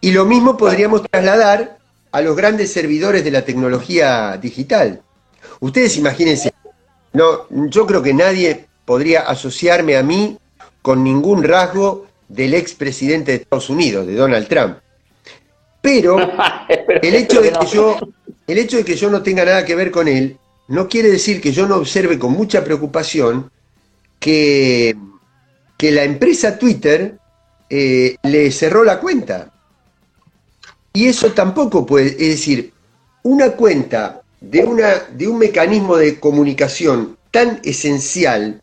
Y 0.00 0.10
lo 0.10 0.24
mismo 0.24 0.56
podríamos 0.56 1.02
trasladar 1.08 1.78
a 2.10 2.20
los 2.22 2.34
grandes 2.34 2.72
servidores 2.72 3.22
de 3.22 3.30
la 3.30 3.44
tecnología 3.44 4.36
digital. 4.38 5.02
Ustedes 5.60 5.96
imagínense, 5.98 6.52
no, 7.12 7.46
yo 7.50 7.86
creo 7.86 8.02
que 8.02 8.14
nadie 8.14 8.66
podría 8.84 9.20
asociarme 9.20 9.96
a 9.96 10.02
mí 10.02 10.38
con 10.82 11.04
ningún 11.04 11.44
rasgo 11.44 12.06
del 12.28 12.54
expresidente 12.54 13.32
de 13.32 13.38
Estados 13.38 13.68
Unidos, 13.68 14.06
de 14.06 14.14
Donald 14.14 14.48
Trump. 14.48 14.78
Pero 15.82 16.18
el 17.02 17.14
hecho 17.14 17.42
de 17.42 17.52
que 17.52 17.66
yo 17.66 17.96
el 18.46 18.58
hecho 18.58 18.78
de 18.78 18.84
que 18.84 18.96
yo 18.96 19.10
no 19.10 19.22
tenga 19.22 19.44
nada 19.44 19.64
que 19.64 19.76
ver 19.76 19.90
con 19.90 20.08
él 20.08 20.36
no 20.66 20.88
quiere 20.88 21.10
decir 21.10 21.40
que 21.40 21.52
yo 21.52 21.68
no 21.68 21.76
observe 21.76 22.18
con 22.18 22.32
mucha 22.32 22.64
preocupación 22.64 23.50
que, 24.18 24.96
que 25.80 25.90
la 25.90 26.04
empresa 26.04 26.58
Twitter 26.58 27.16
eh, 27.70 28.14
le 28.24 28.50
cerró 28.50 28.84
la 28.84 29.00
cuenta. 29.00 29.50
Y 30.92 31.06
eso 31.06 31.32
tampoco 31.32 31.86
puede, 31.86 32.08
es 32.10 32.18
decir, 32.18 32.74
una 33.22 33.52
cuenta 33.52 34.20
de, 34.42 34.62
una, 34.62 34.88
de 35.10 35.26
un 35.26 35.38
mecanismo 35.38 35.96
de 35.96 36.20
comunicación 36.20 37.16
tan 37.30 37.60
esencial 37.64 38.60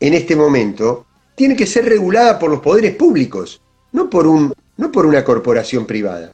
en 0.00 0.14
este 0.14 0.34
momento, 0.34 1.06
tiene 1.36 1.54
que 1.54 1.68
ser 1.68 1.84
regulada 1.84 2.36
por 2.40 2.50
los 2.50 2.62
poderes 2.62 2.96
públicos, 2.96 3.62
no 3.92 4.10
por, 4.10 4.26
un, 4.26 4.52
no 4.76 4.90
por 4.90 5.06
una 5.06 5.22
corporación 5.22 5.86
privada. 5.86 6.32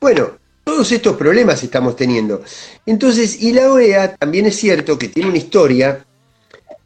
Bueno, 0.00 0.38
todos 0.64 0.90
estos 0.90 1.16
problemas 1.16 1.62
estamos 1.62 1.94
teniendo. 1.94 2.42
Entonces, 2.84 3.40
y 3.40 3.52
la 3.52 3.72
OEA 3.72 4.16
también 4.16 4.46
es 4.46 4.56
cierto 4.56 4.98
que 4.98 5.06
tiene 5.06 5.28
una 5.28 5.38
historia 5.38 6.04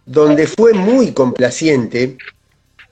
donde 0.08 0.46
fue 0.46 0.72
muy 0.72 1.12
complaciente 1.12 2.16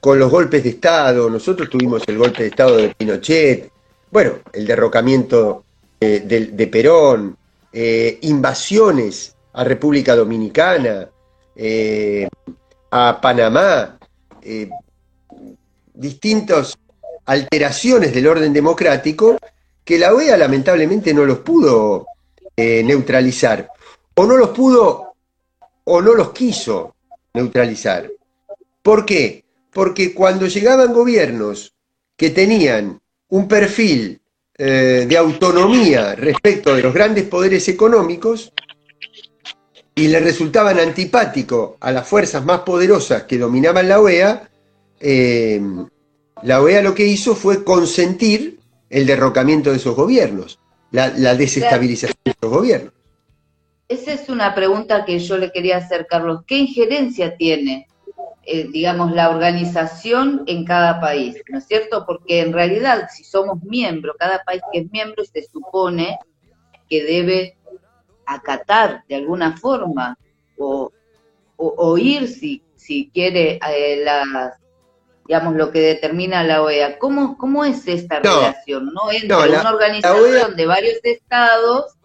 con 0.00 0.18
los 0.18 0.30
golpes 0.30 0.62
de 0.62 0.68
Estado. 0.70 1.30
Nosotros 1.30 1.70
tuvimos 1.70 2.02
el 2.06 2.18
golpe 2.18 2.42
de 2.42 2.48
Estado 2.50 2.76
de 2.76 2.94
Pinochet, 2.94 3.70
bueno, 4.10 4.32
el 4.52 4.66
derrocamiento 4.66 5.64
eh, 5.98 6.20
de, 6.20 6.66
Perón, 6.66 7.36
eh, 7.72 8.18
invasiones 8.20 9.34
a 9.54 9.64
República 9.64 10.14
Dominicana, 10.14 11.08
eh, 11.56 12.28
a 12.90 13.18
Panamá, 13.20 13.98
distintas 15.94 16.76
alteraciones 17.24 18.14
del 18.14 18.26
orden 18.26 18.52
democrático 18.52 19.38
que 19.82 19.98
la 19.98 20.14
OEA 20.14 20.36
lamentablemente 20.36 21.14
no 21.14 21.24
los 21.24 21.38
pudo 21.38 22.06
neutralizar, 22.56 23.70
o 24.14 24.24
no 24.24 24.36
los 24.36 24.50
pudo, 24.50 25.14
o 25.84 26.00
no 26.00 26.14
los 26.14 26.30
quiso 26.30 26.95
neutralizar. 27.36 28.10
¿Por 28.82 29.06
qué? 29.06 29.44
Porque 29.72 30.14
cuando 30.14 30.46
llegaban 30.46 30.92
gobiernos 30.92 31.74
que 32.16 32.30
tenían 32.30 33.00
un 33.28 33.46
perfil 33.46 34.20
eh, 34.58 35.06
de 35.08 35.16
autonomía 35.16 36.14
respecto 36.14 36.74
de 36.74 36.82
los 36.82 36.94
grandes 36.94 37.24
poderes 37.24 37.68
económicos 37.68 38.52
y 39.94 40.08
le 40.08 40.20
resultaban 40.20 40.78
antipáticos 40.78 41.76
a 41.80 41.92
las 41.92 42.08
fuerzas 42.08 42.44
más 42.44 42.60
poderosas 42.60 43.24
que 43.24 43.38
dominaban 43.38 43.88
la 43.88 44.00
OEA, 44.00 44.48
eh, 45.00 45.60
la 46.42 46.60
OEA 46.62 46.82
lo 46.82 46.94
que 46.94 47.06
hizo 47.06 47.34
fue 47.34 47.64
consentir 47.64 48.58
el 48.88 49.06
derrocamiento 49.06 49.70
de 49.70 49.76
esos 49.76 49.96
gobiernos, 49.96 50.58
la, 50.90 51.34
desestabilización 51.34 52.18
de 52.24 52.30
esos 52.30 52.50
gobiernos. 52.50 52.92
Esa 53.88 54.12
es 54.12 54.28
una 54.28 54.54
pregunta 54.54 55.04
que 55.04 55.18
yo 55.18 55.38
le 55.38 55.52
quería 55.52 55.76
hacer, 55.76 56.06
Carlos. 56.08 56.42
¿Qué 56.46 56.58
injerencia 56.58 57.36
tiene, 57.36 57.86
eh, 58.44 58.66
digamos, 58.72 59.12
la 59.12 59.30
organización 59.30 60.42
en 60.46 60.64
cada 60.64 61.00
país? 61.00 61.36
¿No 61.48 61.58
es 61.58 61.66
cierto? 61.66 62.04
Porque 62.04 62.40
en 62.40 62.52
realidad, 62.52 63.08
si 63.14 63.22
somos 63.22 63.62
miembros, 63.62 64.16
cada 64.18 64.42
país 64.42 64.60
que 64.72 64.80
es 64.80 64.90
miembro 64.90 65.24
se 65.24 65.44
supone 65.44 66.18
que 66.90 67.04
debe 67.04 67.56
acatar 68.24 69.04
de 69.08 69.14
alguna 69.14 69.56
forma 69.56 70.18
o, 70.58 70.90
oír 71.56 72.28
si, 72.28 72.62
si 72.74 73.08
quiere 73.14 73.60
eh, 73.70 74.02
las 74.04 74.54
digamos, 75.26 75.56
lo 75.56 75.72
que 75.72 75.80
determina 75.80 76.44
la 76.44 76.62
OEA. 76.62 76.98
¿Cómo, 76.98 77.36
cómo 77.36 77.64
es 77.64 77.88
esta 77.88 78.20
relación? 78.20 78.92
¿no? 78.92 79.10
Entre 79.10 79.36
una 79.36 79.70
organización 79.70 80.52
e 80.52 80.54
de 80.54 80.66
varios 80.66 81.00
estados 81.02 81.95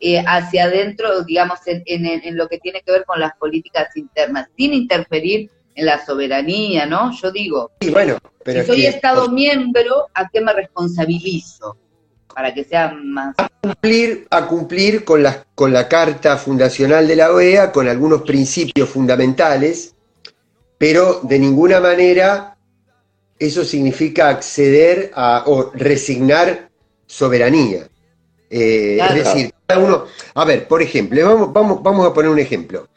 eh, 0.00 0.22
hacia 0.26 0.64
adentro, 0.64 1.22
digamos, 1.22 1.58
en, 1.66 2.06
en, 2.06 2.36
lo 2.36 2.48
que 2.48 2.58
tiene 2.58 2.82
que 2.84 2.92
ver 2.92 3.04
con 3.04 3.18
las 3.18 3.34
políticas 3.36 3.96
internas, 3.96 4.48
sin 4.56 4.74
interferir 4.74 5.50
en 5.74 5.86
la 5.86 6.04
soberanía, 6.04 6.86
¿no? 6.86 7.12
Yo 7.18 7.30
digo, 7.30 7.70
sí, 7.80 7.90
bueno, 7.90 8.18
pero 8.44 8.60
si 8.60 8.66
soy 8.66 8.86
Estado 8.86 9.30
miembro, 9.30 10.06
¿a 10.14 10.28
qué 10.28 10.40
me 10.40 10.52
responsabilizo? 10.52 11.76
Para 12.34 12.52
que 12.52 12.64
sea 12.64 12.92
más... 12.92 13.34
A 13.38 13.48
cumplir, 13.62 14.26
a 14.30 14.46
cumplir 14.46 15.04
con, 15.04 15.22
la, 15.22 15.46
con 15.54 15.72
la 15.72 15.88
Carta 15.88 16.36
Fundacional 16.36 17.08
de 17.08 17.16
la 17.16 17.32
OEA, 17.32 17.72
con 17.72 17.88
algunos 17.88 18.22
principios 18.22 18.88
fundamentales, 18.90 19.94
pero 20.76 21.20
de 21.22 21.38
ninguna 21.38 21.80
manera 21.80 22.56
eso 23.38 23.64
significa 23.64 24.28
acceder 24.28 25.10
a, 25.14 25.44
o 25.46 25.70
resignar 25.72 26.70
soberanía. 27.06 27.88
Eh, 28.50 28.98
es 29.00 29.14
decir, 29.14 29.52
cada 29.66 29.80
uno, 29.80 30.04
a 30.34 30.44
ver, 30.44 30.68
por 30.68 30.82
ejemplo, 30.82 31.24
vamos, 31.24 31.52
vamos, 31.52 31.82
vamos 31.82 32.06
a 32.06 32.14
poner 32.14 32.30
un 32.30 32.38
ejemplo. 32.38 32.88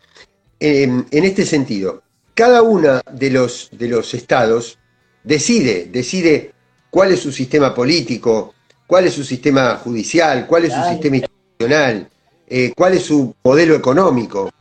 en 0.59 1.05
este 1.11 1.45
sentido, 1.45 2.03
cada 2.33 2.61
uno 2.61 3.01
de 3.11 3.29
los, 3.31 3.69
de 3.71 3.89
los 3.89 4.13
estados 4.13 4.77
decide, 5.23 5.89
decide 5.91 6.53
cuál 6.89 7.11
es 7.11 7.19
su 7.19 7.31
sistema 7.31 7.73
político, 7.75 8.53
cuál 8.87 9.05
es 9.05 9.13
su 9.13 9.23
sistema 9.23 9.75
judicial, 9.75 10.47
cuál 10.47 10.65
es 10.65 10.73
su 10.73 10.81
sistema 10.89 11.17
institucional, 11.17 12.09
eh, 12.47 12.71
cuál 12.75 12.93
es 12.93 13.03
su 13.03 13.35
modelo 13.43 13.75
económico. 13.75 14.51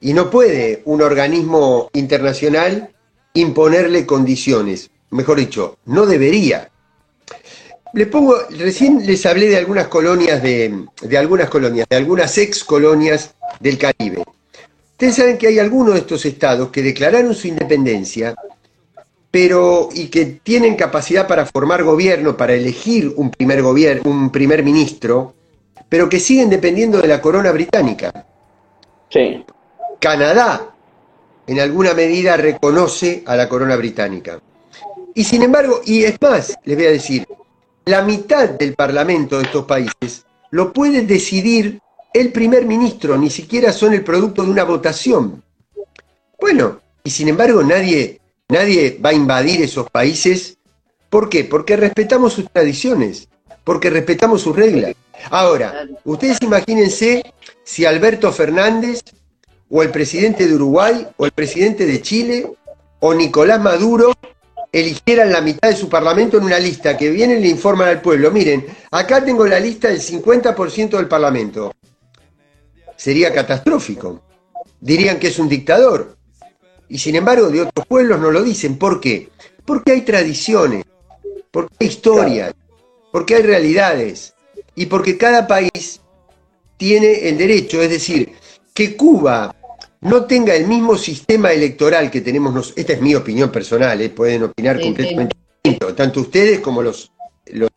Y 0.00 0.12
no 0.12 0.30
puede 0.30 0.82
un 0.86 1.02
organismo 1.02 1.90
internacional 1.92 2.90
imponerle 3.34 4.06
condiciones. 4.06 4.90
Mejor 5.10 5.38
dicho, 5.38 5.78
no 5.84 6.06
debería. 6.06 6.70
Les 7.96 8.08
pongo, 8.08 8.36
recién 8.50 9.06
les 9.06 9.24
hablé 9.24 9.48
de 9.48 9.56
algunas 9.56 9.88
colonias 9.88 10.42
de, 10.42 10.84
de 11.00 11.16
algunas 11.16 11.48
colonias, 11.48 11.86
de 11.88 11.96
algunas 11.96 12.36
ex 12.36 12.62
colonias 12.62 13.34
del 13.58 13.78
Caribe. 13.78 14.22
Ustedes 14.90 15.14
saben 15.14 15.38
que 15.38 15.46
hay 15.46 15.58
algunos 15.58 15.94
de 15.94 16.00
estos 16.00 16.26
estados 16.26 16.68
que 16.68 16.82
declararon 16.82 17.34
su 17.34 17.48
independencia, 17.48 18.34
pero 19.30 19.88
y 19.94 20.08
que 20.08 20.26
tienen 20.42 20.76
capacidad 20.76 21.26
para 21.26 21.46
formar 21.46 21.84
gobierno, 21.84 22.36
para 22.36 22.52
elegir 22.52 23.14
un 23.16 23.30
primer 23.30 23.62
gobierno, 23.62 24.10
un 24.10 24.28
primer 24.28 24.62
ministro, 24.62 25.32
pero 25.88 26.06
que 26.06 26.20
siguen 26.20 26.50
dependiendo 26.50 27.00
de 27.00 27.08
la 27.08 27.22
corona 27.22 27.50
británica. 27.50 28.26
Sí. 29.08 29.42
Canadá, 30.00 30.74
en 31.46 31.60
alguna 31.60 31.94
medida, 31.94 32.36
reconoce 32.36 33.22
a 33.24 33.36
la 33.36 33.48
corona 33.48 33.74
británica. 33.76 34.38
Y 35.14 35.24
sin 35.24 35.42
embargo, 35.42 35.80
y 35.86 36.04
es 36.04 36.20
más, 36.20 36.58
les 36.66 36.76
voy 36.76 36.84
a 36.84 36.90
decir, 36.90 37.26
la 37.86 38.02
mitad 38.02 38.50
del 38.50 38.74
parlamento 38.74 39.38
de 39.38 39.44
estos 39.44 39.64
países 39.64 40.26
lo 40.50 40.72
puede 40.72 41.02
decidir 41.02 41.80
el 42.12 42.32
primer 42.32 42.64
ministro, 42.66 43.16
ni 43.16 43.30
siquiera 43.30 43.72
son 43.72 43.94
el 43.94 44.02
producto 44.02 44.42
de 44.42 44.50
una 44.50 44.64
votación. 44.64 45.42
Bueno, 46.40 46.80
y 47.04 47.10
sin 47.10 47.28
embargo 47.28 47.62
nadie, 47.62 48.20
nadie 48.48 48.98
va 49.04 49.10
a 49.10 49.14
invadir 49.14 49.62
esos 49.62 49.88
países. 49.88 50.58
¿Por 51.10 51.28
qué? 51.28 51.44
Porque 51.44 51.76
respetamos 51.76 52.32
sus 52.32 52.50
tradiciones, 52.50 53.28
porque 53.62 53.88
respetamos 53.88 54.42
sus 54.42 54.56
reglas. 54.56 54.94
Ahora, 55.30 55.86
ustedes 56.04 56.38
imagínense 56.42 57.22
si 57.62 57.84
Alberto 57.84 58.32
Fernández 58.32 59.00
o 59.70 59.82
el 59.82 59.90
presidente 59.90 60.48
de 60.48 60.54
Uruguay 60.54 61.06
o 61.16 61.26
el 61.26 61.32
presidente 61.32 61.86
de 61.86 62.02
Chile 62.02 62.50
o 62.98 63.14
Nicolás 63.14 63.60
Maduro 63.60 64.12
eligieran 64.80 65.32
la 65.32 65.40
mitad 65.40 65.70
de 65.70 65.76
su 65.76 65.88
parlamento 65.88 66.36
en 66.36 66.44
una 66.44 66.58
lista 66.58 66.98
que 66.98 67.08
vienen 67.10 67.38
y 67.38 67.42
le 67.42 67.48
informan 67.48 67.88
al 67.88 68.02
pueblo, 68.02 68.30
miren, 68.30 68.66
acá 68.90 69.24
tengo 69.24 69.46
la 69.46 69.58
lista 69.58 69.88
del 69.88 70.00
50% 70.02 70.90
del 70.90 71.08
parlamento. 71.08 71.72
Sería 72.94 73.32
catastrófico. 73.32 74.20
Dirían 74.78 75.18
que 75.18 75.28
es 75.28 75.38
un 75.38 75.48
dictador. 75.48 76.16
Y 76.90 76.98
sin 76.98 77.16
embargo, 77.16 77.48
de 77.48 77.62
otros 77.62 77.86
pueblos 77.86 78.20
no 78.20 78.30
lo 78.30 78.42
dicen. 78.42 78.76
¿Por 78.76 79.00
qué? 79.00 79.30
Porque 79.64 79.92
hay 79.92 80.02
tradiciones, 80.02 80.84
porque 81.50 81.74
hay 81.80 81.86
historias, 81.86 82.54
porque 83.10 83.36
hay 83.36 83.42
realidades 83.42 84.34
y 84.74 84.86
porque 84.86 85.16
cada 85.16 85.46
país 85.46 86.02
tiene 86.76 87.30
el 87.30 87.38
derecho, 87.38 87.80
es 87.80 87.88
decir, 87.88 88.32
que 88.74 88.94
Cuba 88.94 89.55
no 90.06 90.24
tenga 90.24 90.54
el 90.54 90.66
mismo 90.68 90.96
sistema 90.96 91.52
electoral 91.52 92.10
que 92.10 92.20
tenemos 92.20 92.54
nosotros, 92.54 92.78
esta 92.78 92.92
es 92.92 93.02
mi 93.02 93.14
opinión 93.14 93.50
personal, 93.50 94.00
¿eh? 94.00 94.08
pueden 94.08 94.44
opinar 94.44 94.80
completamente 94.80 95.36
distinto, 95.62 95.94
tanto 95.94 96.20
ustedes 96.20 96.60
como 96.60 96.80
los, 96.80 97.10
los 97.46 97.70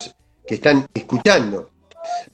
que 0.46 0.54
están 0.54 0.86
escuchando. 0.94 1.70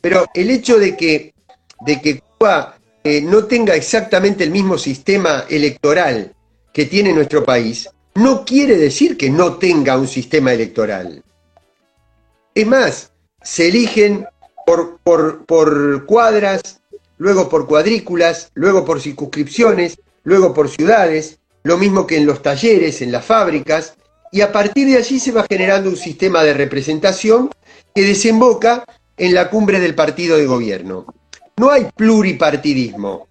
Pero 0.01 0.27
el 0.35 0.51
hecho 0.51 0.79
de 0.79 0.97
que, 0.97 1.33
de 1.81 2.01
que 2.03 2.21
Cuba 2.21 2.77
eh, 3.03 3.23
no 3.23 3.45
tenga 3.45 3.75
exactamente 3.75 4.45
el 4.45 4.51
mismo 4.51 4.77
sistema 4.77 5.45
electoral 5.49 6.35
que 6.75 6.85
tiene 6.85 7.15
nuestro 7.15 7.43
país, 7.43 7.89
no 8.17 8.45
quiere 8.45 8.77
decir 8.77 9.17
que 9.17 9.31
no 9.31 9.55
tenga 9.55 9.97
un 9.97 10.09
sistema 10.09 10.53
electoral. 10.53 11.23
Es 12.55 12.67
más, 12.67 13.13
se 13.43 13.69
eligen 13.69 14.27
por, 14.67 14.99
por, 14.99 15.47
por 15.47 16.05
cuadras, 16.05 16.83
luego 17.19 17.49
por 17.49 17.67
cuadrículas, 17.67 18.51
luego 18.55 18.85
por 18.85 19.01
circunscripciones, 19.01 19.99
luego 20.25 20.53
por 20.53 20.69
ciudades, 20.69 21.39
lo 21.63 21.79
mismo 21.79 22.07
que 22.07 22.17
en 22.17 22.27
los 22.27 22.43
talleres, 22.43 23.03
en 23.03 23.13
las 23.13 23.25
fábricas, 23.25 23.95
y 24.33 24.41
a 24.41 24.53
partir 24.53 24.89
de 24.89 24.97
allí 24.97 25.19
se 25.19 25.33
va 25.33 25.47
generando 25.49 25.89
un 25.89 25.97
sistema 25.97 26.43
de 26.43 26.55
representación 26.55 27.51
que 27.95 28.03
desemboca 28.03 28.85
en 29.17 29.35
la 29.35 29.49
cumbre 29.49 29.81
del 29.81 29.95
partido 29.95 30.37
de 30.37 30.47
gobierno. 30.47 31.07
No 31.57 31.71
hay 31.71 31.89
pluripartidismo, 31.97 33.29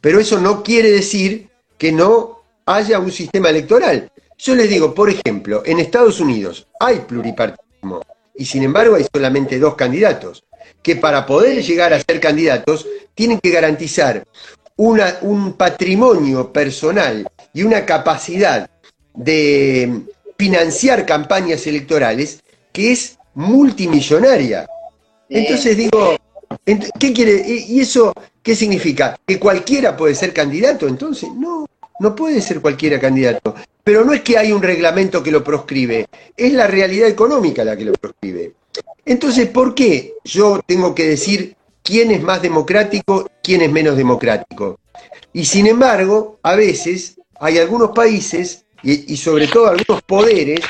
pero 0.00 0.20
eso 0.20 0.38
no 0.38 0.62
quiere 0.62 0.90
decir 0.90 1.48
que 1.78 1.92
no 1.92 2.42
haya 2.66 2.98
un 2.98 3.10
sistema 3.10 3.48
electoral. 3.48 4.10
Yo 4.36 4.54
les 4.54 4.68
digo, 4.68 4.94
por 4.94 5.08
ejemplo, 5.08 5.62
en 5.64 5.80
Estados 5.80 6.20
Unidos 6.20 6.66
hay 6.78 7.00
pluripartidismo 7.00 8.02
y 8.34 8.44
sin 8.44 8.62
embargo 8.62 8.96
hay 8.96 9.06
solamente 9.12 9.58
dos 9.58 9.74
candidatos 9.74 10.44
que 10.82 10.96
para 10.96 11.24
poder 11.24 11.62
llegar 11.62 11.92
a 11.92 12.00
ser 12.00 12.20
candidatos 12.20 12.86
tienen 13.14 13.38
que 13.40 13.50
garantizar 13.50 14.24
una, 14.76 15.18
un 15.22 15.54
patrimonio 15.54 16.52
personal 16.52 17.26
y 17.52 17.62
una 17.62 17.86
capacidad 17.86 18.68
de 19.14 20.02
financiar 20.36 21.06
campañas 21.06 21.66
electorales 21.66 22.42
que 22.72 22.92
es 22.92 23.18
multimillonaria. 23.34 24.66
Entonces 25.28 25.76
digo, 25.76 26.16
¿qué 26.98 27.12
quiere? 27.12 27.42
¿Y 27.46 27.80
eso 27.80 28.12
qué 28.42 28.54
significa? 28.54 29.16
¿Que 29.26 29.38
cualquiera 29.38 29.96
puede 29.96 30.14
ser 30.14 30.32
candidato? 30.32 30.86
Entonces, 30.88 31.30
no, 31.32 31.66
no 32.00 32.14
puede 32.14 32.40
ser 32.40 32.60
cualquiera 32.60 33.00
candidato. 33.00 33.54
Pero 33.84 34.04
no 34.04 34.14
es 34.14 34.22
que 34.22 34.38
hay 34.38 34.50
un 34.50 34.62
reglamento 34.62 35.22
que 35.22 35.30
lo 35.30 35.44
proscribe, 35.44 36.06
es 36.36 36.52
la 36.54 36.66
realidad 36.66 37.08
económica 37.08 37.64
la 37.64 37.76
que 37.76 37.84
lo 37.84 37.92
proscribe. 37.92 38.54
Entonces, 39.04 39.48
¿por 39.48 39.74
qué 39.74 40.14
yo 40.24 40.60
tengo 40.66 40.94
que 40.94 41.06
decir 41.06 41.54
quién 41.82 42.10
es 42.10 42.22
más 42.22 42.40
democrático, 42.40 43.30
quién 43.42 43.60
es 43.60 43.70
menos 43.70 43.96
democrático? 43.96 44.80
Y 45.34 45.44
sin 45.44 45.66
embargo, 45.66 46.38
a 46.42 46.54
veces 46.54 47.20
hay 47.38 47.58
algunos 47.58 47.90
países, 47.90 48.64
y, 48.82 49.16
sobre 49.16 49.46
todo 49.48 49.68
algunos 49.68 50.02
poderes, 50.02 50.60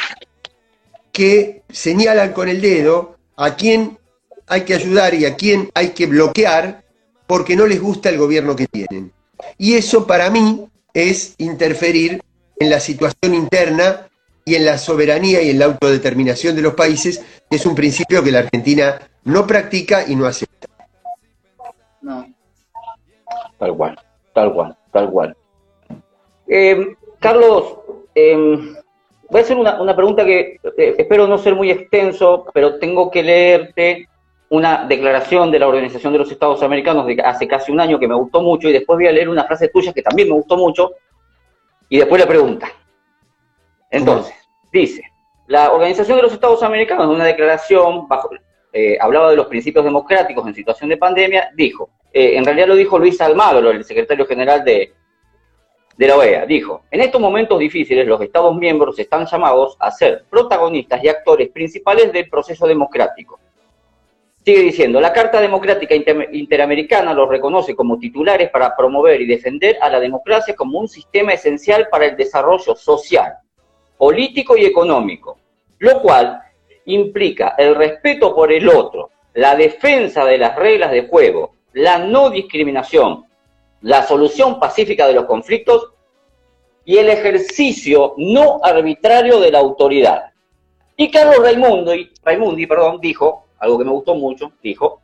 que 1.12 1.62
señalan 1.68 2.32
con 2.32 2.48
el 2.48 2.60
dedo 2.60 3.16
a 3.36 3.54
quién 3.54 3.98
hay 4.46 4.62
que 4.62 4.74
ayudar 4.74 5.14
y 5.14 5.24
a 5.24 5.36
quién 5.36 5.70
hay 5.74 5.90
que 5.90 6.06
bloquear 6.06 6.84
porque 7.26 7.56
no 7.56 7.66
les 7.66 7.80
gusta 7.80 8.08
el 8.08 8.18
gobierno 8.18 8.56
que 8.56 8.66
tienen. 8.66 9.12
Y 9.58 9.74
eso 9.74 10.06
para 10.06 10.30
mí 10.30 10.66
es 10.92 11.34
interferir 11.38 12.22
en 12.58 12.70
la 12.70 12.80
situación 12.80 13.34
interna 13.34 14.08
y 14.44 14.54
en 14.54 14.66
la 14.66 14.78
soberanía 14.78 15.42
y 15.42 15.50
en 15.50 15.58
la 15.58 15.66
autodeterminación 15.66 16.54
de 16.54 16.62
los 16.62 16.74
países, 16.74 17.24
que 17.48 17.56
es 17.56 17.66
un 17.66 17.74
principio 17.74 18.22
que 18.22 18.30
la 18.30 18.40
Argentina 18.40 19.00
no 19.24 19.46
practica 19.46 20.04
y 20.06 20.14
no 20.14 20.26
acepta. 20.26 20.68
No. 22.02 22.26
Tal 23.58 23.74
cual, 23.74 23.98
tal 24.34 24.52
cual, 24.52 24.76
tal 24.92 25.10
cual. 25.10 25.36
Eh, 26.46 26.94
Carlos, 27.18 27.78
em, 28.14 28.74
voy 29.30 29.40
a 29.40 29.44
hacer 29.44 29.56
una, 29.56 29.96
pregunta 29.96 30.24
que 30.24 30.58
eh, 30.76 30.94
espero 30.98 31.26
no 31.26 31.38
ser 31.38 31.54
muy 31.54 31.70
extenso, 31.70 32.46
pero 32.52 32.78
tengo 32.78 33.10
que 33.10 33.22
leerte 33.22 34.08
una 34.50 34.84
declaración 34.86 35.50
de 35.50 35.58
la 35.58 35.68
Organización 35.68 36.12
de 36.12 36.18
los 36.18 36.30
Estados 36.30 36.62
Americanos 36.62 37.06
de 37.06 37.16
hace 37.24 37.48
casi 37.48 37.72
un 37.72 37.80
año 37.80 37.98
que 37.98 38.06
me 38.06 38.14
gustó 38.14 38.42
mucho 38.42 38.68
y 38.68 38.72
después 38.72 38.98
voy 38.98 39.06
a 39.06 39.12
leer 39.12 39.28
una 39.28 39.44
frase 39.44 39.68
tuya 39.68 39.92
que 39.92 40.02
también 40.02 40.28
me 40.28 40.34
gustó 40.34 40.56
mucho 40.56 40.92
y 41.88 41.98
después 41.98 42.20
la 42.20 42.28
pregunta. 42.28 42.68
Entonces, 43.90 44.34
dice, 44.72 45.02
la 45.46 45.72
Organización 45.72 46.16
de 46.16 46.22
los 46.22 46.32
Estados 46.32 46.62
Americanos, 46.62 47.04
en 47.06 47.12
una 47.12 47.24
declaración, 47.24 48.08
bajo, 48.08 48.30
eh, 48.72 48.96
hablaba 49.00 49.30
de 49.30 49.36
los 49.36 49.46
principios 49.46 49.84
democráticos 49.84 50.46
en 50.46 50.54
situación 50.54 50.90
de 50.90 50.96
pandemia, 50.96 51.50
dijo, 51.54 51.90
eh, 52.12 52.36
en 52.36 52.44
realidad 52.44 52.68
lo 52.68 52.74
dijo 52.74 52.98
Luis 52.98 53.20
Almagro, 53.20 53.70
el 53.70 53.84
secretario 53.84 54.26
general 54.26 54.64
de, 54.64 54.94
de 55.96 56.08
la 56.08 56.16
OEA, 56.16 56.46
dijo, 56.46 56.82
en 56.90 57.00
estos 57.00 57.20
momentos 57.20 57.58
difíciles 57.58 58.06
los 58.06 58.20
Estados 58.20 58.56
miembros 58.56 58.98
están 58.98 59.26
llamados 59.26 59.76
a 59.78 59.90
ser 59.90 60.24
protagonistas 60.30 61.02
y 61.04 61.08
actores 61.08 61.50
principales 61.50 62.12
del 62.12 62.28
proceso 62.28 62.66
democrático. 62.66 63.38
Sigue 64.44 64.60
diciendo, 64.60 65.00
la 65.00 65.12
Carta 65.12 65.40
Democrática 65.40 65.94
Interamericana 65.94 67.14
los 67.14 67.30
reconoce 67.30 67.74
como 67.74 67.98
titulares 67.98 68.50
para 68.50 68.76
promover 68.76 69.22
y 69.22 69.26
defender 69.26 69.78
a 69.80 69.88
la 69.88 69.98
democracia 69.98 70.54
como 70.54 70.78
un 70.80 70.86
sistema 70.86 71.32
esencial 71.32 71.88
para 71.90 72.04
el 72.04 72.16
desarrollo 72.16 72.76
social, 72.76 73.38
político 73.96 74.54
y 74.54 74.66
económico, 74.66 75.38
lo 75.78 76.02
cual 76.02 76.42
implica 76.84 77.54
el 77.56 77.74
respeto 77.74 78.34
por 78.34 78.52
el 78.52 78.68
otro, 78.68 79.10
la 79.32 79.56
defensa 79.56 80.26
de 80.26 80.36
las 80.36 80.54
reglas 80.56 80.90
de 80.90 81.08
juego, 81.08 81.54
la 81.72 81.96
no 81.96 82.28
discriminación, 82.28 83.24
la 83.80 84.02
solución 84.02 84.60
pacífica 84.60 85.06
de 85.06 85.14
los 85.14 85.24
conflictos 85.24 85.90
y 86.84 86.98
el 86.98 87.08
ejercicio 87.08 88.12
no 88.18 88.60
arbitrario 88.62 89.40
de 89.40 89.50
la 89.50 89.60
autoridad. 89.60 90.32
Y 90.98 91.10
Carlos 91.10 91.38
Raimundi, 91.38 92.10
Raimundi 92.22 92.66
perdón, 92.66 93.00
dijo, 93.00 93.43
algo 93.58 93.78
que 93.78 93.84
me 93.84 93.90
gustó 93.90 94.14
mucho, 94.14 94.52
dijo, 94.62 95.00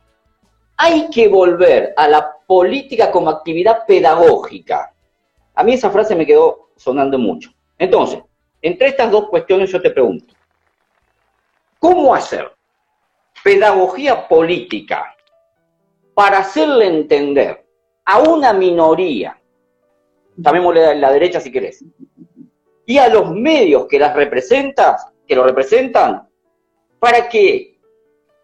hay 0.77 1.09
que 1.09 1.27
volver 1.27 1.93
a 1.95 2.07
la 2.07 2.37
política 2.47 3.11
como 3.11 3.29
actividad 3.29 3.85
pedagógica. 3.85 4.93
A 5.53 5.63
mí 5.63 5.73
esa 5.73 5.91
frase 5.91 6.15
me 6.15 6.25
quedó 6.25 6.69
sonando 6.75 7.19
mucho. 7.19 7.51
Entonces, 7.77 8.21
entre 8.61 8.87
estas 8.87 9.11
dos 9.11 9.29
cuestiones 9.29 9.71
yo 9.71 9.81
te 9.81 9.91
pregunto, 9.91 10.33
¿cómo 11.79 12.13
hacer 12.13 12.51
pedagogía 13.43 14.27
política 14.27 15.15
para 16.13 16.39
hacerle 16.39 16.87
entender 16.87 17.65
a 18.05 18.19
una 18.19 18.53
minoría, 18.53 19.39
llamémosle 20.35 20.95
la 20.95 21.11
derecha 21.11 21.39
si 21.39 21.51
querés, 21.51 21.83
y 22.85 22.97
a 22.97 23.07
los 23.07 23.31
medios 23.31 23.87
que 23.87 23.99
las 23.99 24.15
representas, 24.15 25.07
que 25.27 25.35
lo 25.35 25.43
representan, 25.43 26.27
para 26.99 27.29
que 27.29 27.70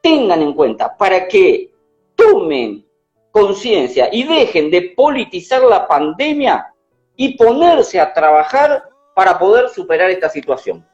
tengan 0.07 0.41
en 0.41 0.53
cuenta, 0.53 0.95
para 0.95 1.27
que 1.27 1.71
tomen 2.15 2.85
conciencia 3.31 4.09
y 4.11 4.23
dejen 4.23 4.71
de 4.71 4.93
politizar 4.95 5.61
la 5.63 5.87
pandemia 5.87 6.73
y 7.15 7.35
ponerse 7.37 7.99
a 7.99 8.13
trabajar 8.13 8.83
para 9.15 9.37
poder 9.37 9.69
superar 9.69 10.09
esta 10.09 10.29
situación. 10.29 10.85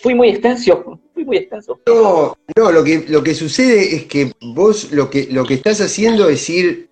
Fui 0.00 0.14
muy 0.14 0.28
extenso, 0.28 1.00
fui 1.14 1.24
muy 1.24 1.38
extenso. 1.38 1.80
No, 1.86 2.36
no, 2.56 2.72
lo 2.72 2.84
que, 2.84 3.04
lo 3.08 3.22
que 3.22 3.34
sucede 3.34 3.96
es 3.96 4.06
que 4.06 4.32
vos 4.40 4.92
lo 4.92 5.10
que, 5.10 5.26
lo 5.30 5.44
que 5.44 5.54
estás 5.54 5.80
haciendo 5.80 6.28
es 6.28 6.48
ir 6.48 6.90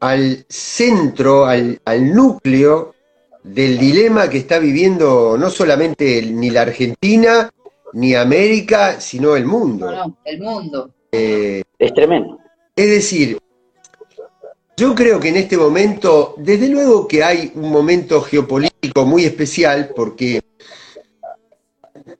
al 0.00 0.44
centro, 0.48 1.46
al, 1.46 1.80
núcleo 2.14 2.94
del 3.42 3.78
dilema 3.78 4.28
que 4.28 4.38
está 4.38 4.58
viviendo 4.58 5.36
no 5.38 5.50
solamente 5.50 6.22
ni 6.22 6.50
la 6.50 6.62
Argentina, 6.62 7.50
ni 7.96 8.14
América, 8.14 9.00
sino 9.00 9.36
el 9.36 9.46
mundo. 9.46 9.90
No, 9.90 10.08
no, 10.08 10.18
el 10.24 10.38
mundo. 10.38 10.90
Eh, 11.10 11.62
es 11.78 11.94
tremendo. 11.94 12.38
Es 12.74 12.90
decir, 12.90 13.38
Yo 14.76 14.94
creo 14.94 15.18
que 15.18 15.30
en 15.30 15.36
este 15.36 15.56
momento, 15.56 16.34
desde 16.36 16.68
luego 16.68 17.08
que 17.08 17.24
hay 17.24 17.50
un 17.54 17.70
momento 17.70 18.20
geopolítico 18.20 19.06
muy 19.06 19.24
especial 19.24 19.92
porque 19.96 20.42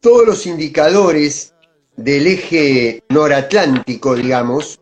todos 0.01 0.27
los 0.27 0.47
indicadores 0.47 1.53
del 1.97 2.27
eje 2.27 3.03
noratlántico, 3.11 4.15
digamos, 4.15 4.81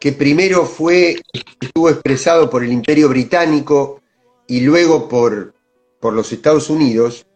que 0.00 0.12
primero 0.12 0.64
fue, 0.64 1.20
estuvo 1.60 1.90
expresado 1.90 2.48
por 2.48 2.64
el 2.64 2.72
Imperio 2.72 3.10
Británico 3.10 4.00
y 4.46 4.60
luego 4.60 5.10
por, 5.10 5.52
por 6.00 6.14
los 6.14 6.32
Estados 6.32 6.70
Unidos, 6.70 7.26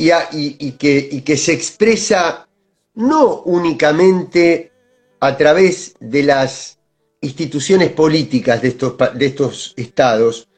y, 0.00 0.72
que, 0.72 1.08
y 1.10 1.20
que 1.22 1.36
se 1.36 1.52
expresa 1.52 2.48
no 2.94 3.42
únicamente 3.42 4.72
a 5.20 5.36
través 5.36 5.94
de 6.00 6.22
las 6.22 6.78
instituciones 7.20 7.90
políticas 7.92 8.62
de 8.62 8.68
estos, 8.68 8.94
de 9.14 9.26
estos 9.26 9.74
estados, 9.76 10.48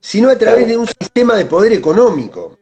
sino 0.00 0.28
a 0.28 0.36
través 0.36 0.68
de 0.68 0.76
un 0.76 0.86
sistema 0.86 1.34
de 1.34 1.46
poder 1.46 1.72
económico 1.72 2.58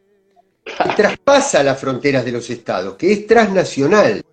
que 0.63 0.89
traspasa 0.95 1.63
las 1.63 1.79
fronteras 1.79 2.23
de 2.23 2.31
los 2.31 2.49
estados, 2.49 2.95
que 2.95 3.11
es 3.11 3.27
transnacional. 3.27 4.23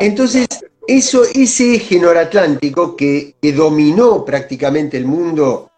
Entonces, 0.00 0.46
eso, 0.86 1.22
ese 1.24 1.74
eje 1.76 1.98
noratlántico 1.98 2.96
que, 2.96 3.36
que 3.40 3.52
dominó 3.52 4.24
prácticamente 4.24 4.96
el 4.96 5.06
mundo 5.06 5.70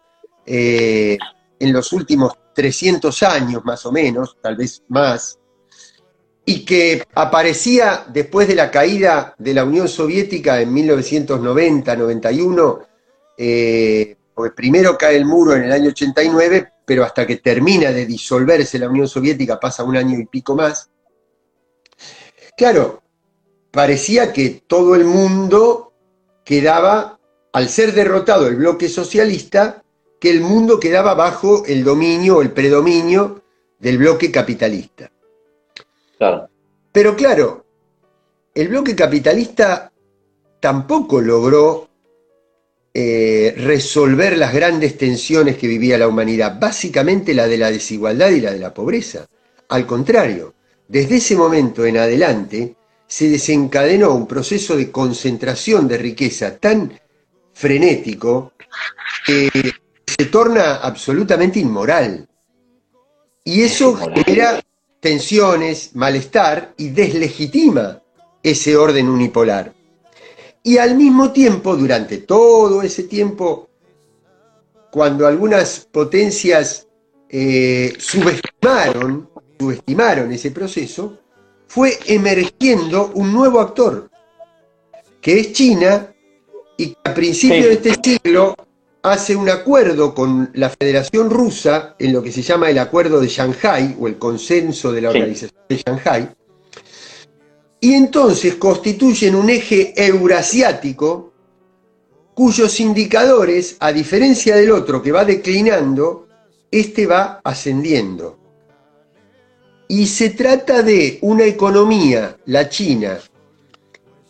eh, 0.45 1.17
en 1.59 1.73
los 1.73 1.93
últimos 1.93 2.33
300 2.55 3.21
años 3.23 3.63
más 3.63 3.85
o 3.85 3.91
menos, 3.91 4.37
tal 4.41 4.55
vez 4.55 4.81
más, 4.87 5.37
y 6.45 6.65
que 6.65 7.03
aparecía 7.13 8.05
después 8.07 8.47
de 8.47 8.55
la 8.55 8.71
caída 8.71 9.35
de 9.37 9.53
la 9.53 9.63
Unión 9.63 9.87
Soviética 9.87 10.59
en 10.61 10.73
1990-91, 10.73 12.87
eh, 13.37 14.17
pues 14.33 14.51
primero 14.53 14.97
cae 14.97 15.17
el 15.17 15.25
muro 15.25 15.55
en 15.55 15.63
el 15.63 15.71
año 15.71 15.89
89, 15.89 16.71
pero 16.85 17.03
hasta 17.03 17.27
que 17.27 17.37
termina 17.37 17.91
de 17.91 18.05
disolverse 18.05 18.79
la 18.79 18.89
Unión 18.89 19.07
Soviética 19.07 19.59
pasa 19.59 19.83
un 19.83 19.97
año 19.97 20.19
y 20.19 20.25
pico 20.25 20.55
más. 20.55 20.89
Claro, 22.55 23.01
parecía 23.71 24.31
que 24.31 24.63
todo 24.67 24.95
el 24.95 25.03
mundo 25.03 25.93
quedaba, 26.43 27.19
al 27.53 27.69
ser 27.69 27.93
derrotado 27.93 28.47
el 28.47 28.55
bloque 28.55 28.87
socialista, 28.87 29.83
que 30.25 30.31
el 30.31 30.41
mundo 30.41 30.79
quedaba 30.79 31.13
bajo 31.13 31.63
el 31.67 31.83
dominio 31.83 32.37
o 32.37 32.41
el 32.41 32.49
predominio 32.49 33.43
del 33.77 33.99
bloque 33.99 34.31
capitalista. 34.31 35.11
Pero 36.91 37.15
claro, 37.15 37.63
el 38.55 38.69
bloque 38.69 38.95
capitalista 38.95 39.91
tampoco 40.59 41.21
logró 41.21 41.87
eh, 42.91 43.53
resolver 43.55 44.35
las 44.35 44.51
grandes 44.51 44.97
tensiones 44.97 45.57
que 45.57 45.67
vivía 45.67 45.99
la 45.99 46.07
humanidad, 46.07 46.59
básicamente 46.59 47.35
la 47.35 47.45
de 47.45 47.59
la 47.59 47.69
desigualdad 47.69 48.31
y 48.31 48.41
la 48.41 48.51
de 48.51 48.57
la 48.57 48.73
pobreza. 48.73 49.27
Al 49.69 49.85
contrario, 49.85 50.55
desde 50.87 51.17
ese 51.17 51.35
momento 51.35 51.85
en 51.85 51.97
adelante 51.97 52.75
se 53.05 53.29
desencadenó 53.29 54.15
un 54.15 54.25
proceso 54.25 54.75
de 54.75 54.89
concentración 54.89 55.87
de 55.87 55.99
riqueza 55.99 56.57
tan 56.57 56.99
frenético 57.53 58.53
que 59.23 59.51
se 60.17 60.25
torna 60.25 60.75
absolutamente 60.75 61.59
inmoral. 61.59 62.27
Y 63.43 63.61
eso 63.61 63.95
genera 63.95 64.61
tensiones, 64.99 65.91
malestar 65.95 66.73
y 66.77 66.89
deslegitima 66.89 68.01
ese 68.41 68.75
orden 68.75 69.09
unipolar. 69.09 69.73
Y 70.63 70.77
al 70.77 70.95
mismo 70.95 71.31
tiempo, 71.31 71.75
durante 71.75 72.17
todo 72.19 72.81
ese 72.81 73.03
tiempo, 73.03 73.69
cuando 74.91 75.27
algunas 75.27 75.87
potencias 75.91 76.87
eh, 77.29 77.93
subestimaron, 77.99 79.29
subestimaron 79.59 80.31
ese 80.31 80.51
proceso, 80.51 81.19
fue 81.67 81.99
emergiendo 82.07 83.11
un 83.13 83.31
nuevo 83.33 83.59
actor, 83.59 84.09
que 85.21 85.39
es 85.39 85.53
China, 85.53 86.11
y 86.77 86.89
que 86.89 86.97
a 87.03 87.13
principios 87.13 87.65
de 87.65 87.73
este 87.73 87.95
siglo 88.01 88.55
hace 89.11 89.35
un 89.35 89.49
acuerdo 89.49 90.15
con 90.15 90.49
la 90.53 90.69
Federación 90.69 91.29
Rusa 91.29 91.95
en 91.99 92.11
lo 92.11 92.23
que 92.23 92.31
se 92.31 92.41
llama 92.41 92.69
el 92.69 92.79
Acuerdo 92.79 93.19
de 93.19 93.27
Shanghai 93.27 93.95
o 93.99 94.07
el 94.07 94.17
Consenso 94.17 94.91
de 94.91 95.01
la 95.01 95.09
Organización 95.09 95.61
de 95.69 95.77
Shanghai, 95.77 96.29
y 97.79 97.93
entonces 97.93 98.55
constituyen 98.55 99.35
un 99.35 99.49
eje 99.49 99.93
eurasiático 99.95 101.33
cuyos 102.33 102.79
indicadores, 102.79 103.77
a 103.79 103.93
diferencia 103.93 104.55
del 104.55 104.71
otro 104.71 105.01
que 105.01 105.11
va 105.11 105.23
declinando, 105.23 106.27
este 106.71 107.05
va 107.05 107.39
ascendiendo. 107.43 108.37
Y 109.87 110.07
se 110.07 110.31
trata 110.31 110.81
de 110.81 111.19
una 111.21 111.45
economía, 111.45 112.37
la 112.45 112.67
China, 112.67 113.19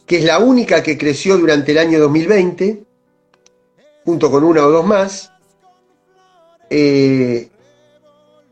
que 0.05 0.17
es 0.17 0.23
la 0.25 0.39
única 0.39 0.83
que 0.83 0.97
creció 0.97 1.37
durante 1.37 1.71
el 1.71 1.79
año 1.79 1.99
2020, 1.99 2.84
junto 4.05 4.29
con 4.29 4.43
una 4.43 4.65
o 4.65 4.71
dos 4.71 4.85
más, 4.85 5.31
eh, 6.69 7.49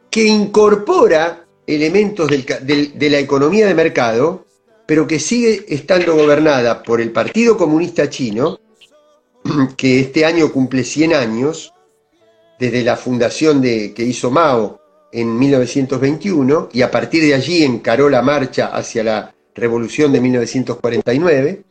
que 0.10 0.24
incorpora 0.26 1.46
elementos 1.66 2.30
de 2.30 3.10
la 3.10 3.20
economía 3.20 3.68
de 3.68 3.74
mercado, 3.74 4.46
pero 4.86 5.08
que 5.08 5.20
sigue 5.20 5.66
estando 5.70 6.16
gobernada 6.16 6.84
por 6.84 7.00
el 7.00 7.12
Partido 7.12 7.58
Comunista 7.58 8.10
Chino, 8.10 8.60
que 9.78 10.00
este 10.00 10.26
año 10.26 10.52
cumple 10.52 10.84
100 10.84 11.14
años, 11.14 11.74
desde 12.60 12.84
la 12.84 12.96
fundación 12.96 13.62
de, 13.62 13.94
que 13.94 14.04
hizo 14.04 14.32
Mao 14.32 14.80
en 15.12 15.38
1921, 15.38 16.70
y 16.74 16.82
a 16.82 16.92
partir 16.92 17.24
de 17.24 17.34
allí 17.34 17.64
encaró 17.64 18.10
la 18.10 18.22
marcha 18.22 18.68
hacia 18.68 19.04
la 19.04 19.36
revolución 19.56 20.12
de 20.12 20.22
1949, 20.22 21.64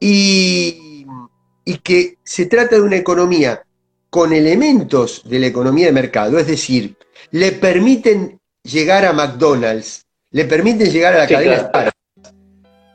y 0.00 0.83
y 1.64 1.78
que 1.78 2.18
se 2.22 2.46
trata 2.46 2.76
de 2.76 2.82
una 2.82 2.96
economía 2.96 3.62
con 4.10 4.32
elementos 4.32 5.22
de 5.24 5.38
la 5.40 5.46
economía 5.46 5.86
de 5.86 5.92
mercado, 5.92 6.38
es 6.38 6.46
decir, 6.46 6.96
le 7.30 7.52
permiten 7.52 8.38
llegar 8.62 9.04
a 9.04 9.12
McDonald's, 9.12 10.04
le 10.30 10.44
permiten 10.44 10.90
llegar 10.90 11.14
a 11.14 11.18
la 11.18 11.26
cadena 11.26 11.92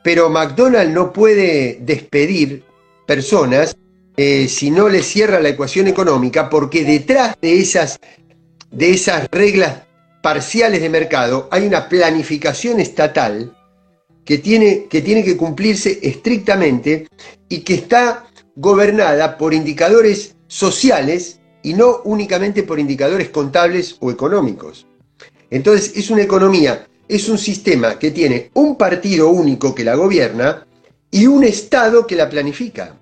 pero 0.02 0.30
McDonald's 0.30 0.92
no 0.92 1.12
puede 1.12 1.78
despedir 1.80 2.64
personas 3.06 3.76
eh, 4.16 4.48
si 4.48 4.70
no 4.70 4.88
le 4.88 5.02
cierra 5.02 5.40
la 5.40 5.50
ecuación 5.50 5.88
económica, 5.88 6.48
porque 6.50 6.84
detrás 6.84 7.36
de 7.40 7.60
esas, 7.60 7.98
de 8.70 8.90
esas 8.90 9.28
reglas 9.30 9.82
parciales 10.22 10.80
de 10.80 10.88
mercado 10.88 11.48
hay 11.50 11.66
una 11.66 11.88
planificación 11.88 12.80
estatal 12.80 13.56
que 14.24 14.38
tiene, 14.38 14.86
que 14.88 15.00
tiene 15.00 15.24
que 15.24 15.36
cumplirse 15.36 15.98
estrictamente 16.02 17.08
y 17.48 17.60
que 17.60 17.74
está 17.74 18.26
gobernada 18.60 19.38
por 19.38 19.54
indicadores 19.54 20.36
sociales 20.46 21.40
y 21.62 21.72
no 21.72 22.02
únicamente 22.04 22.62
por 22.62 22.78
indicadores 22.78 23.30
contables 23.30 23.96
o 24.00 24.10
económicos. 24.10 24.86
Entonces 25.50 25.92
es 25.96 26.10
una 26.10 26.22
economía, 26.22 26.86
es 27.08 27.28
un 27.30 27.38
sistema 27.38 27.98
que 27.98 28.10
tiene 28.10 28.50
un 28.54 28.76
partido 28.76 29.30
único 29.30 29.74
que 29.74 29.82
la 29.82 29.94
gobierna 29.94 30.66
y 31.10 31.26
un 31.26 31.42
Estado 31.42 32.06
que 32.06 32.16
la 32.16 32.28
planifica. 32.28 32.96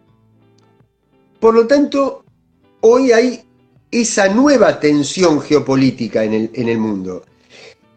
Por 1.41 1.55
lo 1.55 1.67
tanto, 1.67 2.25
hoy 2.81 3.11
hay 3.11 3.43
esa 3.91 4.29
nueva 4.29 4.79
tensión 4.79 5.41
geopolítica 5.41 6.23
en 6.23 6.51
el, 6.55 6.79
mundo. 6.79 7.25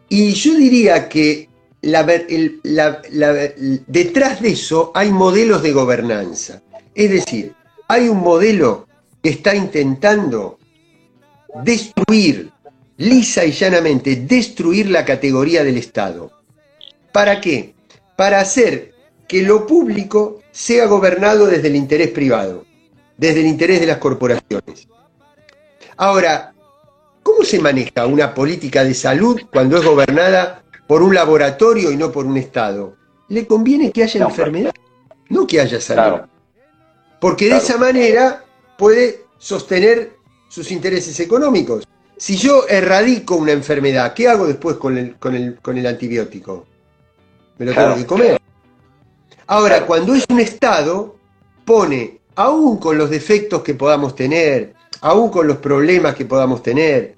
Y 0.08 0.32
yo 0.32 0.56
diría 0.56 1.08
que 1.08 1.48
detrás 3.86 4.42
de 4.42 4.48
eso 4.48 4.90
hay 4.94 5.12
modelos 5.12 5.62
de 5.62 5.72
gobernanza. 5.72 6.62
Es 6.94 7.10
decir, 7.10 7.54
hay 7.88 8.08
un 8.08 8.18
modelo 8.18 8.86
que 9.22 9.30
está 9.30 9.54
intentando 9.54 10.58
destruir, 11.62 12.50
lisa 12.96 13.44
y 13.44 13.52
llanamente, 13.52 14.16
destruir 14.16 14.90
la 14.90 15.04
categoría 15.04 15.64
del 15.64 15.78
Estado. 15.78 16.30
¿Para 17.12 17.40
qué? 17.40 17.74
Para 18.16 18.40
hacer 18.40 18.92
que 19.28 19.42
lo 19.42 19.66
público 19.66 20.40
sea 20.50 20.86
gobernado 20.86 21.46
desde 21.46 21.68
el 21.68 21.76
interés 21.76 22.08
privado, 22.08 22.64
desde 23.16 23.40
el 23.40 23.46
interés 23.46 23.80
de 23.80 23.86
las 23.86 23.98
corporaciones. 23.98 24.88
Ahora, 25.96 26.52
¿cómo 27.22 27.44
se 27.44 27.58
maneja 27.58 28.06
una 28.06 28.34
política 28.34 28.84
de 28.84 28.94
salud 28.94 29.40
cuando 29.52 29.78
es 29.78 29.84
gobernada 29.84 30.62
por 30.86 31.02
un 31.02 31.14
laboratorio 31.14 31.90
y 31.90 31.96
no 31.96 32.12
por 32.12 32.26
un 32.26 32.36
Estado? 32.36 32.96
Le 33.28 33.46
conviene 33.46 33.92
que 33.92 34.02
haya 34.02 34.24
enfermedad, 34.24 34.74
no 35.30 35.46
que 35.46 35.60
haya 35.60 35.80
salud 35.80 36.31
porque 37.22 37.48
de 37.48 37.56
esa 37.56 37.78
manera 37.78 38.44
puede 38.76 39.26
sostener 39.38 40.16
sus 40.48 40.72
intereses 40.72 41.20
económicos. 41.20 41.86
Si 42.16 42.36
yo 42.36 42.66
erradico 42.68 43.36
una 43.36 43.52
enfermedad, 43.52 44.12
¿qué 44.12 44.26
hago 44.26 44.44
después 44.44 44.76
con 44.76 44.98
el, 44.98 45.14
con 45.14 45.36
el, 45.36 45.86
antibiótico? 45.86 46.66
Me 47.58 47.66
lo 47.66 47.74
tengo 47.74 47.94
que 47.94 48.06
comer. 48.06 48.40
Ahora, 49.46 49.86
cuando 49.86 50.16
es 50.16 50.24
un 50.28 50.40
Estado, 50.40 51.14
pone, 51.64 52.18
aún 52.34 52.78
con 52.78 52.98
los 52.98 53.08
defectos 53.08 53.62
que 53.62 53.74
podamos 53.74 54.16
tener, 54.16 54.74
aún 55.00 55.30
con 55.30 55.46
los 55.46 55.58
problemas 55.58 56.16
que 56.16 56.24
podamos 56.24 56.60
tener, 56.60 57.14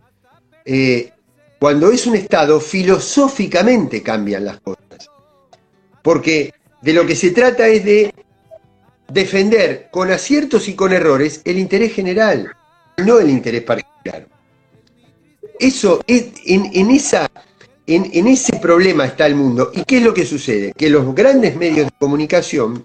eh, 0.67 1.13
cuando 1.59 1.91
es 1.91 2.07
un 2.07 2.17
Estado, 2.17 2.61
filosóficamente 2.61 4.03
cambian 4.03 4.45
las 4.45 4.61
cosas. 4.61 5.09
Porque 6.03 6.53
de 6.83 6.93
lo 6.93 7.07
que 7.07 7.17
se 7.17 7.31
trata 7.31 7.67
es 7.69 7.87
de 7.87 8.14
defender 9.09 9.89
con 9.91 10.11
aciertos 10.11 10.69
y 10.69 10.75
con 10.75 10.93
errores 10.93 11.41
el 11.45 11.59
interés 11.59 11.93
general, 11.93 12.55
no 12.99 13.19
el 13.19 13.31
interés 13.31 13.63
particular. 13.63 14.29
Eso, 15.59 16.01
es, 16.07 16.27
en, 16.47 16.91
esa, 16.91 17.31
en, 17.87 18.27
ese 18.27 18.57
problema 18.59 19.07
está 19.07 19.27
el 19.27 19.35
mundo. 19.35 19.71
¿Y 19.73 19.85
qué 19.85 19.99
es 19.99 20.03
lo 20.03 20.13
que 20.13 20.27
sucede? 20.27 20.73
Que 20.73 20.91
los 20.91 21.15
grandes 21.15 21.57
medios 21.57 21.87
de 21.87 21.93
comunicación 21.99 22.85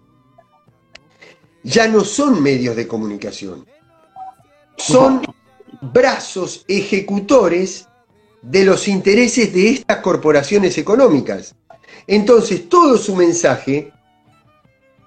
ya 1.63 1.87
no 1.87 2.05
son 2.05 2.41
medios 2.41 2.75
de 2.75 2.87
comunicación, 2.87 3.65
son 4.77 5.21
brazos 5.81 6.63
ejecutores 6.67 7.87
de 8.41 8.63
los 8.63 8.87
intereses 8.87 9.53
de 9.53 9.71
estas 9.71 9.97
corporaciones 9.97 10.77
económicas. 10.77 11.55
Entonces, 12.07 12.69
todo 12.69 12.97
su 12.97 13.15
mensaje, 13.15 13.91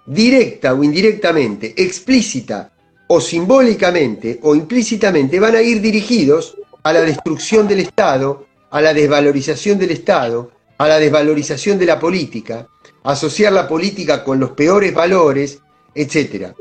directa 0.06 0.74
o 0.74 0.82
indirectamente, 0.82 1.74
explícita 1.76 2.72
o 3.06 3.20
simbólicamente 3.20 4.40
o 4.42 4.54
implícitamente, 4.54 5.38
van 5.38 5.56
a 5.56 5.62
ir 5.62 5.80
dirigidos 5.80 6.56
a 6.82 6.92
la 6.92 7.02
destrucción 7.02 7.68
del 7.68 7.80
Estado, 7.80 8.46
a 8.70 8.80
la 8.80 8.92
desvalorización 8.92 9.78
del 9.78 9.90
Estado, 9.90 10.50
a 10.78 10.88
la 10.88 10.98
desvalorización 10.98 11.78
de 11.78 11.86
la 11.86 12.00
política, 12.00 12.66
asociar 13.04 13.52
la 13.52 13.68
política 13.68 14.24
con 14.24 14.40
los 14.40 14.50
peores 14.52 14.92
valores, 14.94 15.60
etc. 15.94 16.52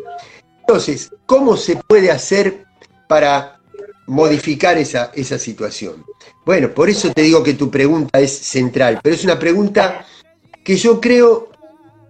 Entonces, 0.60 1.12
¿cómo 1.26 1.58
se 1.58 1.78
puede 1.78 2.12
hacer 2.12 2.66
para 3.08 3.60
modificar 4.08 4.78
esa, 4.78 5.12
esa 5.16 5.40
situación? 5.40 6.06
Bueno, 6.46 6.74
por 6.74 6.90
eso 6.90 7.12
te 7.12 7.22
digo 7.22 7.42
que 7.42 7.54
tu 7.54 7.72
pregunta 7.72 8.20
es 8.20 8.32
central, 8.32 9.00
pero 9.02 9.16
es 9.16 9.24
una 9.24 9.40
pregunta 9.40 10.06
que 10.64 10.76
yo 10.76 11.00
creo 11.00 11.50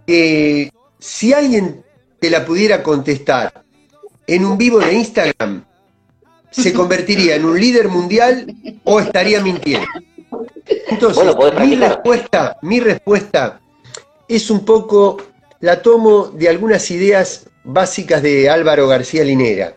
que 0.05 0.71
si 1.01 1.33
alguien 1.33 1.83
te 2.19 2.29
la 2.29 2.45
pudiera 2.45 2.83
contestar 2.83 3.63
en 4.27 4.45
un 4.45 4.57
vivo 4.57 4.79
de 4.79 4.93
Instagram, 4.93 5.65
se 6.51 6.71
convertiría 6.81 7.35
en 7.35 7.43
un 7.43 7.59
líder 7.59 7.89
mundial 7.89 8.55
o 8.83 8.99
estaría 8.99 9.41
mintiendo. 9.41 9.87
Entonces, 10.87 11.23
mi 11.59 11.75
respuesta, 11.75 12.57
mi 12.61 12.79
respuesta 12.79 13.59
es 14.27 14.49
un 14.51 14.63
poco, 14.63 15.17
la 15.59 15.81
tomo 15.81 16.27
de 16.27 16.47
algunas 16.47 16.89
ideas 16.91 17.47
básicas 17.63 18.21
de 18.21 18.49
Álvaro 18.49 18.87
García 18.87 19.23
Linera. 19.23 19.75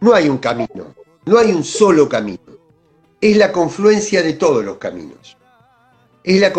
No 0.00 0.14
hay 0.14 0.28
un 0.28 0.38
camino, 0.38 0.94
no 1.24 1.38
hay 1.38 1.52
un 1.52 1.64
solo 1.64 2.08
camino. 2.08 2.38
Es 3.20 3.36
la 3.38 3.50
confluencia 3.50 4.22
de 4.22 4.34
todos 4.34 4.62
los 4.62 4.76
caminos. 4.76 5.38
Es 6.22 6.38
la 6.40 6.52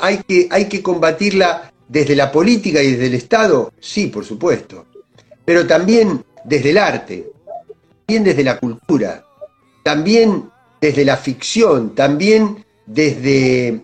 hay, 0.00 0.18
que, 0.18 0.48
hay 0.50 0.68
que 0.68 0.82
combatirla 0.82 1.71
desde 1.92 2.16
la 2.16 2.32
política 2.32 2.82
y 2.82 2.92
desde 2.92 3.06
el 3.06 3.14
Estado, 3.14 3.70
sí, 3.78 4.06
por 4.06 4.24
supuesto. 4.24 4.86
Pero 5.44 5.66
también 5.66 6.24
desde 6.42 6.70
el 6.70 6.78
arte, 6.78 7.30
también 8.06 8.24
desde 8.24 8.42
la 8.42 8.58
cultura, 8.58 9.22
también 9.84 10.48
desde 10.80 11.04
la 11.04 11.18
ficción, 11.18 11.94
también 11.94 12.64
desde, 12.86 13.82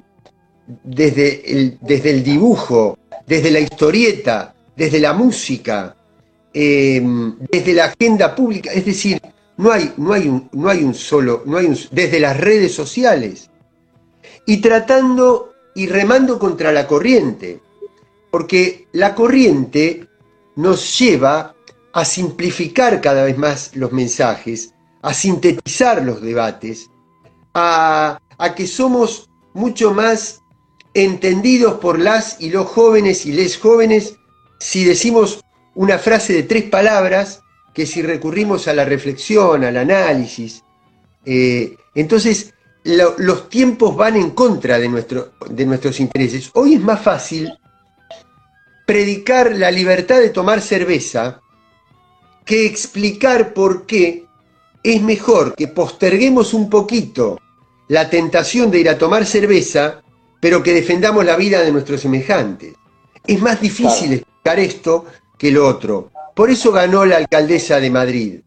desde, 0.82 1.52
el, 1.52 1.78
desde 1.82 2.10
el 2.10 2.24
dibujo, 2.24 2.98
desde 3.26 3.50
la 3.50 3.60
historieta, 3.60 4.54
desde 4.74 5.00
la 5.00 5.12
música, 5.12 5.94
eh, 6.54 7.02
desde 7.50 7.74
la 7.74 7.84
agenda 7.84 8.34
pública, 8.34 8.72
es 8.72 8.86
decir, 8.86 9.20
no 9.58 9.70
hay, 9.70 9.92
no 9.98 10.14
hay, 10.14 10.28
un, 10.28 10.48
no 10.52 10.70
hay 10.70 10.82
un 10.82 10.94
solo, 10.94 11.42
no 11.44 11.58
hay 11.58 11.68
desde 11.90 12.20
las 12.20 12.38
redes 12.38 12.74
sociales, 12.74 13.50
y 14.46 14.62
tratando 14.62 15.52
y 15.74 15.88
remando 15.88 16.38
contra 16.38 16.72
la 16.72 16.86
corriente, 16.86 17.60
porque 18.30 18.86
la 18.92 19.14
corriente 19.14 20.08
nos 20.56 20.98
lleva 20.98 21.54
a 21.92 22.04
simplificar 22.04 23.00
cada 23.00 23.24
vez 23.24 23.38
más 23.38 23.74
los 23.74 23.92
mensajes, 23.92 24.74
a 25.02 25.14
sintetizar 25.14 26.04
los 26.04 26.20
debates, 26.20 26.90
a, 27.54 28.20
que 28.56 28.66
somos 28.66 29.28
mucho 29.54 29.94
más 29.94 30.40
entendidos 30.94 31.74
por 31.80 31.98
las 31.98 32.40
y 32.40 32.50
los 32.50 32.66
jóvenes 32.66 33.26
y 33.26 33.32
les 33.32 33.56
jóvenes 33.56 34.14
si 34.60 34.84
decimos 34.84 35.44
una 35.74 35.98
frase 35.98 36.32
de 36.32 36.42
tres 36.42 36.64
palabras 36.64 37.42
que 37.74 37.86
si 37.86 38.02
recurrimos 38.02 38.66
a 38.68 38.74
la 38.74 38.84
reflexión, 38.84 39.64
al 39.64 39.76
análisis. 39.76 40.64
Eh, 41.24 41.76
entonces, 41.94 42.52
los 42.84 43.48
tiempos 43.48 43.96
van 43.96 44.16
en 44.16 44.30
contra 44.30 44.78
de, 44.78 44.88
de 45.50 45.66
nuestros 45.66 46.00
intereses. 46.00 46.50
Hoy 46.54 46.74
es 46.74 46.80
más 46.80 47.00
fácil 47.00 47.52
predicar 48.88 49.54
la 49.54 49.70
libertad 49.70 50.18
de 50.18 50.30
tomar 50.30 50.62
cerveza 50.62 51.42
que 52.46 52.64
explicar 52.64 53.52
por 53.52 53.84
qué 53.84 54.24
es 54.82 55.02
mejor 55.02 55.54
que 55.54 55.68
posterguemos 55.68 56.54
un 56.54 56.70
poquito 56.70 57.38
la 57.88 58.08
tentación 58.08 58.70
de 58.70 58.78
ir 58.80 58.88
a 58.88 58.96
tomar 58.96 59.26
cerveza, 59.26 60.00
pero 60.40 60.62
que 60.62 60.72
defendamos 60.72 61.22
la 61.26 61.36
vida 61.36 61.60
de 61.60 61.70
nuestros 61.70 62.00
semejantes. 62.00 62.76
Es 63.26 63.38
más 63.42 63.60
difícil 63.60 64.14
explicar 64.14 64.58
esto 64.58 65.04
que 65.36 65.52
lo 65.52 65.68
otro. 65.68 66.10
Por 66.34 66.48
eso 66.48 66.72
ganó 66.72 67.04
la 67.04 67.18
alcaldesa 67.18 67.80
de 67.80 67.90
Madrid, 67.90 68.40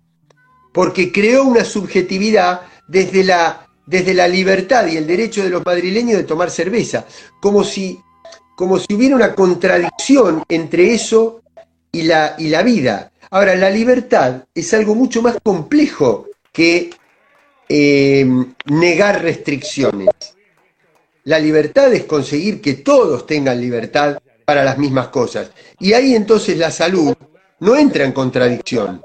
porque 0.73 1.11
creó 1.11 1.43
una 1.43 1.63
subjetividad 1.63 2.61
desde 2.87 3.23
la, 3.23 3.67
desde 3.85 4.15
la 4.15 4.27
libertad 4.27 4.87
y 4.87 4.97
el 4.97 5.05
derecho 5.05 5.43
de 5.43 5.51
los 5.51 5.63
madrileños 5.63 6.17
de 6.17 6.23
tomar 6.23 6.49
cerveza, 6.49 7.05
como 7.39 7.63
si, 7.63 7.99
como 8.55 8.79
si 8.79 8.93
hubiera 8.93 9.15
una 9.15 9.33
contradicción 9.33 10.43
entre 10.47 10.93
eso 10.93 11.41
y 11.91 12.03
la, 12.03 12.35
y 12.37 12.49
la 12.49 12.63
vida. 12.63 13.11
Ahora, 13.29 13.55
la 13.55 13.69
libertad 13.69 14.43
es 14.53 14.73
algo 14.73 14.95
mucho 14.95 15.21
más 15.21 15.37
complejo 15.41 16.27
que 16.51 16.89
eh, 17.69 18.25
negar 18.65 19.21
restricciones. 19.21 20.09
La 21.23 21.39
libertad 21.39 21.93
es 21.93 22.03
conseguir 22.05 22.59
que 22.61 22.73
todos 22.75 23.25
tengan 23.25 23.61
libertad 23.61 24.17
para 24.43 24.63
las 24.63 24.77
mismas 24.77 25.07
cosas. 25.07 25.51
Y 25.79 25.93
ahí 25.93 26.15
entonces 26.15 26.57
la 26.57 26.71
salud 26.71 27.13
no 27.59 27.75
entra 27.75 28.03
en 28.03 28.11
contradicción. 28.11 29.01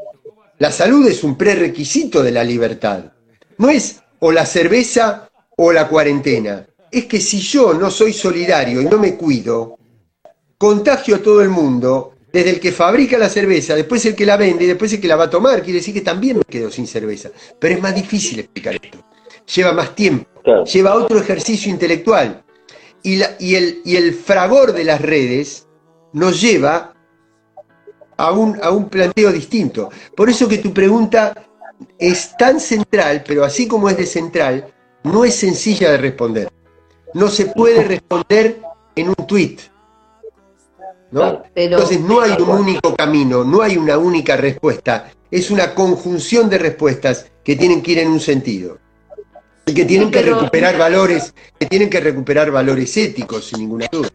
La 0.58 0.72
salud 0.72 1.06
es 1.06 1.22
un 1.22 1.36
prerequisito 1.36 2.22
de 2.22 2.32
la 2.32 2.42
libertad. 2.42 3.12
No 3.58 3.68
es 3.68 4.00
o 4.18 4.32
la 4.32 4.46
cerveza 4.46 5.30
o 5.56 5.72
la 5.72 5.86
cuarentena. 5.86 6.66
Es 6.90 7.06
que 7.06 7.20
si 7.20 7.40
yo 7.40 7.74
no 7.74 7.90
soy 7.90 8.12
solidario 8.12 8.80
y 8.80 8.84
no 8.84 8.98
me 8.98 9.16
cuido, 9.16 9.78
contagio 10.58 11.16
a 11.16 11.18
todo 11.18 11.42
el 11.42 11.48
mundo 11.48 12.12
desde 12.32 12.50
el 12.50 12.60
que 12.60 12.72
fabrica 12.72 13.16
la 13.18 13.28
cerveza, 13.28 13.74
después 13.74 14.04
el 14.04 14.14
que 14.14 14.26
la 14.26 14.36
vende 14.36 14.64
y 14.64 14.68
después 14.68 14.92
el 14.92 15.00
que 15.00 15.08
la 15.08 15.16
va 15.16 15.24
a 15.24 15.30
tomar, 15.30 15.62
quiere 15.62 15.78
decir 15.78 15.94
que 15.94 16.02
también 16.02 16.38
me 16.38 16.44
quedo 16.44 16.70
sin 16.70 16.86
cerveza. 16.86 17.30
Pero 17.58 17.74
es 17.74 17.80
más 17.80 17.94
difícil 17.94 18.40
explicar 18.40 18.74
esto. 18.74 18.98
Lleva 19.54 19.72
más 19.72 19.94
tiempo, 19.94 20.28
lleva 20.64 20.94
otro 20.94 21.18
ejercicio 21.18 21.70
intelectual. 21.70 22.44
Y, 23.02 23.20
y, 23.38 23.54
el, 23.54 23.80
y 23.84 23.96
el 23.96 24.14
fragor 24.14 24.72
de 24.72 24.84
las 24.84 25.00
redes 25.00 25.66
nos 26.12 26.40
lleva 26.40 26.94
a 28.16 28.32
un, 28.32 28.58
a 28.62 28.70
un 28.70 28.88
planteo 28.88 29.32
distinto. 29.32 29.90
Por 30.16 30.28
eso 30.28 30.48
que 30.48 30.58
tu 30.58 30.72
pregunta 30.72 31.32
es 31.98 32.36
tan 32.36 32.60
central, 32.60 33.22
pero 33.26 33.44
así 33.44 33.68
como 33.68 33.88
es 33.88 33.96
de 33.96 34.06
central, 34.06 34.74
no 35.04 35.24
es 35.24 35.34
sencilla 35.34 35.92
de 35.92 35.98
responder. 35.98 36.48
No 37.16 37.28
se 37.28 37.46
puede 37.46 37.82
responder 37.82 38.60
en 38.94 39.08
un 39.08 39.26
tuit 39.26 39.60
entonces 41.54 42.00
no 42.00 42.20
hay 42.20 42.32
un 42.40 42.48
único 42.48 42.94
camino, 42.94 43.44
no 43.44 43.62
hay 43.62 43.76
una 43.76 43.98
única 43.98 44.36
respuesta, 44.36 45.10
es 45.30 45.50
una 45.50 45.74
conjunción 45.74 46.50
de 46.50 46.58
respuestas 46.58 47.30
que 47.44 47.56
tienen 47.56 47.82
que 47.82 47.92
ir 47.92 47.98
en 48.00 48.08
un 48.08 48.20
sentido. 48.20 48.78
Y 49.66 49.74
que 49.74 49.84
tienen 49.84 50.10
que 50.10 50.22
recuperar 50.22 50.78
valores, 50.78 51.34
que 51.58 51.66
tienen 51.66 51.90
que 51.90 52.00
recuperar 52.00 52.50
valores 52.52 52.96
éticos, 52.96 53.46
sin 53.46 53.60
ninguna 53.60 53.86
duda. 53.90 54.10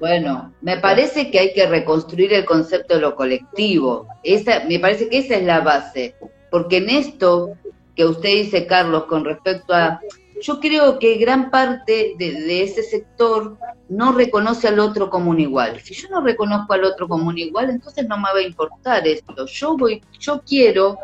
Bueno, 0.00 0.52
me 0.62 0.78
parece 0.78 1.30
que 1.30 1.38
hay 1.38 1.52
que 1.52 1.66
reconstruir 1.66 2.32
el 2.32 2.44
concepto 2.44 2.94
de 2.94 3.00
lo 3.00 3.14
colectivo. 3.14 4.08
Esa, 4.24 4.64
me 4.64 4.80
parece 4.80 5.08
que 5.08 5.18
esa 5.18 5.36
es 5.36 5.44
la 5.44 5.60
base. 5.60 6.16
Porque 6.50 6.78
en 6.78 6.90
esto 6.90 7.52
que 7.94 8.04
usted 8.04 8.30
dice, 8.30 8.66
Carlos, 8.66 9.04
con 9.04 9.24
respecto 9.24 9.72
a 9.74 10.00
yo 10.40 10.60
creo 10.60 10.98
que 10.98 11.16
gran 11.16 11.50
parte 11.50 12.14
de, 12.18 12.62
ese 12.62 12.82
sector 12.82 13.56
no 13.88 14.12
reconoce 14.12 14.68
al 14.68 14.78
otro 14.78 15.08
como 15.08 15.30
un 15.30 15.40
igual. 15.40 15.80
Si 15.80 15.94
yo 15.94 16.08
no 16.08 16.20
reconozco 16.20 16.72
al 16.72 16.84
otro 16.84 17.08
como 17.08 17.28
un 17.28 17.38
igual, 17.38 17.70
entonces 17.70 18.06
no 18.06 18.16
me 18.16 18.32
va 18.32 18.38
a 18.38 18.42
importar 18.42 19.06
esto. 19.06 19.46
Yo 19.46 19.76
voy, 19.76 20.02
yo 20.18 20.42
quiero 20.46 20.98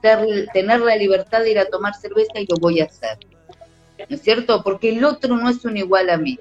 tener 0.00 0.80
la 0.80 0.96
libertad 0.96 1.40
de 1.40 1.52
ir 1.52 1.58
a 1.58 1.68
tomar 1.68 1.94
cerveza 1.94 2.40
y 2.40 2.46
lo 2.46 2.56
voy 2.56 2.80
a 2.80 2.84
hacer. 2.84 3.18
¿No 4.08 4.16
es 4.16 4.22
cierto? 4.22 4.62
Porque 4.62 4.90
el 4.90 5.04
otro 5.04 5.36
no 5.36 5.48
es 5.48 5.64
un 5.64 5.76
igual 5.76 6.10
a 6.10 6.16
mí. 6.16 6.38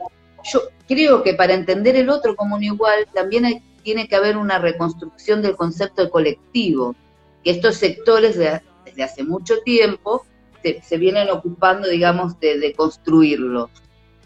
Yo 0.51 0.61
creo 0.88 1.22
que 1.24 1.34
para 1.34 1.53
entender 1.53 1.95
el 1.95 2.09
otro 2.09 2.36
como 2.36 2.55
un 2.55 2.63
igual, 2.63 3.07
también 3.13 3.45
hay, 3.45 3.63
tiene 3.84 4.07
que 4.07 4.15
haber 4.15 4.38
una 4.38 4.57
reconstrucción 4.57 5.41
del 5.41 5.55
concepto 5.55 6.03
de 6.03 6.09
colectivo, 6.09 6.95
que 7.43 7.51
estos 7.51 7.76
sectores 7.76 8.38
desde 8.38 9.03
hace 9.03 9.24
mucho 9.24 9.59
tiempo 9.61 10.26
se, 10.62 10.97
vienen 10.97 11.30
ocupando, 11.30 11.88
digamos, 11.88 12.39
de, 12.39 12.74
construirlo. 12.76 13.70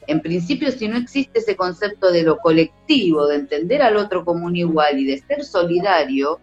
En 0.07 0.21
principio, 0.21 0.71
si 0.71 0.87
no 0.87 0.97
existe 0.97 1.39
ese 1.39 1.55
concepto 1.55 2.11
de 2.11 2.23
lo 2.23 2.37
colectivo, 2.37 3.27
de 3.27 3.35
entender 3.35 3.81
al 3.81 3.97
otro 3.97 4.23
como 4.23 4.45
un 4.45 4.55
igual 4.55 4.99
y 4.99 5.05
de 5.05 5.19
ser 5.19 5.43
solidario, 5.43 6.39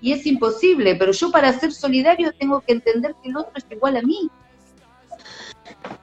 y 0.00 0.12
es 0.12 0.26
imposible, 0.26 0.96
pero 0.96 1.12
yo 1.12 1.30
para 1.30 1.58
ser 1.58 1.72
solidario 1.72 2.32
tengo 2.38 2.60
que 2.60 2.72
entender 2.72 3.14
que 3.22 3.30
el 3.30 3.36
otro 3.36 3.52
es 3.54 3.64
igual 3.70 3.96
a 3.96 4.02
mí. 4.02 4.30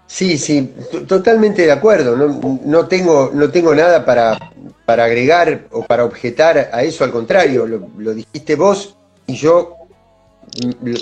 Sí, 0.08 0.38
sí, 0.38 0.74
totalmente 1.08 1.64
de 1.64 1.72
acuerdo. 1.72 2.16
No, 2.16 2.88
tengo, 2.88 3.32
no 3.34 3.52
tengo 3.52 3.76
nada 3.76 4.04
para, 4.04 4.38
para, 4.86 5.06
agregar 5.06 5.68
o 5.72 5.84
para 5.84 6.04
objetar 6.04 6.70
a 6.74 6.82
eso, 6.84 7.04
al 7.04 7.12
contrario, 7.12 7.68
lo, 7.68 8.14
dijiste 8.14 8.56
vos 8.56 8.98
y 9.28 9.36
yo 9.36 9.76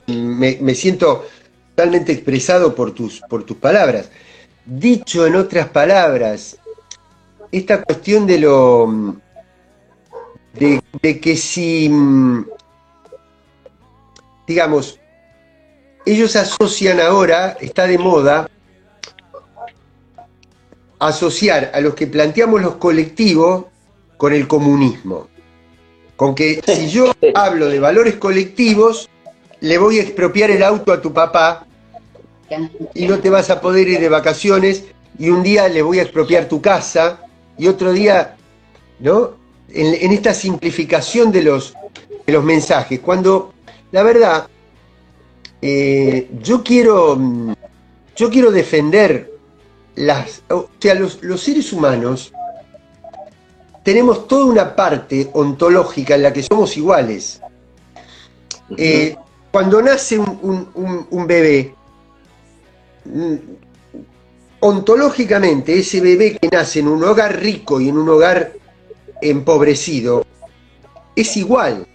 me, 0.08 0.76
siento 0.76 1.26
totalmente 1.78 2.12
expresado 2.12 2.74
por 2.74 2.92
tus, 2.92 3.22
por 3.30 3.44
tus 3.44 3.58
palabras. 3.58 4.10
Dicho 4.66 5.28
en 5.28 5.36
otras 5.36 5.70
palabras, 5.70 6.58
esta 7.52 7.84
cuestión 7.84 8.26
de 8.26 8.40
lo 8.40 9.16
de, 10.56 10.82
de 11.04 11.20
que 11.20 11.38
si 11.38 11.92
digamos 14.48 15.00
ellos 16.04 16.36
asocian 16.36 17.00
ahora, 17.00 17.56
está 17.62 17.86
de 17.86 18.00
moda, 18.00 18.50
asociar 20.98 21.70
a 21.76 21.80
los 21.80 21.94
que 21.94 22.08
planteamos 22.08 22.60
los 22.60 22.78
colectivos 22.78 23.66
con 24.18 24.34
el 24.34 24.48
comunismo. 24.48 25.28
Con 26.16 26.34
que 26.34 26.60
si 26.66 26.90
yo 26.90 27.14
hablo 27.36 27.68
de 27.68 27.80
valores 27.80 28.16
colectivos, 28.16 29.08
le 29.62 29.78
voy 29.78 30.00
a 30.00 30.04
expropiar 30.04 30.52
el 30.52 30.64
auto 30.64 30.92
a 30.92 31.02
tu 31.02 31.14
papá 31.14 31.66
y 32.94 33.08
no 33.08 33.20
te 33.20 33.30
vas 33.30 33.50
a 33.50 33.60
poder 33.60 33.88
ir 33.88 34.00
de 34.00 34.10
vacaciones 34.10 34.86
y 35.20 35.30
un 35.30 35.44
día 35.44 35.68
le 35.68 35.82
voy 35.82 36.00
a 36.00 36.04
expropiar 36.04 36.48
tu 36.48 36.62
casa 36.62 37.20
y 37.58 37.68
otro 37.68 37.92
día, 37.92 38.36
¿no? 39.00 39.32
En, 39.70 40.12
esta 40.12 40.34
simplificación 40.34 41.32
de 41.32 41.44
los, 41.44 41.74
de 42.26 42.34
los 42.34 42.44
mensajes, 42.44 43.00
cuando 43.00 43.54
la 43.92 44.04
verdad, 44.04 44.48
eh, 45.62 46.30
yo 46.42 46.64
quiero 46.64 47.18
yo 48.18 48.32
quiero 48.32 48.52
defender 48.52 49.32
las, 49.96 50.42
o 50.50 50.70
sea, 50.80 50.96
los, 50.96 51.20
seres 51.40 51.72
humanos 51.72 52.34
tenemos 53.84 54.28
toda 54.28 54.46
una 54.46 54.76
parte 54.76 55.30
ontológica 55.34 56.16
en 56.16 56.24
la 56.24 56.34
que 56.34 56.44
somos 56.44 56.76
iguales. 56.76 57.40
Eh, 58.76 59.16
cuando 59.58 59.82
nace 59.82 60.20
un, 60.20 61.26
bebé, 61.26 61.74
mm, 63.06 63.36
ontológicamente 64.60 65.80
ese 65.80 66.00
bebé 66.00 66.38
que 66.38 66.48
nace 66.48 66.82
en 66.82 66.88
un 66.88 67.04
hogar 67.04 67.40
rico 67.40 67.82
y 67.82 67.90
en 67.90 67.98
un 67.98 68.08
hogar 68.08 68.52
empobrecido, 69.20 70.24
es 71.16 71.36
igual. 71.38 71.88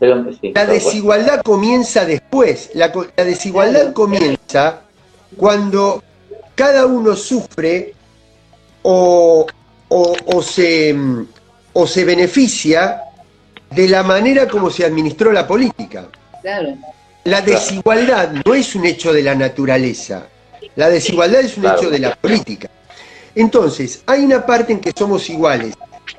la 0.00 0.64
desigualdad 0.64 1.42
comienza 1.42 2.06
después. 2.06 2.70
La, 2.72 2.90
la 3.14 3.24
desigualdad 3.24 3.92
comienza 3.92 4.84
cuando 5.36 6.02
cada 6.54 6.86
uno 6.86 7.14
sufre 7.14 7.92
o, 8.80 9.44
se, 10.42 10.96
o 11.74 11.86
se 11.86 12.04
beneficia 12.06 13.02
de 13.70 13.86
la 13.86 14.02
manera 14.02 14.48
como 14.48 14.70
se 14.70 14.86
administró 14.86 15.30
la 15.30 15.46
política. 15.46 16.08
La 17.24 17.40
desigualdad 17.40 18.32
no 18.44 18.54
es 18.54 18.74
un 18.74 18.84
hecho 18.84 19.12
de 19.12 19.22
la 19.22 19.34
naturaleza, 19.34 20.26
la 20.76 20.90
desigualdad 20.90 21.40
es 21.40 21.56
un 21.56 21.66
hecho 21.66 21.88
de 21.88 21.98
la 21.98 22.14
política. 22.14 22.70
Entonces, 23.34 24.02
hay 24.06 24.24
una 24.24 24.44
parte 24.44 24.72
en 24.72 24.80
que 24.80 24.92
somos 24.96 25.28
iguales, 25.30 25.74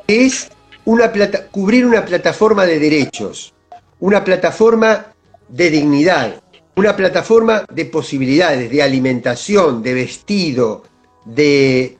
que 0.08 0.26
es 0.26 0.50
una 0.86 1.12
plata 1.12 1.48
cubrir 1.48 1.86
una 1.86 2.04
plataforma 2.04 2.66
de 2.66 2.80
derechos, 2.80 3.54
una 4.00 4.24
plataforma 4.24 5.14
de 5.48 5.70
dignidad, 5.70 6.42
una 6.76 6.96
plataforma 6.96 7.66
de 7.72 7.86
posibilidades, 7.86 8.70
de 8.70 8.82
alimentación, 8.82 9.82
de 9.82 9.94
vestido, 9.94 10.84
de, 11.26 11.98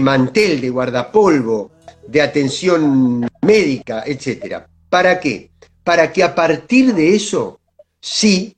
mantel, 0.00 0.60
de 0.60 0.70
guardapolvo, 0.70 1.72
de 2.06 2.22
atención 2.22 3.28
médica, 3.42 4.04
etc. 4.06 4.62
¿Para 4.88 5.20
qué? 5.20 5.50
Para 5.84 6.12
que 6.12 6.22
a 6.22 6.34
partir 6.34 6.94
de 6.94 7.14
eso, 7.14 7.58
sí, 8.00 8.56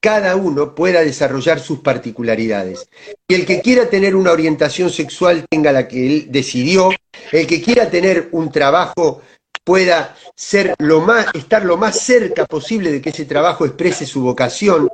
cada 0.00 0.34
uno 0.36 0.74
pueda 0.74 1.00
desarrollar 1.00 1.60
sus 1.60 1.80
particularidades. 1.80 2.88
Y 3.28 3.34
el 3.34 3.44
que 3.44 3.60
quiera 3.60 3.88
tener 3.88 4.16
una 4.16 4.32
orientación 4.32 4.90
sexual 4.90 5.46
tenga 5.48 5.72
la 5.72 5.86
que 5.86 6.06
él 6.06 6.26
decidió, 6.30 6.90
el 7.32 7.46
que 7.46 7.60
quiera 7.60 7.90
tener 7.90 8.28
un 8.32 8.50
trabajo 8.50 9.20
pueda 9.62 10.16
ser 10.34 10.74
lo 10.78 11.00
más, 11.00 11.26
estar 11.34 11.64
lo 11.64 11.76
más 11.76 12.00
cerca 12.00 12.46
posible 12.46 12.90
de 12.90 13.02
que 13.02 13.10
ese 13.10 13.26
trabajo 13.26 13.66
exprese 13.66 14.06
su 14.06 14.22
vocación. 14.22 14.88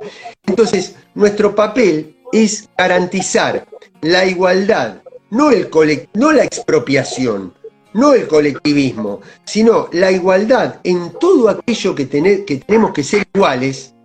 Entonces, 0.45 0.95
nuestro 1.15 1.55
papel 1.55 2.17
es 2.33 2.67
garantizar 2.77 3.65
la 4.01 4.25
igualdad, 4.25 5.01
no, 5.29 5.51
el 5.51 5.69
no 6.13 6.31
la 6.31 6.43
expropiación, 6.43 7.53
no 7.97 8.13
el 8.13 8.27
colectivismo, 8.27 9.21
sino 9.43 9.87
la 9.91 10.11
igualdad 10.11 10.75
en 10.83 11.13
todo 11.19 11.49
aquello 11.49 11.95
que, 11.95 12.07
que 12.07 12.57
tenemos 12.57 12.93
que 12.93 13.03
ser 13.03 13.27
iguales 13.33 13.95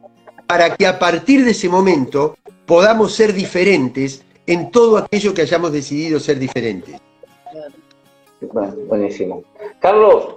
para 0.46 0.74
que 0.74 0.86
a 0.86 0.98
partir 0.98 1.44
de 1.44 1.50
ese 1.50 1.68
momento 1.68 2.36
podamos 2.66 3.12
ser 3.12 3.34
diferentes 3.34 4.24
en 4.46 4.70
todo 4.70 4.96
aquello 4.96 5.34
que 5.34 5.42
hayamos 5.42 5.72
decidido 5.72 6.18
ser 6.18 6.38
diferentes. 6.38 6.98
buenísimo. 8.88 9.44
Carlos, 9.78 10.36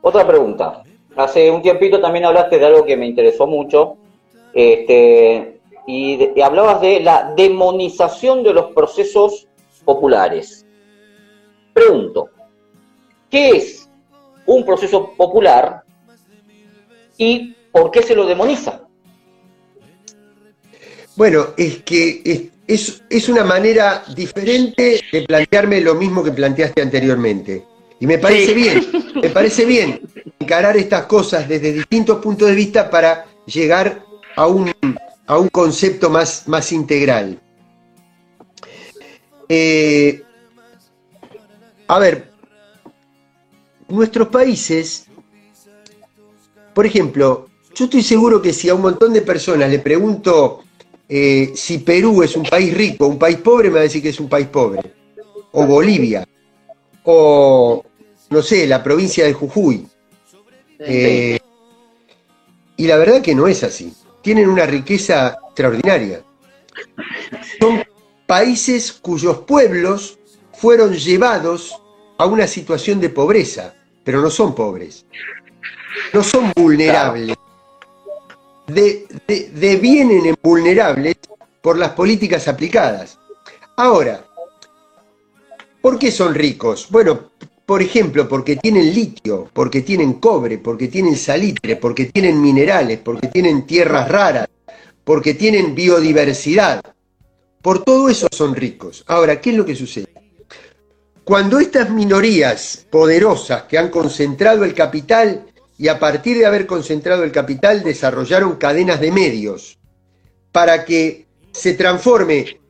otra 0.00 0.26
pregunta. 0.26 0.82
Hace 1.16 1.50
un 1.50 1.60
tiempito 1.60 2.00
también 2.00 2.24
hablaste 2.24 2.58
de 2.58 2.64
algo 2.64 2.86
que 2.86 2.96
me 2.96 3.06
interesó 3.06 3.46
mucho, 3.46 3.96
este, 4.54 5.60
y, 5.86 6.40
hablabas 6.40 6.80
de 6.80 7.00
la 7.00 7.34
demonización 7.36 8.42
de 8.42 8.54
los 8.54 8.72
procesos 8.72 9.46
populares. 9.84 10.64
Pregunto, 11.74 12.30
¿qué 13.30 13.50
es 13.50 13.88
un 14.46 14.64
proceso 14.64 15.14
popular 15.16 15.82
y 17.16 17.54
por 17.72 17.90
qué 17.90 18.02
se 18.02 18.14
lo 18.14 18.26
demoniza? 18.26 18.82
Bueno, 21.16 21.48
es 21.56 21.82
que 21.82 22.50
es, 22.66 23.02
es, 23.08 23.28
una 23.28 23.44
manera 23.44 24.04
diferente 24.14 25.00
de 25.12 25.22
plantearme 25.22 25.80
lo 25.80 25.94
mismo 25.94 26.22
que 26.22 26.32
planteaste 26.32 26.80
anteriormente. 26.82 27.64
Y 27.98 28.06
me 28.06 28.18
parece 28.18 28.54
bien, 28.54 28.86
me 29.22 29.28
parece 29.28 29.64
bien 29.64 30.00
encarar 30.38 30.76
estas 30.76 31.04
cosas 31.06 31.48
desde 31.48 31.72
distintos 31.72 32.22
puntos 32.22 32.48
de 32.48 32.54
vista 32.54 32.88
para 32.88 33.26
llegar 33.44 34.04
a 34.36 34.46
un, 34.46 34.72
a 35.26 35.38
un 35.38 35.48
concepto 35.48 36.08
más, 36.08 36.48
más 36.48 36.72
integral. 36.72 37.38
Eh, 39.48 40.22
a 41.88 41.98
ver, 41.98 42.29
nuestros 43.90 44.28
países, 44.28 45.06
por 46.74 46.86
ejemplo, 46.86 47.48
yo 47.74 47.84
estoy 47.84 48.02
seguro 48.02 48.40
que 48.42 48.52
si 48.52 48.68
a 48.68 48.74
un 48.74 48.82
montón 48.82 49.12
de 49.12 49.22
personas 49.22 49.70
le 49.70 49.78
pregunto 49.78 50.64
eh, 51.08 51.52
si 51.56 51.78
Perú 51.78 52.22
es 52.22 52.36
un 52.36 52.44
país 52.44 52.72
rico 52.72 53.06
un 53.06 53.18
país 53.18 53.38
pobre, 53.38 53.68
me 53.68 53.74
va 53.74 53.80
a 53.80 53.84
decir 53.84 54.00
que 54.00 54.10
es 54.10 54.20
un 54.20 54.28
país 54.28 54.46
pobre. 54.46 54.80
O 55.52 55.66
Bolivia. 55.66 56.26
O, 57.04 57.84
no 58.30 58.42
sé, 58.42 58.66
la 58.66 58.82
provincia 58.82 59.24
de 59.24 59.32
Jujuy. 59.32 59.86
Eh, 60.78 61.38
y 62.76 62.86
la 62.86 62.96
verdad 62.96 63.20
que 63.20 63.34
no 63.34 63.48
es 63.48 63.64
así. 63.64 63.92
Tienen 64.22 64.48
una 64.48 64.66
riqueza 64.66 65.36
extraordinaria. 65.48 66.22
Son 67.58 67.82
países 68.26 68.92
cuyos 68.92 69.38
pueblos 69.38 70.18
fueron 70.52 70.94
llevados 70.94 71.74
a 72.18 72.26
una 72.26 72.46
situación 72.46 73.00
de 73.00 73.10
pobreza, 73.10 73.74
pero 74.04 74.20
no 74.20 74.30
son 74.30 74.54
pobres. 74.54 75.04
No 76.12 76.22
son 76.22 76.52
vulnerables. 76.56 77.36
De, 78.66 79.06
devienen 79.52 80.26
en 80.26 80.36
vulnerables 80.42 81.16
por 81.60 81.76
las 81.76 81.90
políticas 81.90 82.46
aplicadas. 82.48 83.18
Ahora, 83.76 84.24
¿por 85.80 85.98
qué 85.98 86.12
son 86.12 86.34
ricos? 86.34 86.86
Bueno, 86.90 87.30
por 87.66 87.82
ejemplo, 87.82 88.28
porque 88.28 88.56
tienen 88.56 88.92
litio, 88.94 89.48
porque 89.52 89.82
tienen 89.82 90.14
cobre, 90.14 90.58
porque 90.58 90.88
tienen 90.88 91.16
salitre, 91.16 91.76
porque 91.76 92.06
tienen 92.06 92.40
minerales, 92.40 92.98
porque 92.98 93.28
tienen 93.28 93.66
tierras 93.66 94.08
raras, 94.08 94.48
porque 95.04 95.34
tienen 95.34 95.74
biodiversidad. 95.74 96.82
Por 97.62 97.84
todo 97.84 98.08
eso 98.08 98.26
son 98.32 98.54
ricos. 98.54 99.04
Ahora, 99.06 99.40
¿qué 99.40 99.50
es 99.50 99.56
lo 99.56 99.66
que 99.66 99.76
sucede? 99.76 100.19
Cuando 101.24 101.58
estas 101.58 101.90
minorías 101.90 102.86
poderosas 102.90 103.64
que 103.64 103.78
han 103.78 103.90
concentrado 103.90 104.64
el 104.64 104.74
capital 104.74 105.46
y 105.78 105.88
a 105.88 105.98
partir 105.98 106.38
de 106.38 106.46
haber 106.46 106.66
concentrado 106.66 107.24
el 107.24 107.32
capital 107.32 107.82
desarrollaron 107.82 108.56
cadenas 108.56 109.00
de 109.00 109.12
medios 109.12 109.78
para 110.52 110.84
que 110.84 111.26
se 111.52 111.74
transforme 111.74 112.60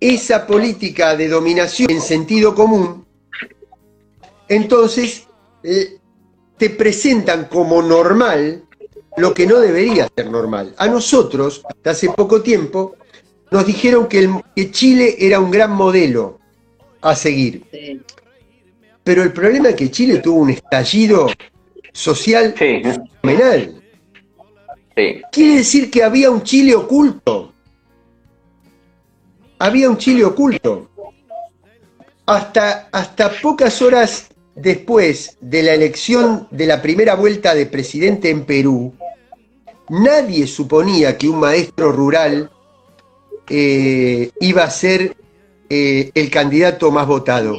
esa 0.00 0.46
política 0.46 1.16
de 1.16 1.28
dominación 1.28 1.90
en 1.90 2.00
sentido 2.00 2.54
común, 2.54 3.06
entonces 4.48 5.28
eh, 5.62 5.98
te 6.58 6.70
presentan 6.70 7.46
como 7.46 7.82
normal 7.82 8.64
lo 9.16 9.32
que 9.32 9.46
no 9.46 9.60
debería 9.60 10.08
ser 10.14 10.30
normal. 10.30 10.74
A 10.78 10.88
nosotros, 10.88 11.62
hace 11.84 12.08
poco 12.10 12.42
tiempo, 12.42 12.96
nos 13.50 13.66
dijeron 13.66 14.08
que, 14.08 14.28
Chile 14.70 15.16
era 15.18 15.38
un 15.38 15.50
gran 15.50 15.72
modelo 15.72 16.40
a 17.02 17.14
seguir. 17.14 17.64
Pero 19.04 19.22
el 19.22 19.32
problema 19.32 19.70
es 19.70 19.74
que 19.74 19.90
Chile 19.90 20.18
tuvo 20.18 20.40
un 20.40 20.50
estallido 20.50 21.26
social 21.92 22.54
fenomenal. 22.56 23.82
Quiere 25.30 25.56
decir 25.56 25.90
que 25.90 26.02
había 26.02 26.30
un 26.30 26.42
Chile 26.42 26.74
oculto. 26.74 27.52
Había 29.58 29.90
un 29.90 29.98
Chile 29.98 30.24
oculto. 30.24 30.88
Hasta, 32.26 32.88
hasta 32.92 33.32
pocas 33.42 33.82
horas 33.82 34.28
después 34.54 35.36
de 35.40 35.62
la 35.62 35.74
elección 35.74 36.46
de 36.50 36.66
la 36.66 36.80
primera 36.80 37.14
vuelta 37.14 37.54
de 37.54 37.66
presidente 37.66 38.30
en 38.30 38.44
Perú, 38.44 38.94
nadie 39.88 40.46
suponía 40.46 41.18
que 41.18 41.28
un 41.28 41.40
maestro 41.40 41.90
rural 41.90 42.50
eh, 43.48 44.30
iba 44.40 44.62
a 44.62 44.70
ser 44.70 45.16
eh, 45.74 46.10
el 46.14 46.28
candidato 46.28 46.90
más 46.90 47.06
votado. 47.06 47.56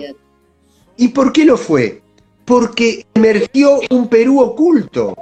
¿Y 0.97 1.07
por 1.07 1.33
qué 1.33 1.45
lo 1.45 1.57
fue? 1.57 2.03
Porque 2.45 3.07
emergió 3.15 3.79
un 3.89 4.07
Perú 4.07 4.39
oculto. 4.39 5.15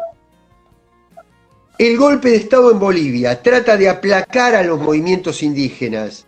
El 1.77 1.95
golpe 1.97 2.31
de 2.31 2.35
Estado 2.35 2.69
en 2.69 2.79
Bolivia 2.79 3.41
trata 3.41 3.77
de 3.77 3.87
aplacar 3.87 4.55
a 4.55 4.63
los 4.63 4.77
movimientos 4.77 5.41
indígenas. 5.41 6.27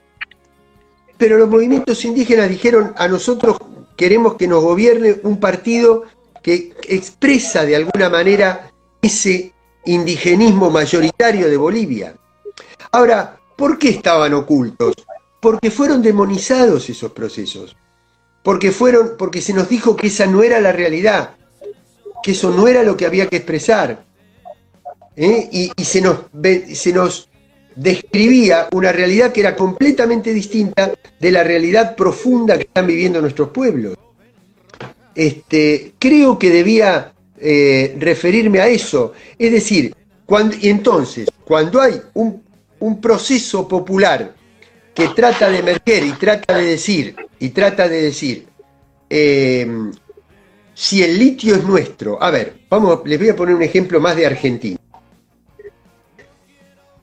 Pero 1.18 1.38
los 1.38 1.50
movimientos 1.50 2.06
indígenas 2.06 2.48
dijeron, 2.48 2.94
a 2.96 3.10
nosotros 3.10 3.58
queremos 3.98 4.36
que 4.36 4.48
nos 4.48 4.64
gobierne 4.64 5.18
un 5.24 5.42
partido 5.42 6.04
que 6.42 6.74
expresa 6.88 7.66
de 7.66 7.76
alguna 7.76 8.10
manera 8.10 8.72
ese 9.02 9.52
indigenismo 9.84 10.70
mayoritario 10.70 11.50
de 11.50 11.58
Bolivia. 11.58 12.16
Ahora, 12.94 13.38
¿por 13.58 13.78
qué 13.78 13.90
estaban 13.90 14.34
ocultos? 14.34 14.96
Porque 15.44 15.70
fueron 15.70 16.02
demonizados 16.02 16.90
esos 16.90 17.12
procesos 17.12 17.76
porque 18.44 18.72
fueron, 18.72 19.14
porque 19.18 19.42
se 19.42 19.54
nos 19.54 19.70
dijo 19.70 19.96
que 19.96 20.08
esa 20.08 20.28
no 20.28 20.44
era 20.44 20.60
la 20.60 20.74
realidad, 20.74 21.36
que 22.22 22.32
eso 22.32 22.52
no 22.52 22.68
era 22.68 22.84
lo 22.84 22.96
que 22.96 23.06
había 23.06 23.28
que 23.28 23.38
expresar. 23.38 24.06
¿eh? 25.16 25.72
Y, 25.78 25.84
se, 25.84 26.02
nos, 26.02 26.20
se 26.74 26.92
nos 26.92 27.30
describía 27.76 28.68
una 28.74 28.92
realidad 28.92 29.32
que 29.32 29.40
era 29.40 29.56
completamente 29.56 30.34
distinta 30.34 30.92
de 31.20 31.32
la 31.32 31.44
realidad 31.44 31.96
profunda 31.96 32.58
que 32.58 32.64
están 32.64 32.86
viviendo 32.86 33.22
nuestros 33.22 33.50
pueblos. 33.50 33.96
Este, 35.16 35.94
creo 35.98 36.38
que 36.38 36.50
debía 36.50 37.14
eh, 37.38 37.96
referirme 37.98 38.60
a 38.60 38.68
eso. 38.68 39.14
Es 39.40 39.52
decir, 39.54 39.96
cuando, 40.26 40.58
y 40.60 40.68
entonces, 40.68 41.30
cuando 41.46 41.80
hay 41.80 42.02
un, 42.14 42.44
un 42.80 43.00
proceso 43.00 43.68
popular 43.68 44.34
que 44.94 45.10
trata 45.10 45.50
de 45.50 45.60
emerger 45.60 46.06
y 46.06 46.12
trata 46.14 46.58
de 46.58 46.66
decir, 46.66 47.16
y 47.40 47.50
trata 47.50 47.88
de 47.88 48.02
decir, 48.02 48.48
eh, 49.10 49.68
si 50.74 51.04
el 51.04 51.18
litio 51.18 51.56
es 51.56 51.64
nuestro, 51.64 52.22
a 52.22 52.32
ver, 52.32 52.62
vamos, 52.70 53.02
les 53.06 53.20
voy 53.20 53.30
a 53.30 53.36
poner 53.36 53.56
un 53.56 53.64
ejemplo 53.64 54.00
más 54.00 54.16
de 54.16 54.26
Argentina. 54.26 54.78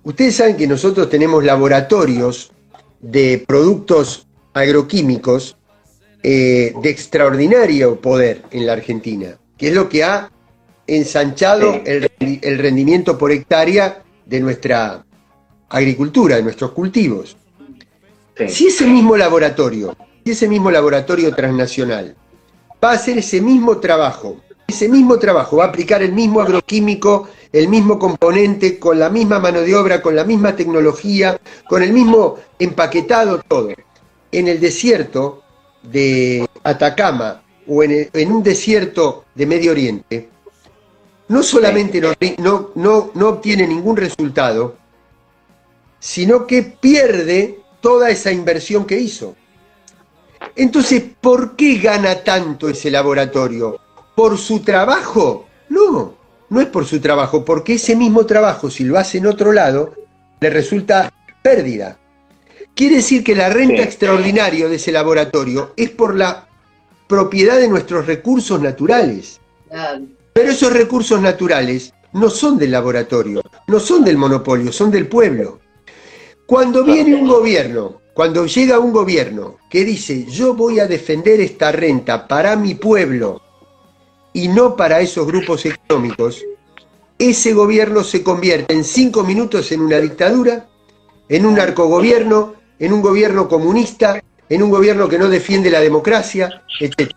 Ustedes 0.02 0.36
saben 0.36 0.56
que 0.56 0.66
nosotros 0.66 1.10
tenemos 1.10 1.44
laboratorios 1.44 2.52
de 3.00 3.44
productos 3.46 4.26
agroquímicos 4.54 5.56
eh, 6.22 6.72
de 6.82 6.90
extraordinario 6.90 8.00
poder 8.00 8.42
en 8.50 8.66
la 8.66 8.72
Argentina, 8.74 9.38
que 9.56 9.68
es 9.68 9.74
lo 9.74 9.88
que 9.88 10.04
ha 10.04 10.30
ensanchado 10.86 11.80
el, 11.84 12.10
el 12.18 12.58
rendimiento 12.58 13.16
por 13.16 13.30
hectárea 13.30 14.02
de 14.26 14.40
nuestra 14.40 15.04
agricultura, 15.68 16.36
de 16.36 16.42
nuestros 16.42 16.72
cultivos. 16.72 17.36
Si 18.48 18.68
ese 18.68 18.86
mismo 18.86 19.16
laboratorio, 19.16 19.96
si 20.24 20.32
ese 20.32 20.48
mismo 20.48 20.70
laboratorio 20.70 21.34
transnacional 21.34 22.16
va 22.82 22.92
a 22.92 22.94
hacer 22.94 23.18
ese 23.18 23.40
mismo 23.40 23.78
trabajo, 23.78 24.40
ese 24.68 24.88
mismo 24.88 25.18
trabajo, 25.18 25.56
va 25.56 25.64
a 25.64 25.68
aplicar 25.68 26.02
el 26.02 26.12
mismo 26.12 26.40
agroquímico, 26.40 27.28
el 27.52 27.68
mismo 27.68 27.98
componente, 27.98 28.78
con 28.78 28.98
la 28.98 29.10
misma 29.10 29.38
mano 29.40 29.60
de 29.60 29.74
obra, 29.74 30.00
con 30.00 30.14
la 30.14 30.24
misma 30.24 30.54
tecnología, 30.54 31.38
con 31.68 31.82
el 31.82 31.92
mismo 31.92 32.36
empaquetado, 32.58 33.42
todo, 33.46 33.70
en 34.32 34.48
el 34.48 34.60
desierto 34.60 35.42
de 35.82 36.48
Atacama 36.62 37.42
o 37.66 37.82
en, 37.82 38.32
un 38.32 38.42
desierto 38.42 39.24
de 39.34 39.46
Medio 39.46 39.72
Oriente, 39.72 40.28
no 41.28 41.42
solamente 41.42 42.00
no, 42.38 42.70
no, 42.74 43.10
no 43.14 43.28
obtiene 43.28 43.66
ningún 43.66 43.96
resultado, 43.96 44.76
sino 45.98 46.46
que 46.46 46.62
pierde 46.62 47.60
toda 47.80 48.10
esa 48.10 48.32
inversión 48.32 48.84
que 48.84 48.98
hizo. 48.98 49.36
Entonces, 50.56 51.02
¿por 51.20 51.56
qué 51.56 51.78
gana 51.78 52.22
tanto 52.22 52.68
ese 52.68 52.90
laboratorio? 52.90 53.78
¿Por 54.14 54.38
su 54.38 54.60
trabajo? 54.60 55.46
No, 55.68 56.14
no 56.48 56.60
es 56.60 56.66
por 56.66 56.86
su 56.86 57.00
trabajo, 57.00 57.44
porque 57.44 57.74
ese 57.74 57.96
mismo 57.96 58.26
trabajo, 58.26 58.70
si 58.70 58.84
lo 58.84 58.98
hace 58.98 59.18
en 59.18 59.26
otro 59.26 59.52
lado, 59.52 59.94
le 60.40 60.50
resulta 60.50 61.12
pérdida. 61.42 61.98
Quiere 62.74 62.96
decir 62.96 63.22
que 63.22 63.34
la 63.34 63.48
renta 63.50 63.82
extraordinaria 63.82 64.68
de 64.68 64.76
ese 64.76 64.92
laboratorio 64.92 65.72
es 65.76 65.90
por 65.90 66.16
la 66.16 66.48
propiedad 67.06 67.56
de 67.56 67.68
nuestros 67.68 68.06
recursos 68.06 68.60
naturales. 68.60 69.40
Pero 70.32 70.50
esos 70.50 70.72
recursos 70.72 71.20
naturales 71.20 71.92
no 72.12 72.30
son 72.30 72.58
del 72.58 72.70
laboratorio, 72.70 73.42
no 73.66 73.80
son 73.80 74.04
del 74.04 74.16
monopolio, 74.16 74.72
son 74.72 74.90
del 74.90 75.08
pueblo. 75.08 75.60
Cuando 76.50 76.82
viene 76.82 77.14
un 77.14 77.28
gobierno, 77.28 78.00
cuando 78.12 78.44
llega 78.44 78.80
un 78.80 78.92
gobierno 78.92 79.58
que 79.70 79.84
dice 79.84 80.26
yo 80.26 80.52
voy 80.52 80.80
a 80.80 80.88
defender 80.88 81.40
esta 81.40 81.70
renta 81.70 82.26
para 82.26 82.56
mi 82.56 82.74
pueblo 82.74 83.40
y 84.32 84.48
no 84.48 84.74
para 84.74 85.00
esos 85.00 85.28
grupos 85.28 85.64
económicos, 85.64 86.44
ese 87.16 87.52
gobierno 87.52 88.02
se 88.02 88.24
convierte 88.24 88.74
en 88.74 88.82
cinco 88.82 89.22
minutos 89.22 89.70
en 89.70 89.80
una 89.80 89.98
dictadura, 89.98 90.66
en 91.28 91.46
un 91.46 91.54
narcogobierno, 91.54 92.54
en 92.80 92.94
un 92.94 93.00
gobierno 93.00 93.46
comunista, 93.46 94.20
en 94.48 94.62
un 94.64 94.70
gobierno 94.70 95.08
que 95.08 95.20
no 95.20 95.28
defiende 95.28 95.70
la 95.70 95.78
democracia, 95.78 96.64
etc. 96.80 97.12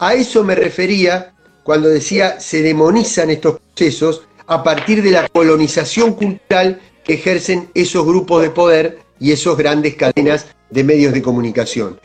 A 0.00 0.14
eso 0.14 0.42
me 0.42 0.56
refería 0.56 1.32
cuando 1.62 1.88
decía 1.88 2.40
se 2.40 2.60
demonizan 2.60 3.30
estos 3.30 3.60
procesos 3.60 4.22
a 4.48 4.64
partir 4.64 5.00
de 5.00 5.12
la 5.12 5.28
colonización 5.28 6.14
cultural 6.14 6.80
que 7.04 7.14
ejercen 7.14 7.70
esos 7.74 8.04
grupos 8.04 8.42
de 8.42 8.50
poder 8.50 8.98
y 9.20 9.32
esas 9.32 9.56
grandes 9.56 9.94
cadenas 9.94 10.46
de 10.70 10.84
medios 10.84 11.12
de 11.12 11.22
comunicación. 11.22 12.00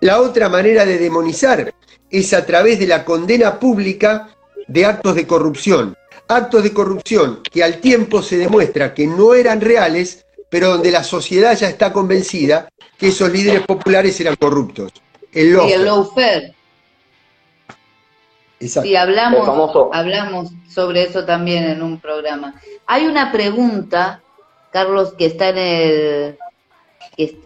La 0.00 0.20
otra 0.20 0.48
manera 0.48 0.84
de 0.84 0.98
demonizar 0.98 1.72
es 2.10 2.34
a 2.34 2.44
través 2.44 2.78
de 2.78 2.86
la 2.86 3.04
condena 3.04 3.58
pública 3.58 4.28
de 4.66 4.84
actos 4.84 5.14
de 5.14 5.26
corrupción. 5.26 5.96
Actos 6.28 6.62
de 6.62 6.72
corrupción 6.72 7.40
que 7.50 7.62
al 7.62 7.80
tiempo 7.80 8.22
se 8.22 8.36
demuestra 8.36 8.94
que 8.94 9.06
no 9.06 9.34
eran 9.34 9.60
reales, 9.60 10.24
pero 10.48 10.68
donde 10.70 10.90
la 10.90 11.04
sociedad 11.04 11.56
ya 11.56 11.68
está 11.68 11.92
convencida 11.92 12.68
que 12.98 13.08
esos 13.08 13.30
líderes 13.30 13.62
populares 13.62 14.18
eran 14.20 14.36
corruptos. 14.36 14.92
El 15.32 15.58
y 15.68 15.72
el 15.72 15.84
lawfare. 15.84 16.54
Sí, 18.60 18.96
hablamos, 18.96 19.48
hablamos 19.92 20.50
sobre 20.68 21.02
eso 21.02 21.24
también 21.24 21.64
en 21.64 21.82
un 21.82 22.00
programa. 22.00 22.60
Hay 22.86 23.06
una 23.06 23.32
pregunta 23.32 24.22
Carlos, 24.74 25.14
que 25.16 25.26
está 25.26 25.50
en 25.50 25.58
el, 25.58 26.38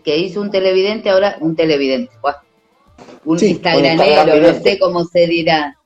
que, 0.02 0.16
hizo 0.16 0.40
un 0.40 0.50
televidente, 0.50 1.10
ahora 1.10 1.36
un 1.40 1.54
televidente, 1.54 2.10
un 3.26 3.38
instagramero, 3.38 4.34
no 4.40 4.62
sé 4.62 4.78
cómo 4.78 5.04
se 5.04 5.26
dirá. 5.26 5.76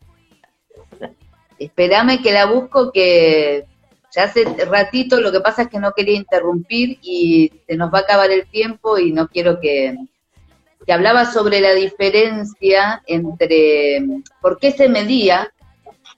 Espérame 1.59 2.23
que 2.23 2.31
la 2.31 2.47
busco, 2.47 2.93
que 2.93 3.65
ya 4.15 4.23
hace 4.23 4.45
ratito, 4.67 5.21
lo 5.21 5.33
que 5.33 5.41
pasa 5.41 5.63
es 5.63 5.69
que 5.69 5.81
no 5.81 5.95
quería 5.95 6.17
interrumpir 6.17 7.01
y 7.03 7.51
se 7.67 7.75
nos 7.75 7.93
va 7.93 7.99
a 7.99 8.03
acabar 8.03 8.31
el 8.31 8.47
tiempo 8.47 8.97
y 8.97 9.11
no 9.11 9.27
quiero 9.27 9.59
que, 9.59 9.97
que 10.87 10.93
hablaba 10.93 11.25
sobre 11.25 11.61
la 11.61 11.75
diferencia 11.75 13.03
entre 13.09 14.01
por 14.41 14.61
qué 14.61 14.71
se 14.71 14.89
medía 14.89 15.53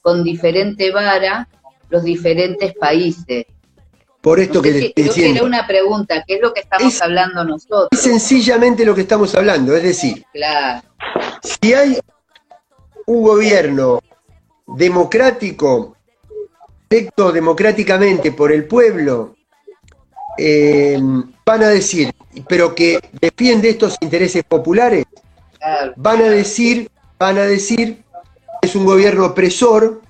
con 0.03 0.23
diferente 0.23 0.91
vara 0.91 1.49
los 1.89 2.05
diferentes 2.05 2.75
países. 2.75 3.47
Por 4.25 4.41
esto 4.41 4.63
que 4.63 4.71
estoy 4.71 5.05
diciendo. 5.05 5.41
Era 5.41 5.47
una 5.47 5.67
pregunta, 5.67 6.25
¿qué 6.27 6.37
es 6.37 6.41
lo 6.41 6.55
que 6.55 6.61
estamos 6.61 7.03
hablando 7.03 7.45
nosotros? 7.45 7.89
Es 7.93 8.01
sencillamente 8.01 8.83
lo 8.83 8.95
que 8.95 9.03
estamos 9.03 9.35
hablando, 9.35 9.77
es 9.77 9.83
decir, 9.83 10.25
si 11.43 11.75
hay 11.75 11.99
un 13.05 13.23
gobierno 13.23 14.01
democrático, 14.67 15.99
electo 16.89 17.33
democráticamente 17.33 18.33
por 18.33 18.51
el 18.51 18.67
pueblo, 18.67 19.37
eh, 20.39 20.99
van 21.45 21.63
a 21.63 21.69
decir, 21.69 22.11
pero 22.49 22.75
que 22.75 22.99
defiende 23.21 23.69
estos 23.69 23.99
intereses 24.01 24.43
populares, 24.43 25.05
van 25.97 26.23
a 26.23 26.31
decir, 26.31 26.91
van 27.19 27.37
a 27.37 27.43
decir, 27.43 28.03
es 28.63 28.75
un 28.75 28.87
gobierno 28.87 29.27
opresor 29.27 30.01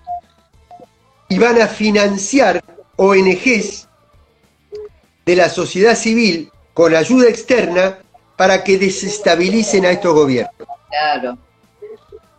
y 1.28 1.36
van 1.36 1.60
a 1.60 1.66
financiar 1.66 2.62
ONGs 2.94 3.88
de 5.24 5.36
la 5.36 5.48
sociedad 5.48 5.96
civil 5.96 6.50
con 6.72 6.94
ayuda 6.94 7.28
externa 7.28 7.98
para 8.36 8.64
que 8.64 8.78
desestabilicen 8.78 9.86
a 9.86 9.90
estos 9.90 10.14
gobiernos. 10.14 10.68
Claro. 10.88 11.38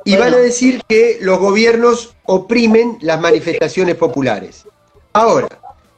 Y 0.03 0.15
van 0.17 0.33
a 0.33 0.37
decir 0.37 0.81
que 0.87 1.17
los 1.21 1.39
gobiernos 1.39 2.15
oprimen 2.25 2.97
las 3.01 3.19
manifestaciones 3.19 3.95
populares. 3.95 4.65
Ahora, 5.13 5.47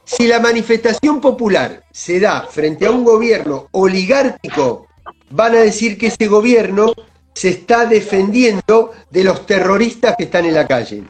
si 0.04 0.26
la 0.26 0.40
manifestación 0.40 1.20
popular 1.20 1.84
se 1.90 2.18
da 2.18 2.46
frente 2.48 2.86
a 2.86 2.90
un 2.90 3.04
gobierno 3.04 3.68
oligárquico, 3.72 4.86
van 5.30 5.54
a 5.56 5.60
decir 5.60 5.98
que 5.98 6.06
ese 6.06 6.26
gobierno 6.26 6.94
se 7.34 7.50
está 7.50 7.84
defendiendo 7.84 8.92
de 9.10 9.24
los 9.24 9.44
terroristas 9.44 10.16
que 10.16 10.24
están 10.24 10.46
en 10.46 10.54
la 10.54 10.66
calle. 10.66 11.04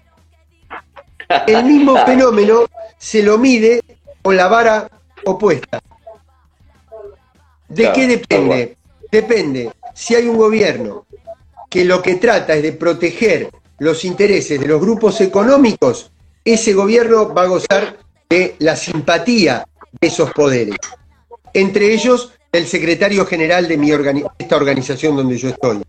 El 1.46 1.64
mismo 1.64 1.96
fenómeno 2.06 2.66
se 2.98 3.22
lo 3.22 3.38
mide 3.38 3.82
con 4.22 4.36
la 4.36 4.48
vara 4.48 4.90
opuesta. 5.24 5.80
¿De 7.68 7.92
qué 7.92 8.06
depende? 8.06 8.76
Depende 9.10 9.70
si 9.98 10.14
hay 10.14 10.28
un 10.28 10.36
gobierno 10.36 11.06
que 11.68 11.84
lo 11.84 12.00
que 12.00 12.14
trata 12.14 12.54
es 12.54 12.62
de 12.62 12.72
proteger 12.72 13.50
los 13.78 14.04
intereses 14.04 14.60
de 14.60 14.66
los 14.66 14.80
grupos 14.80 15.20
económicos, 15.20 16.12
ese 16.44 16.72
gobierno 16.72 17.34
va 17.34 17.42
a 17.42 17.46
gozar 17.46 17.98
de 18.30 18.54
la 18.60 18.76
simpatía 18.76 19.66
de 20.00 20.08
esos 20.08 20.30
poderes. 20.32 20.76
Entre 21.52 21.92
ellos, 21.92 22.32
el 22.52 22.66
secretario 22.66 23.26
general 23.26 23.66
de 23.66 23.76
mi 23.76 23.90
esta 24.38 24.56
organización 24.56 25.16
donde 25.16 25.36
yo 25.36 25.48
estoy. 25.48 25.82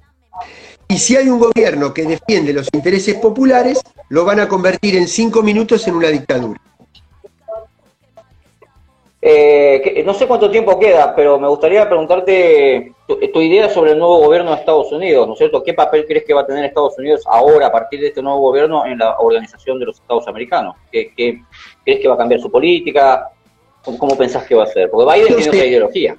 Y 0.88 0.98
si 0.98 1.16
hay 1.16 1.30
un 1.30 1.40
gobierno 1.40 1.94
que 1.94 2.04
defiende 2.04 2.52
los 2.52 2.68
intereses 2.74 3.16
populares, 3.16 3.80
lo 4.10 4.26
van 4.26 4.40
a 4.40 4.48
convertir 4.48 4.96
en 4.96 5.08
cinco 5.08 5.44
minutos 5.44 5.88
en 5.88 5.96
una 5.96 6.08
dictadura. 6.08 6.60
Eh, 9.22 10.01
no 10.05 10.13
sé 10.13 10.28
cuánto 10.28 10.49
tiempo 10.49 10.80
queda, 10.80 11.13
pero 11.13 11.38
me 11.38 11.47
gustaría 11.49 11.88
preguntarte 11.89 12.93
tu, 13.05 13.41
idea 13.41 13.70
sobre 13.70 13.91
el 13.91 13.99
nuevo 13.99 14.20
gobierno 14.20 14.51
de 14.51 14.57
Estados 14.57 14.91
Unidos, 14.93 15.28
¿no 15.28 15.34
es 15.34 15.39
cierto? 15.39 15.61
¿Qué 15.61 15.74
papel 15.74 16.05
crees 16.05 16.24
que 16.24 16.34
va 16.34 16.41
a 16.41 16.45
tener 16.45 16.63
Estados 16.63 16.97
Unidos 16.97 17.24
ahora, 17.26 17.67
a 17.67 17.72
partir 17.72 17.99
de 17.99 18.07
este 18.07 18.22
nuevo 18.22 18.39
gobierno, 18.39 18.86
en 18.86 18.99
la 18.99 19.17
organización 19.20 19.78
de 19.78 19.88
los 19.88 19.99
Estados 19.99 20.28
americanos? 20.28 20.76
¿Qué, 20.91 21.11
crees 21.84 21.99
que 21.99 22.07
va 22.07 22.13
a 22.13 22.17
cambiar 22.17 22.39
su 22.39 22.49
política? 22.49 23.30
¿Cómo, 23.84 24.17
pensás 24.17 24.45
que 24.45 24.55
va 24.55 24.63
a 24.63 24.67
ser? 24.67 24.89
Porque 24.89 25.11
Biden 25.11 25.36
tiene 25.36 25.49
otra 25.49 25.65
ideología. 25.65 26.17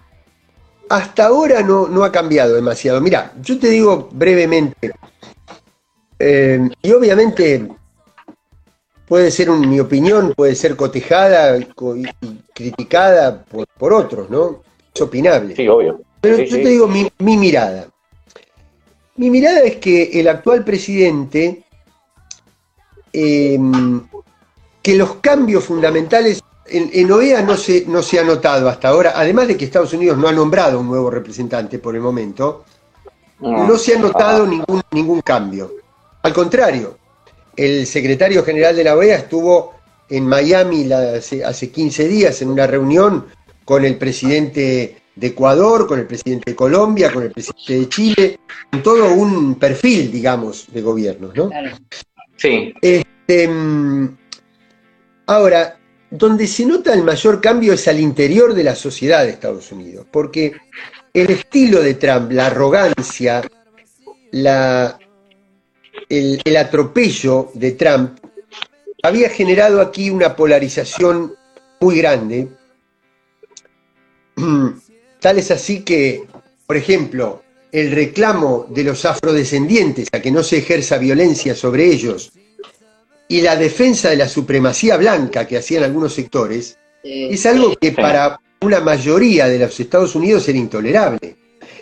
Hasta 0.91 1.27
ahora 1.27 1.63
no, 1.63 1.89
no 1.89 2.05
ha 2.05 2.13
cambiado 2.13 2.55
demasiado. 2.55 3.01
Mira, 3.01 3.33
yo 3.41 3.59
te 3.59 3.69
digo 3.69 4.09
brevemente, 4.11 4.93
eh, 6.19 6.69
y 6.83 6.93
obviamente 6.93 7.67
puede 9.09 9.31
ser 9.31 9.49
mi 9.51 9.81
opinión, 9.81 10.35
puede 10.37 10.55
ser 10.55 10.77
cotejada 10.77 11.57
y, 11.57 11.67
criticada 12.61 13.43
por, 13.79 13.93
otros, 13.93 14.29
¿no? 14.29 14.63
Es 14.95 15.01
opinable. 15.01 15.57
Sí, 15.57 15.67
obvio. 15.67 16.01
Pero 16.21 16.39
yo 16.39 16.57
te 16.57 16.69
digo 16.69 16.87
mi, 16.87 17.11
mirada. 17.19 17.87
Mi 19.17 19.31
mirada 19.31 19.61
es 19.61 19.77
que 19.77 20.21
el 20.21 20.29
actual 20.29 20.65
presidente, 20.65 21.65
em, 23.13 24.03
que 24.83 24.95
los 24.95 25.15
cambios 25.17 25.65
fundamentales 25.65 26.43
en, 26.67 27.11
OEA 27.11 27.43
no 27.43 27.57
se, 27.57 27.85
no 27.87 28.03
se 28.03 28.21
ha 28.21 28.25
notado 28.25 28.69
hasta 28.69 28.89
ahora, 28.89 29.13
además 29.17 29.49
de 29.49 29.57
que 29.57 29.65
Estados 29.65 29.93
Unidos 29.93 30.17
no 30.19 30.29
ha 30.29 30.33
nombrado 30.33 30.79
un 30.79 30.87
nuevo 30.87 31.11
representante 31.11 31.79
por 31.79 31.95
el 31.95 32.01
momento, 32.01 32.65
no, 33.41 33.77
se 33.77 33.97
ha 33.97 33.99
notado 33.99 34.47
ningún, 34.47 34.83
ningún 34.93 35.23
cambio. 35.23 35.73
Al 36.23 36.33
contrario, 36.33 36.99
el 37.57 37.87
secretario 37.87 38.45
general 38.45 38.77
de 38.77 38.85
la 38.85 38.95
OEA 38.95 39.17
estuvo 39.17 39.80
en 40.11 40.27
Miami 40.27 40.91
hace, 40.93 41.71
15 41.71 42.09
días 42.09 42.43
en 42.43 42.51
una 42.51 42.67
reunión 42.67 43.27
con 43.65 43.85
el 43.85 43.97
presidente 43.97 44.97
de 45.15 45.27
Ecuador, 45.27 45.87
con 45.87 46.01
el 46.01 46.07
presidente 46.07 46.51
de 46.51 46.57
Colombia, 46.57 47.13
con 47.13 47.23
el 47.23 47.31
presidente 47.31 47.79
de 47.79 47.89
Chile, 47.89 48.41
con 48.71 48.83
todo 48.83 49.13
un 49.13 49.55
perfil, 49.55 50.11
digamos, 50.11 50.67
de 50.73 50.83
gobiernos, 50.83 51.35
¿no? 51.35 51.51
Sí. 52.37 52.75
Este, 52.81 53.49
mm, 53.49 54.17
ahora, 55.27 55.79
donde 56.11 56.47
se 56.47 56.67
nota 56.67 56.93
el 56.93 57.05
mayor 57.05 57.41
cambio 57.41 57.73
es 57.73 57.87
al 57.87 58.01
interior 58.01 58.55
de 58.55 58.65
la 58.65 58.75
sociedad 58.75 59.25
de 59.25 59.31
Estados 59.31 59.71
Unidos, 59.71 60.07
porque 60.11 60.53
el 61.13 61.31
estilo 61.31 61.81
de 61.81 61.95
Trump, 61.95 62.33
la 62.33 62.47
arrogancia, 62.47 63.43
la, 64.33 64.99
el, 66.09 66.57
atropello 66.57 67.51
de 67.55 67.73
Trump 67.73 68.19
había 69.03 69.29
generado 69.29 69.81
aquí 69.81 70.11
una 70.11 70.37
polarización 70.37 71.35
muy 71.81 71.99
grande. 71.99 72.49
Tal 75.21 75.39
es 75.39 75.51
así 75.51 75.81
que, 75.81 76.25
por 76.67 76.77
ejemplo, 76.77 77.43
el 77.73 77.93
reclamo 77.93 78.67
de 78.69 78.85
los 78.85 79.05
afrodescendientes 79.05 80.09
a 80.13 80.21
que 80.21 80.31
no 80.31 80.43
se 80.43 80.59
ejerza 80.59 80.99
violencia 80.99 81.55
sobre 81.55 81.87
ellos 81.87 82.33
y 83.29 83.43
la 83.43 83.55
defensa 83.55 84.11
de 84.11 84.17
la 84.17 84.29
supremacía 84.29 84.97
blanca 84.97 85.47
que 85.47 85.57
hacían 85.57 85.85
algunos 85.85 86.15
sectores, 86.15 86.77
es 87.05 87.47
algo 87.47 87.77
que 87.77 87.93
para 87.93 88.41
una 88.61 88.81
mayoría 88.81 89.47
de 89.47 89.59
los 89.59 89.79
Estados 89.79 90.17
Unidos 90.17 90.49
era 90.49 90.59
intolerable. 90.59 91.37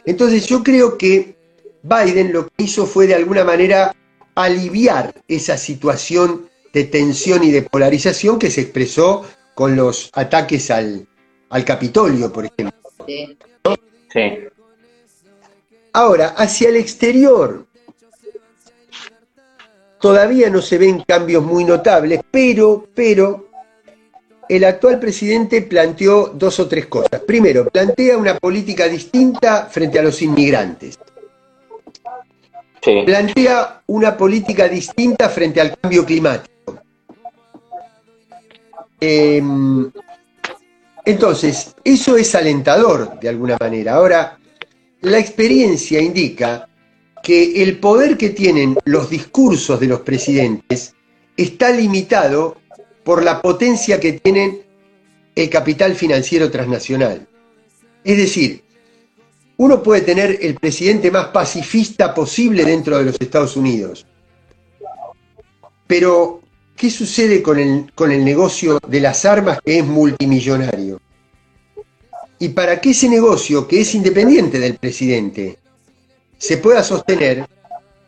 Entonces 0.04 0.46
yo 0.46 0.62
creo 0.62 0.98
que 0.98 1.36
Biden 1.82 2.34
lo 2.34 2.48
que 2.48 2.64
hizo 2.64 2.86
fue 2.86 3.06
de 3.06 3.14
alguna 3.14 3.44
manera 3.44 3.96
aliviar 4.34 5.14
esa 5.26 5.56
situación 5.56 6.50
de 6.79 6.85
tensión 6.85 7.43
y 7.43 7.51
de 7.51 7.62
polarización 7.62 8.39
que 8.39 8.51
se 8.51 8.61
expresó 8.61 9.24
con 9.55 9.74
los 9.74 10.11
ataques 10.12 10.70
al, 10.70 11.09
Capitolio, 11.64 12.33
por 12.33 12.45
ejemplo. 12.45 12.79
Sí. 14.12 14.39
Ahora, 15.93 16.29
hacia 16.37 16.68
el 16.68 16.76
exterior, 16.76 17.66
todavía 20.01 20.51
no 20.51 20.62
se 20.62 20.79
ven 20.79 21.03
cambios 21.07 21.43
muy 21.43 21.64
notables, 21.64 22.20
pero, 22.31 22.87
pero 22.95 23.49
el 24.49 24.62
actual 24.62 25.01
presidente 25.01 25.62
planteó 25.62 26.29
dos 26.29 26.61
o 26.61 26.68
tres 26.68 26.87
cosas. 26.87 27.20
Primero, 27.26 27.68
plantea 27.68 28.16
una 28.16 28.39
política 28.39 28.87
distinta 28.87 29.66
frente 29.66 29.99
a 29.99 30.03
los 30.03 30.22
inmigrantes 30.22 30.97
plantea 32.81 33.83
una 33.87 34.16
política 34.16 34.68
distinta 34.68 35.29
frente 35.29 35.61
al 35.61 35.76
cambio 35.79 36.05
climático. 36.05 36.57
Em, 39.01 39.90
entonces, 41.05 41.74
eso 41.84 42.16
es 42.16 42.34
alentador 42.34 43.18
de 43.20 43.28
alguna 43.28 43.57
manera. 43.59 43.94
Ahora, 43.94 44.38
la 45.01 45.18
experiencia 45.18 46.01
indica 46.01 46.68
que 47.22 47.62
el 47.62 47.78
poder 47.78 48.16
que 48.16 48.30
tienen 48.30 48.76
los 48.84 49.11
discursos 49.11 49.78
de 49.80 49.86
los 49.86 50.01
presidentes 50.01 50.94
está 51.36 51.70
limitado 51.70 52.57
por 53.05 53.22
la 53.22 53.40
potencia 53.40 54.01
que 54.01 54.14
tienen 54.14 54.62
el 55.34 55.49
capital 55.49 55.94
financiero 55.94 56.51
transnacional. 56.51 57.26
Es 58.05 58.16
decir, 58.16 58.64
uno 59.57 59.82
puede 59.82 60.03
tener 60.03 60.38
el 60.42 60.55
presidente 60.55 61.11
más 61.11 61.28
pacifista 61.28 62.14
posible 62.14 62.64
dentro 62.64 62.99
de 62.99 63.05
los 63.05 63.16
Estados 63.20 63.57
Unidos. 63.57 64.07
Pero, 65.86 66.40
¿qué 66.79 66.91
sucede 66.91 67.43
con 67.43 67.59
el, 67.59 67.93
con 67.95 68.12
el 68.12 68.24
negocio 68.24 68.79
de 68.87 69.01
las 69.01 69.24
armas 69.24 69.59
que 69.62 69.81
es 69.81 69.85
multimillonario? 69.85 71.01
Y 72.39 72.51
para 72.51 72.81
que 72.81 72.91
ese 72.91 73.09
negocio, 73.09 73.66
que 73.66 73.81
es 73.81 73.95
independiente 73.95 74.61
del 74.61 74.76
presidente, 74.76 75.59
se 76.39 76.57
pueda 76.59 76.85
sostener, 76.85 77.45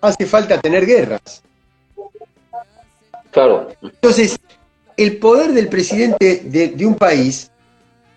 hace 0.00 0.24
falta 0.24 0.60
tener 0.60 0.86
guerras. 0.86 1.42
Claro. 3.32 3.68
Entonces, 3.82 4.38
el 4.96 5.16
poder 5.18 5.52
del 5.52 5.68
presidente 5.68 6.42
de, 6.44 6.86
un 6.86 6.94
país 6.94 7.50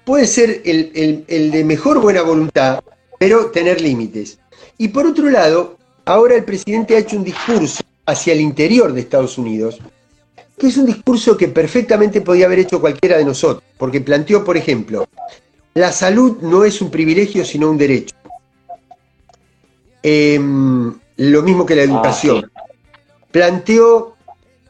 puede 0.06 0.28
ser 0.28 0.62
el, 0.66 1.26
el 1.28 1.52
de 1.52 1.64
mejor 1.64 2.00
buena 2.00 2.22
voluntad, 2.22 2.84
pero 3.18 3.48
tener 3.50 3.82
límites. 3.82 4.38
Y 4.78 4.90
por 4.90 5.08
otro 5.08 5.30
lado, 5.32 5.78
ahora 6.06 6.36
el 6.36 6.44
presidente 6.44 6.96
ha 6.96 7.00
hecho 7.00 7.18
un 7.18 7.24
discurso 7.24 7.84
hacia 8.06 8.34
el 8.34 8.42
interior 8.42 8.94
de 8.94 9.02
Estados 9.02 9.38
Unidos, 9.38 9.80
que 10.58 10.68
es 10.68 10.78
un 10.78 10.86
discurso 10.86 11.36
que 11.36 11.48
perfectamente 11.48 12.22
podía 12.22 12.46
haber 12.46 12.60
hecho 12.60 12.80
cualquiera 12.80 13.18
de 13.18 13.26
nosotros, 13.26 13.64
porque 13.78 14.02
planteó, 14.02 14.44
por 14.44 14.58
ejemplo, 14.58 15.08
la 15.74 15.92
salud 15.92 16.38
no 16.42 16.64
es 16.64 16.82
un 16.82 16.92
privilegio, 16.92 17.44
sino 17.44 17.70
un 17.70 17.78
derecho. 17.78 18.16
Em, 20.04 20.94
lo 21.18 21.42
mismo 21.42 21.66
que 21.66 21.76
la 21.76 21.84
educación. 21.84 22.52
Planteó 23.32 24.16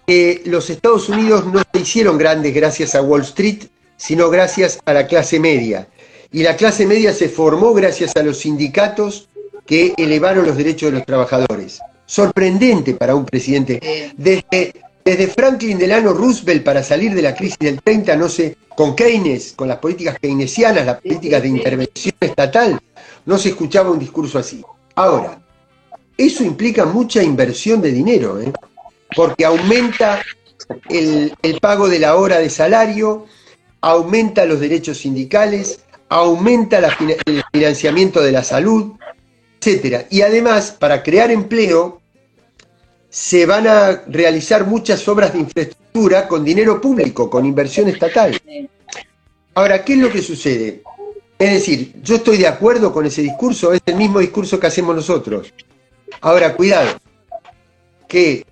que 0.08 0.42
los 0.46 0.70
Estados 0.70 1.10
Unidos 1.10 1.46
no 1.46 1.62
se 1.74 1.82
hicieron 1.82 2.18
grandes 2.18 2.54
gracias 2.54 2.96
a 2.96 3.02
Wall 3.02 3.22
Street, 3.22 3.64
sino 3.98 4.30
gracias 4.30 4.80
a 4.86 4.94
la 4.94 5.08
clase 5.08 5.40
media. 5.40 5.88
Y 6.32 6.44
la 6.44 6.56
clase 6.56 6.86
media 6.86 7.14
se 7.14 7.30
formó 7.30 7.74
gracias 7.74 8.16
a 8.16 8.24
los 8.24 8.40
sindicatos 8.40 9.28
que 9.66 9.94
elevaron 9.98 10.46
los 10.46 10.58
derechos 10.58 10.92
de 10.92 10.98
los 10.98 11.06
trabajadores. 11.06 11.80
Sorprendente 12.06 12.94
para 12.94 13.16
un 13.16 13.26
presidente. 13.26 14.14
Desde, 14.18 14.74
desde 15.04 15.28
Franklin 15.28 15.78
Delano 15.78 16.14
Roosevelt 16.14 16.64
para 16.64 16.84
salir 16.84 17.14
de 17.14 17.22
la 17.22 17.36
crisis 17.36 17.60
del 17.60 17.82
30, 17.82 18.16
no 18.16 18.30
sé, 18.30 18.58
con 18.76 18.96
Keynes, 18.96 19.54
con 19.56 19.68
las 19.68 19.78
políticas 19.78 20.18
keynesianas, 20.20 20.86
las 20.86 21.02
políticas 21.02 21.42
de 21.42 21.50
intervención 21.50 22.16
estatal, 22.20 22.80
no 23.26 23.38
se 23.38 23.50
escuchaba 23.50 23.92
un 23.92 24.00
discurso 24.00 24.40
así. 24.40 24.64
Ahora, 24.96 25.42
eso 26.18 26.44
implica 26.44 26.86
mucha 26.86 27.22
inversión 27.22 27.82
de 27.82 27.92
dinero, 27.92 28.40
¿eh? 28.40 28.52
porque 29.16 29.46
aumenta 29.46 30.22
el, 30.90 31.34
el 31.42 31.60
pago 31.60 31.88
de 31.90 32.00
la 32.00 32.16
hora 32.16 32.40
de 32.40 32.50
salario, 32.50 33.26
aumenta 33.82 34.46
los 34.46 34.60
derechos 34.60 35.00
sindicales, 35.00 35.82
aumenta 36.10 36.80
el 37.26 37.44
financiamiento 37.52 38.22
de 38.22 38.32
la 38.32 38.44
salud, 38.44 38.94
etcétera. 39.60 40.06
Y 40.10 40.22
además, 40.22 40.76
para 40.78 41.04
crear 41.04 41.32
empleo, 41.32 42.02
se 43.14 43.46
van 43.46 43.68
a 43.68 44.02
realizar 44.08 44.66
muchas 44.66 45.08
obras 45.08 45.34
de 45.34 45.40
infraestructura 45.40 46.28
con 46.28 46.44
dinero 46.44 46.82
público, 46.82 47.30
con 47.30 47.46
inversión 47.46 47.88
estatal. 47.88 48.42
Ahora, 49.54 49.86
¿qué 49.86 49.94
es 49.94 50.00
lo 50.00 50.12
que 50.12 50.20
sucede? 50.24 50.82
Es 51.38 51.52
decir, 51.52 51.94
yo 52.02 52.16
estoy 52.16 52.38
de 52.38 52.48
acuerdo 52.48 52.92
con 52.92 53.06
ese 53.06 53.22
discurso, 53.22 53.72
es 53.72 53.82
el 53.86 53.98
mismo 53.98 54.18
discurso 54.18 54.60
que 54.60 54.66
hacemos 54.66 54.96
nosotros. 54.96 55.54
Ahora, 56.22 56.56
cuidado, 56.56 56.98
que 58.08 58.48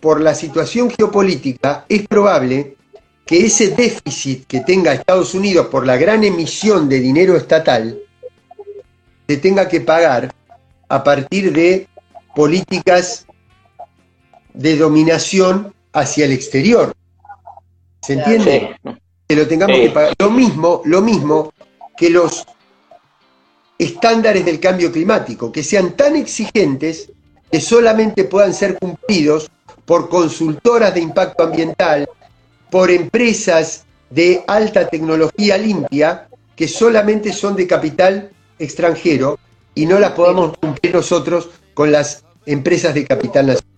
por 0.00 0.22
la 0.22 0.34
situación 0.34 0.90
geopolítica 0.90 1.84
es 1.86 2.08
probable 2.08 2.74
que 3.26 3.44
ese 3.44 3.68
déficit 3.68 4.46
que 4.46 4.60
tenga 4.60 4.94
Estados 4.94 5.34
Unidos 5.34 5.66
por 5.66 5.86
la 5.86 5.98
gran 5.98 6.24
emisión 6.24 6.88
de 6.88 7.00
dinero 7.00 7.36
estatal 7.36 7.98
se 9.28 9.36
tenga 9.36 9.68
que 9.68 9.82
pagar 9.82 10.32
a 10.88 11.04
partir 11.04 11.52
de 11.52 11.86
políticas 12.34 13.25
de 14.56 14.76
dominación 14.76 15.72
hacia 15.92 16.24
el 16.24 16.32
exterior. 16.32 16.92
¿Se 18.02 18.14
entiende? 18.14 18.76
Que 19.28 19.36
lo 19.36 19.46
tengamos 19.46 19.76
que 19.76 19.90
pagar. 19.90 20.14
Lo 20.18 20.30
mismo, 20.30 20.82
lo 20.84 21.02
mismo 21.02 21.52
que 21.96 22.10
los 22.10 22.44
estándares 23.78 24.44
del 24.44 24.58
cambio 24.58 24.90
climático, 24.90 25.52
que 25.52 25.62
sean 25.62 25.92
tan 25.92 26.16
exigentes 26.16 27.10
que 27.50 27.60
solamente 27.60 28.24
puedan 28.24 28.54
ser 28.54 28.78
cumplidos 28.78 29.50
por 29.84 30.08
consultoras 30.08 30.94
de 30.94 31.00
impacto 31.00 31.44
ambiental, 31.44 32.08
por 32.70 32.90
empresas 32.90 33.84
de 34.10 34.42
alta 34.46 34.88
tecnología 34.88 35.58
limpia, 35.58 36.28
que 36.54 36.66
solamente 36.66 37.32
son 37.32 37.54
de 37.54 37.66
capital 37.66 38.30
extranjero 38.58 39.38
y 39.74 39.84
no 39.84 39.98
las 39.98 40.12
podamos 40.12 40.56
cumplir 40.56 40.94
nosotros 40.94 41.50
con 41.74 41.92
las 41.92 42.24
empresas 42.46 42.94
de 42.94 43.04
capital 43.04 43.48
nacional. 43.48 43.75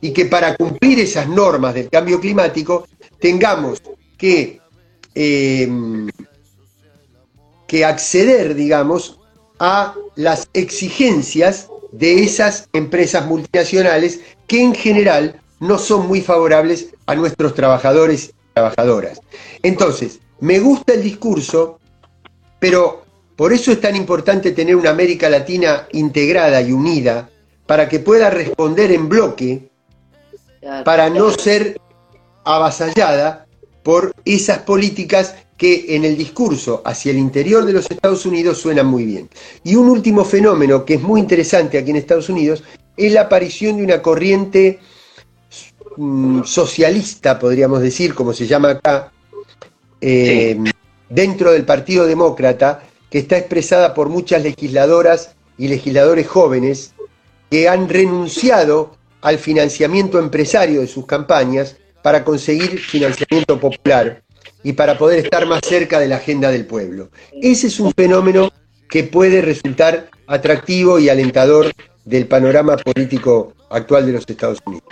Y 0.00 0.12
que 0.12 0.26
para 0.26 0.56
cumplir 0.56 1.00
esas 1.00 1.28
normas 1.28 1.74
del 1.74 1.88
cambio 1.88 2.20
climático 2.20 2.86
tengamos 3.18 3.82
que, 4.16 4.60
em, 5.14 6.08
que 7.66 7.84
acceder, 7.84 8.54
digamos, 8.54 9.18
a 9.58 9.94
las 10.16 10.48
exigencias 10.54 11.68
de 11.92 12.22
esas 12.22 12.68
empresas 12.72 13.26
multinacionales 13.26 14.20
que 14.46 14.62
en 14.62 14.74
general 14.74 15.40
no 15.58 15.78
son 15.78 16.06
muy 16.08 16.20
favorables 16.20 16.88
a 17.06 17.14
nuestros 17.14 17.54
trabajadores 17.54 18.30
y 18.30 18.52
trabajadoras. 18.54 19.20
Entonces, 19.62 20.20
me 20.40 20.58
gusta 20.58 20.94
el 20.94 21.02
discurso, 21.02 21.78
pero 22.58 23.04
por 23.36 23.52
eso 23.52 23.72
es 23.72 23.80
tan 23.80 23.96
importante 23.96 24.52
tener 24.52 24.76
una 24.76 24.90
América 24.90 25.28
Latina 25.28 25.86
integrada 25.92 26.60
y 26.62 26.72
unida 26.72 27.30
para 27.70 27.88
que 27.88 28.00
pueda 28.00 28.30
responder 28.30 28.90
en 28.90 29.08
bloque, 29.08 29.70
para 30.84 31.08
no 31.08 31.30
ser 31.30 31.80
avasallada 32.42 33.46
por 33.84 34.12
esas 34.24 34.58
políticas 34.58 35.36
que 35.56 35.94
en 35.94 36.04
el 36.04 36.16
discurso 36.16 36.82
hacia 36.84 37.12
el 37.12 37.18
interior 37.18 37.64
de 37.64 37.72
los 37.72 37.88
Estados 37.88 38.26
Unidos 38.26 38.58
suenan 38.58 38.86
muy 38.86 39.04
bien. 39.04 39.30
Y 39.62 39.76
un 39.76 39.88
último 39.88 40.24
fenómeno 40.24 40.84
que 40.84 40.94
es 40.94 41.00
muy 41.00 41.20
interesante 41.20 41.78
aquí 41.78 41.90
en 41.90 41.98
Estados 41.98 42.28
Unidos 42.28 42.64
es 42.96 43.12
la 43.12 43.20
aparición 43.20 43.76
de 43.76 43.84
una 43.84 44.02
corriente 44.02 44.80
mm, 45.96 46.42
socialista, 46.42 47.38
podríamos 47.38 47.82
decir, 47.82 48.16
como 48.16 48.32
se 48.32 48.48
llama 48.48 48.70
acá, 48.70 49.12
eh, 50.00 50.58
dentro 51.08 51.52
del 51.52 51.64
Partido 51.64 52.04
Demócrata, 52.04 52.82
que 53.08 53.18
está 53.20 53.38
expresada 53.38 53.94
por 53.94 54.08
muchas 54.08 54.42
legisladoras 54.42 55.36
y 55.56 55.68
legisladores 55.68 56.26
jóvenes 56.26 56.94
que 57.50 57.68
han 57.68 57.88
renunciado 57.88 58.96
al 59.20 59.38
financiamiento 59.38 60.18
empresario 60.18 60.80
de 60.80 60.86
sus 60.86 61.06
campañas 61.06 61.76
para 62.02 62.24
conseguir 62.24 62.78
financiamiento 62.78 63.58
popular 63.58 64.22
y 64.62 64.72
para 64.72 64.96
poder 64.96 65.24
estar 65.24 65.46
más 65.46 65.60
cerca 65.64 65.98
de 65.98 66.08
la 66.08 66.16
agenda 66.16 66.50
del 66.50 66.66
pueblo. 66.66 67.10
Ese 67.32 67.66
es 67.66 67.80
un 67.80 67.92
fenómeno 67.92 68.50
que 68.88 69.04
puede 69.04 69.42
resultar 69.42 70.08
atractivo 70.26 70.98
y 70.98 71.08
alentador 71.08 71.72
del 72.04 72.26
panorama 72.26 72.76
político 72.76 73.52
actual 73.68 74.06
de 74.06 74.12
los 74.12 74.24
Estados 74.28 74.58
Unidos. 74.64 74.88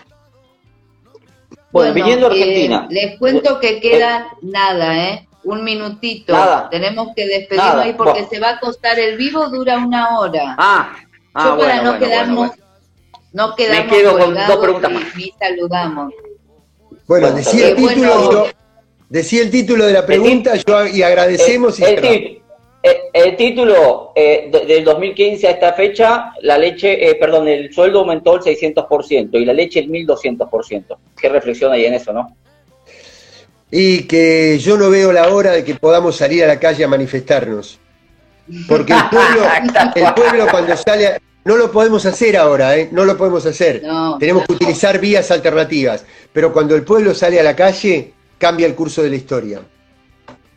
Bueno, 1.71 1.95
viniendo 1.95 2.27
a 2.27 2.31
Argentina. 2.31 2.89
Eh, 2.91 2.95
les 2.95 3.19
cuento 3.19 3.61
que 3.61 3.81
queda 3.81 4.27
nada, 4.43 5.09
¿eh? 5.09 5.29
un 5.45 5.65
minutito. 5.65 6.35
Tenemos 6.71 7.09
que 7.15 7.27
despedirnos 7.27 7.77
ahí 7.77 7.95
porque 7.95 8.27
se 8.27 8.39
va 8.39 8.51
a 8.51 8.61
costar 8.61 8.99
el 8.99 9.17
vivo, 9.17 9.49
dura 9.49 9.79
una 9.79 10.19
hora. 10.19 10.57
Ah, 10.59 10.97
ah 11.35 11.51
Yo 11.51 11.59
para 11.59 11.83
no 11.83 11.99
quedarnos, 11.99 12.51
no 13.33 13.55
quedarnos 13.55 13.87
Me 13.87 13.97
quedo 13.97 14.19
con 14.19 14.35
dos 14.35 14.57
preguntas 14.57 14.93
y, 15.17 15.33
saludamos. 15.39 16.15
Bueno, 17.07 17.31
decía 17.33 17.69
el 17.69 17.77
título, 17.77 18.47
decía 19.09 19.43
el 19.43 19.51
título 19.51 19.87
de 19.87 19.93
la 19.93 20.05
pregunta 20.05 20.55
yo, 20.57 20.87
y 20.87 21.03
agradecemos. 21.03 21.81
El, 21.81 22.43
el, 23.13 23.37
título 23.37 24.13
eh, 24.15 24.51
del 24.67 24.85
2015 24.85 25.47
a 25.49 25.51
esta 25.51 25.73
fecha, 25.73 26.33
la 26.43 26.57
leche, 26.57 27.11
eh, 27.11 27.17
perdón, 27.17 27.49
el 27.49 27.73
sueldo 27.73 28.01
aumentó 28.01 28.37
el 28.37 28.43
600% 28.43 29.31
y 29.33 29.45
la 29.45 29.53
leche 29.53 29.81
el 29.81 29.91
1200%. 29.91 30.97
¿Qué 31.21 31.29
reflexión 31.29 31.73
hay 31.73 31.87
en 31.87 31.95
eso, 31.95 32.13
no? 32.13 32.37
Y 33.71 34.05
que 34.05 34.59
yo 34.59 34.77
no 34.77 34.91
veo 34.91 35.13
la 35.13 35.29
hora 35.29 35.53
de 35.53 35.65
que 35.65 35.75
podamos 35.75 36.17
salir 36.17 36.45
a 36.45 36.47
la 36.47 36.61
calle 36.61 36.85
a 36.85 36.89
manifestarnos. 36.89 37.79
Porque 38.69 38.93
el 38.93 39.09
pueblo, 39.11 39.43
el 39.95 40.15
pueblo 40.15 40.47
cuando 40.51 40.77
sale... 40.77 41.21
no 41.45 41.57
lo 41.57 41.71
podemos 41.71 42.05
hacer 42.07 42.37
ahora, 42.37 42.77
¿eh? 42.77 42.89
no 42.93 43.05
lo 43.05 43.17
podemos 43.17 43.45
hacer. 43.47 43.83
Tenemos 44.19 44.47
que 44.47 44.53
utilizar 44.55 44.99
vías 44.99 45.31
alternativas. 45.31 46.05
Pero 46.33 46.53
cuando 46.53 46.75
el 46.75 46.85
pueblo 46.85 47.15
sale 47.15 47.41
a 47.41 47.43
la 47.43 47.57
calle, 47.57 48.13
cambia 48.39 48.67
el 48.67 48.75
curso 48.75 49.03
de 49.03 49.11
la 49.11 49.17
historia. 49.17 49.61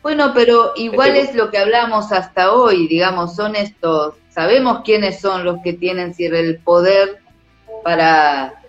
Bueno, 0.02 0.32
pero 0.34 0.72
igual 0.76 1.16
es 1.16 1.34
lo 1.34 1.50
que 1.50 1.58
hablamos 1.58 2.10
hasta 2.10 2.52
hoy, 2.52 2.88
digamos, 2.88 3.36
son 3.36 3.54
estos, 3.54 4.14
sabemos 4.30 4.80
quiénes 4.84 5.20
son 5.20 5.44
los 5.44 5.58
que 5.62 5.74
tienen 5.74 6.12
el 6.18 6.58
poder 6.58 7.20
para 7.84 8.61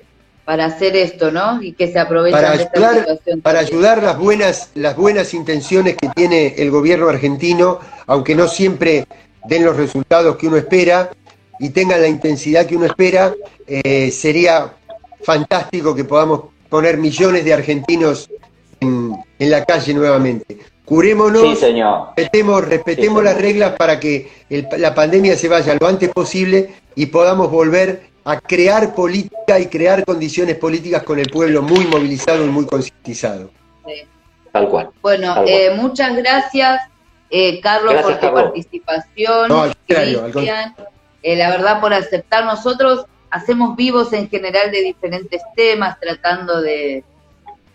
para 0.45 0.65
hacer 0.65 0.95
esto, 0.95 1.31
¿no? 1.31 1.61
Y 1.61 1.73
que 1.73 1.91
se 1.91 1.99
aprovechen 1.99 2.39
para 2.39 2.57
de 2.57 2.63
esta 2.63 2.93
situación. 2.95 3.41
Para 3.41 3.59
ayudar 3.59 4.03
las 4.03 4.17
buenas, 4.17 4.71
las 4.75 4.95
buenas 4.95 5.33
intenciones 5.33 5.95
que 5.95 6.09
tiene 6.09 6.55
el 6.57 6.69
gobierno 6.69 7.07
argentino, 7.09 7.79
aunque 8.07 8.35
no 8.35 8.47
siempre 8.47 9.07
den 9.45 9.63
los 9.63 9.75
resultados 9.77 10.35
que 10.37 10.47
uno 10.47 10.57
espera 10.57 11.09
y 11.59 11.69
tengan 11.69 12.01
la 12.01 12.07
intensidad 12.07 12.65
que 12.65 12.75
uno 12.75 12.85
espera, 12.85 13.33
eh, 13.67 14.11
sería 14.11 14.73
fantástico 15.23 15.95
que 15.95 16.03
podamos 16.03 16.41
poner 16.69 16.97
millones 16.97 17.45
de 17.45 17.53
argentinos 17.53 18.29
en, 18.79 19.15
la 19.39 19.63
calle 19.63 19.93
nuevamente. 19.93 20.57
Curémonos, 20.85 21.61
respetemos, 21.61 22.65
respetemos 22.65 23.23
las 23.23 23.37
reglas 23.37 23.73
para 23.77 23.99
que 23.99 24.29
la 24.77 24.93
pandemia 24.93 25.37
se 25.37 25.47
vaya 25.47 25.77
lo 25.79 25.87
antes 25.87 26.09
posible 26.09 26.73
y 26.95 27.05
podamos 27.05 27.49
volver 27.49 28.12
a 28.25 28.39
crear 28.39 28.95
política 28.95 29.59
y 29.59 29.67
crear 29.67 30.05
condiciones 30.05 30.55
políticas 30.57 31.03
con 31.03 31.19
el 31.19 31.29
pueblo 31.29 31.61
muy 31.61 31.85
movilizado 31.85 32.45
y 32.45 32.49
muy 32.49 32.65
concientizado. 32.65 33.49
Tal 34.51 34.69
cual. 34.69 34.89
Bueno, 35.01 35.43
eh, 35.47 35.71
muchas 35.75 36.15
gracias, 36.15 36.81
eh, 37.29 37.59
Carlos, 37.59 37.95
por 38.01 38.19
tu 38.19 38.33
participación. 38.33 39.49
No, 39.49 39.65
eh, 39.65 41.35
la 41.35 41.49
verdad, 41.49 41.81
por 41.81 41.93
aceptar. 41.93 42.45
Nosotros 42.45 43.05
hacemos 43.31 43.75
vivos 43.75 44.13
en 44.13 44.29
general 44.29 44.71
de 44.71 44.81
diferentes 44.81 45.41
temas, 45.55 45.99
tratando 45.99 46.61
de, 46.61 47.03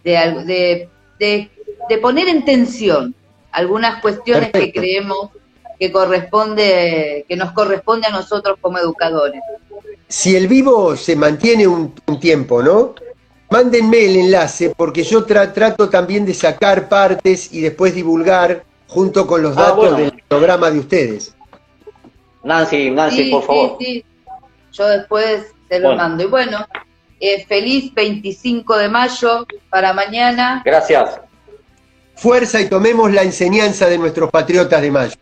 de, 0.04 0.88
de, 1.18 1.50
de 1.88 1.98
poner 1.98 2.28
en 2.28 2.44
tensión 2.44 3.14
algunas 3.50 4.00
cuestiones 4.00 4.50
que 4.52 4.72
creemos 4.72 5.30
que 5.78 5.92
corresponde, 5.92 7.24
que 7.28 7.36
nos 7.36 7.52
corresponde 7.52 8.06
a 8.06 8.10
nosotros 8.10 8.58
como 8.60 8.78
educadores. 8.78 9.40
Si 10.08 10.34
el 10.34 10.48
vivo 10.48 10.96
se 10.96 11.14
mantiene 11.14 11.66
un, 11.66 11.94
tiempo, 12.18 12.62
¿no? 12.62 12.94
Mándenme 13.50 14.06
el 14.06 14.16
enlace 14.16 14.72
porque 14.76 15.04
yo 15.04 15.24
trato 15.24 15.88
también 15.88 16.26
de 16.26 16.34
sacar 16.34 16.88
partes 16.88 17.52
y 17.52 17.60
después 17.60 17.94
divulgar 17.94 18.64
junto 18.88 19.26
con 19.26 19.42
los 19.42 19.56
ah, 19.56 19.62
datos 19.62 19.96
del 19.96 20.22
programa 20.26 20.70
de 20.70 20.78
ustedes. 20.80 21.34
Nancy, 22.42 22.90
Nancy, 22.90 23.30
por 23.30 23.42
favor. 23.44 23.76
Sí, 23.78 23.84
sí. 23.84 24.04
Yo 24.72 24.88
después 24.88 25.46
te 25.68 25.80
lo 25.80 25.94
mando. 25.96 26.24
Y 26.24 26.26
bueno, 26.26 26.66
eh, 27.20 27.44
feliz 27.46 27.92
25 27.94 28.76
de 28.76 28.88
mayo 28.88 29.46
para 29.70 29.92
mañana. 29.92 30.62
Gracias. 30.64 31.20
Fuerza 32.14 32.60
y 32.60 32.68
tomemos 32.68 33.12
la 33.12 33.22
enseñanza 33.22 33.86
de 33.86 33.98
nuestros 33.98 34.30
patriotas 34.30 34.82
de 34.82 34.90
mayo. 34.90 35.14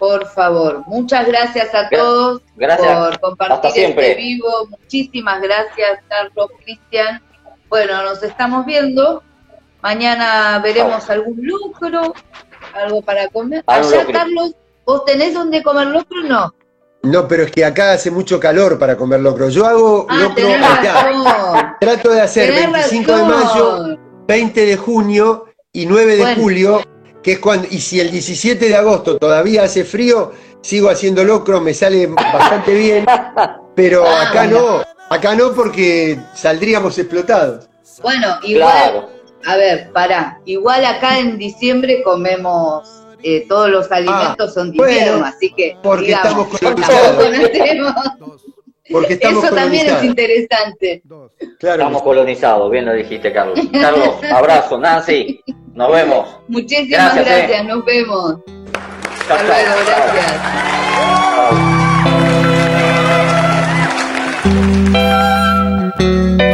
Por 0.00 0.26
favor, 0.28 0.82
muchas 0.86 1.26
gracias 1.26 1.74
a 1.74 1.86
todos 1.90 2.40
por 2.56 3.20
compartir 3.20 3.84
este 3.84 4.14
vivo. 4.14 4.66
Muchísimas 4.70 5.42
gracias, 5.42 6.00
Carlos, 6.08 6.50
Cristian. 6.64 7.22
Bueno, 7.68 8.02
nos 8.04 8.22
estamos 8.22 8.64
viendo. 8.64 9.22
Mañana 9.82 10.58
veremos 10.64 11.10
algún 11.10 11.38
lucro, 11.42 12.14
algo 12.72 13.02
para 13.02 13.28
comer. 13.28 13.62
Allá, 13.66 14.06
Carlos, 14.10 14.54
¿vos 14.86 15.04
tenés 15.04 15.34
donde 15.34 15.62
comer 15.62 15.88
locro 15.88 16.20
o 16.20 16.26
no? 16.26 16.54
No, 17.02 17.28
pero 17.28 17.42
es 17.42 17.52
que 17.52 17.62
acá 17.62 17.92
hace 17.92 18.10
mucho 18.10 18.40
calor 18.40 18.78
para 18.78 18.96
comer 18.96 19.20
locro. 19.20 19.50
Yo 19.50 19.66
hago 19.66 20.06
ah, 20.08 20.16
locro 20.16 20.48
acá. 20.64 21.76
Trato 21.78 22.10
de 22.10 22.22
hacer 22.22 22.54
25 22.54 23.16
de 23.16 23.22
mayo, 23.22 23.98
20 24.26 24.64
de 24.64 24.76
junio 24.78 25.44
y 25.74 25.84
9 25.84 26.16
de 26.16 26.34
julio, 26.36 26.82
que 27.22 27.32
es 27.32 27.38
cuando, 27.38 27.68
y 27.70 27.80
si 27.80 28.00
el 28.00 28.10
17 28.10 28.68
de 28.68 28.76
agosto 28.76 29.18
todavía 29.18 29.64
hace 29.64 29.84
frío, 29.84 30.32
sigo 30.60 30.88
haciendo 30.88 31.24
locro, 31.24 31.60
me 31.60 31.74
sale 31.74 32.06
bastante 32.06 32.74
bien, 32.74 33.06
pero 33.74 34.06
ah, 34.06 34.28
acá 34.28 34.46
no, 34.46 34.82
acá 35.08 35.34
no 35.34 35.52
porque 35.52 36.18
saldríamos 36.34 36.98
explotados. 36.98 37.68
Bueno, 38.02 38.36
igual, 38.44 39.08
a 39.44 39.56
ver, 39.56 39.90
pará, 39.92 40.40
igual 40.44 40.84
acá 40.84 41.18
en 41.18 41.38
diciembre 41.38 42.02
comemos 42.02 43.00
eh, 43.22 43.44
todos 43.48 43.68
los 43.68 43.92
alimentos 43.92 44.54
son 44.54 44.72
de 44.72 45.22
así 45.24 45.52
que 45.52 45.76
porque 45.82 46.12
estamos 46.12 46.48
colonizados. 46.58 48.42
Porque 48.90 49.12
estamos 49.14 49.44
Eso 49.44 49.54
también 49.54 49.86
es 49.86 50.04
interesante. 50.04 51.02
Estamos 51.60 52.02
colonizados, 52.02 52.70
bien 52.70 52.84
lo 52.86 52.92
dijiste, 52.92 53.32
Carlos. 53.32 53.58
Carlos, 53.72 54.16
abrazo, 54.32 54.78
Nancy, 54.78 55.40
nos 55.74 55.92
vemos. 55.92 56.28
Muchísimas 56.48 57.14
gracias, 57.14 57.60
eh. 57.60 57.64
nos 57.64 57.84
vemos. 57.84 58.36
Hasta 59.28 59.44
luego, 59.44 59.70
gracias. 66.26 66.49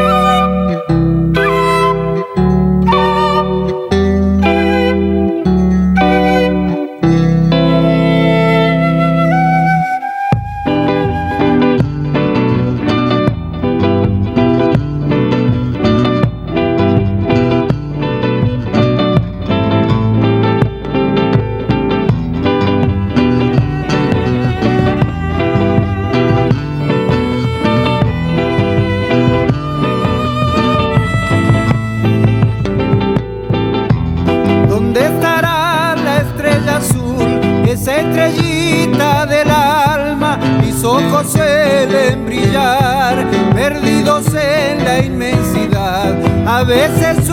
En 46.87 47.26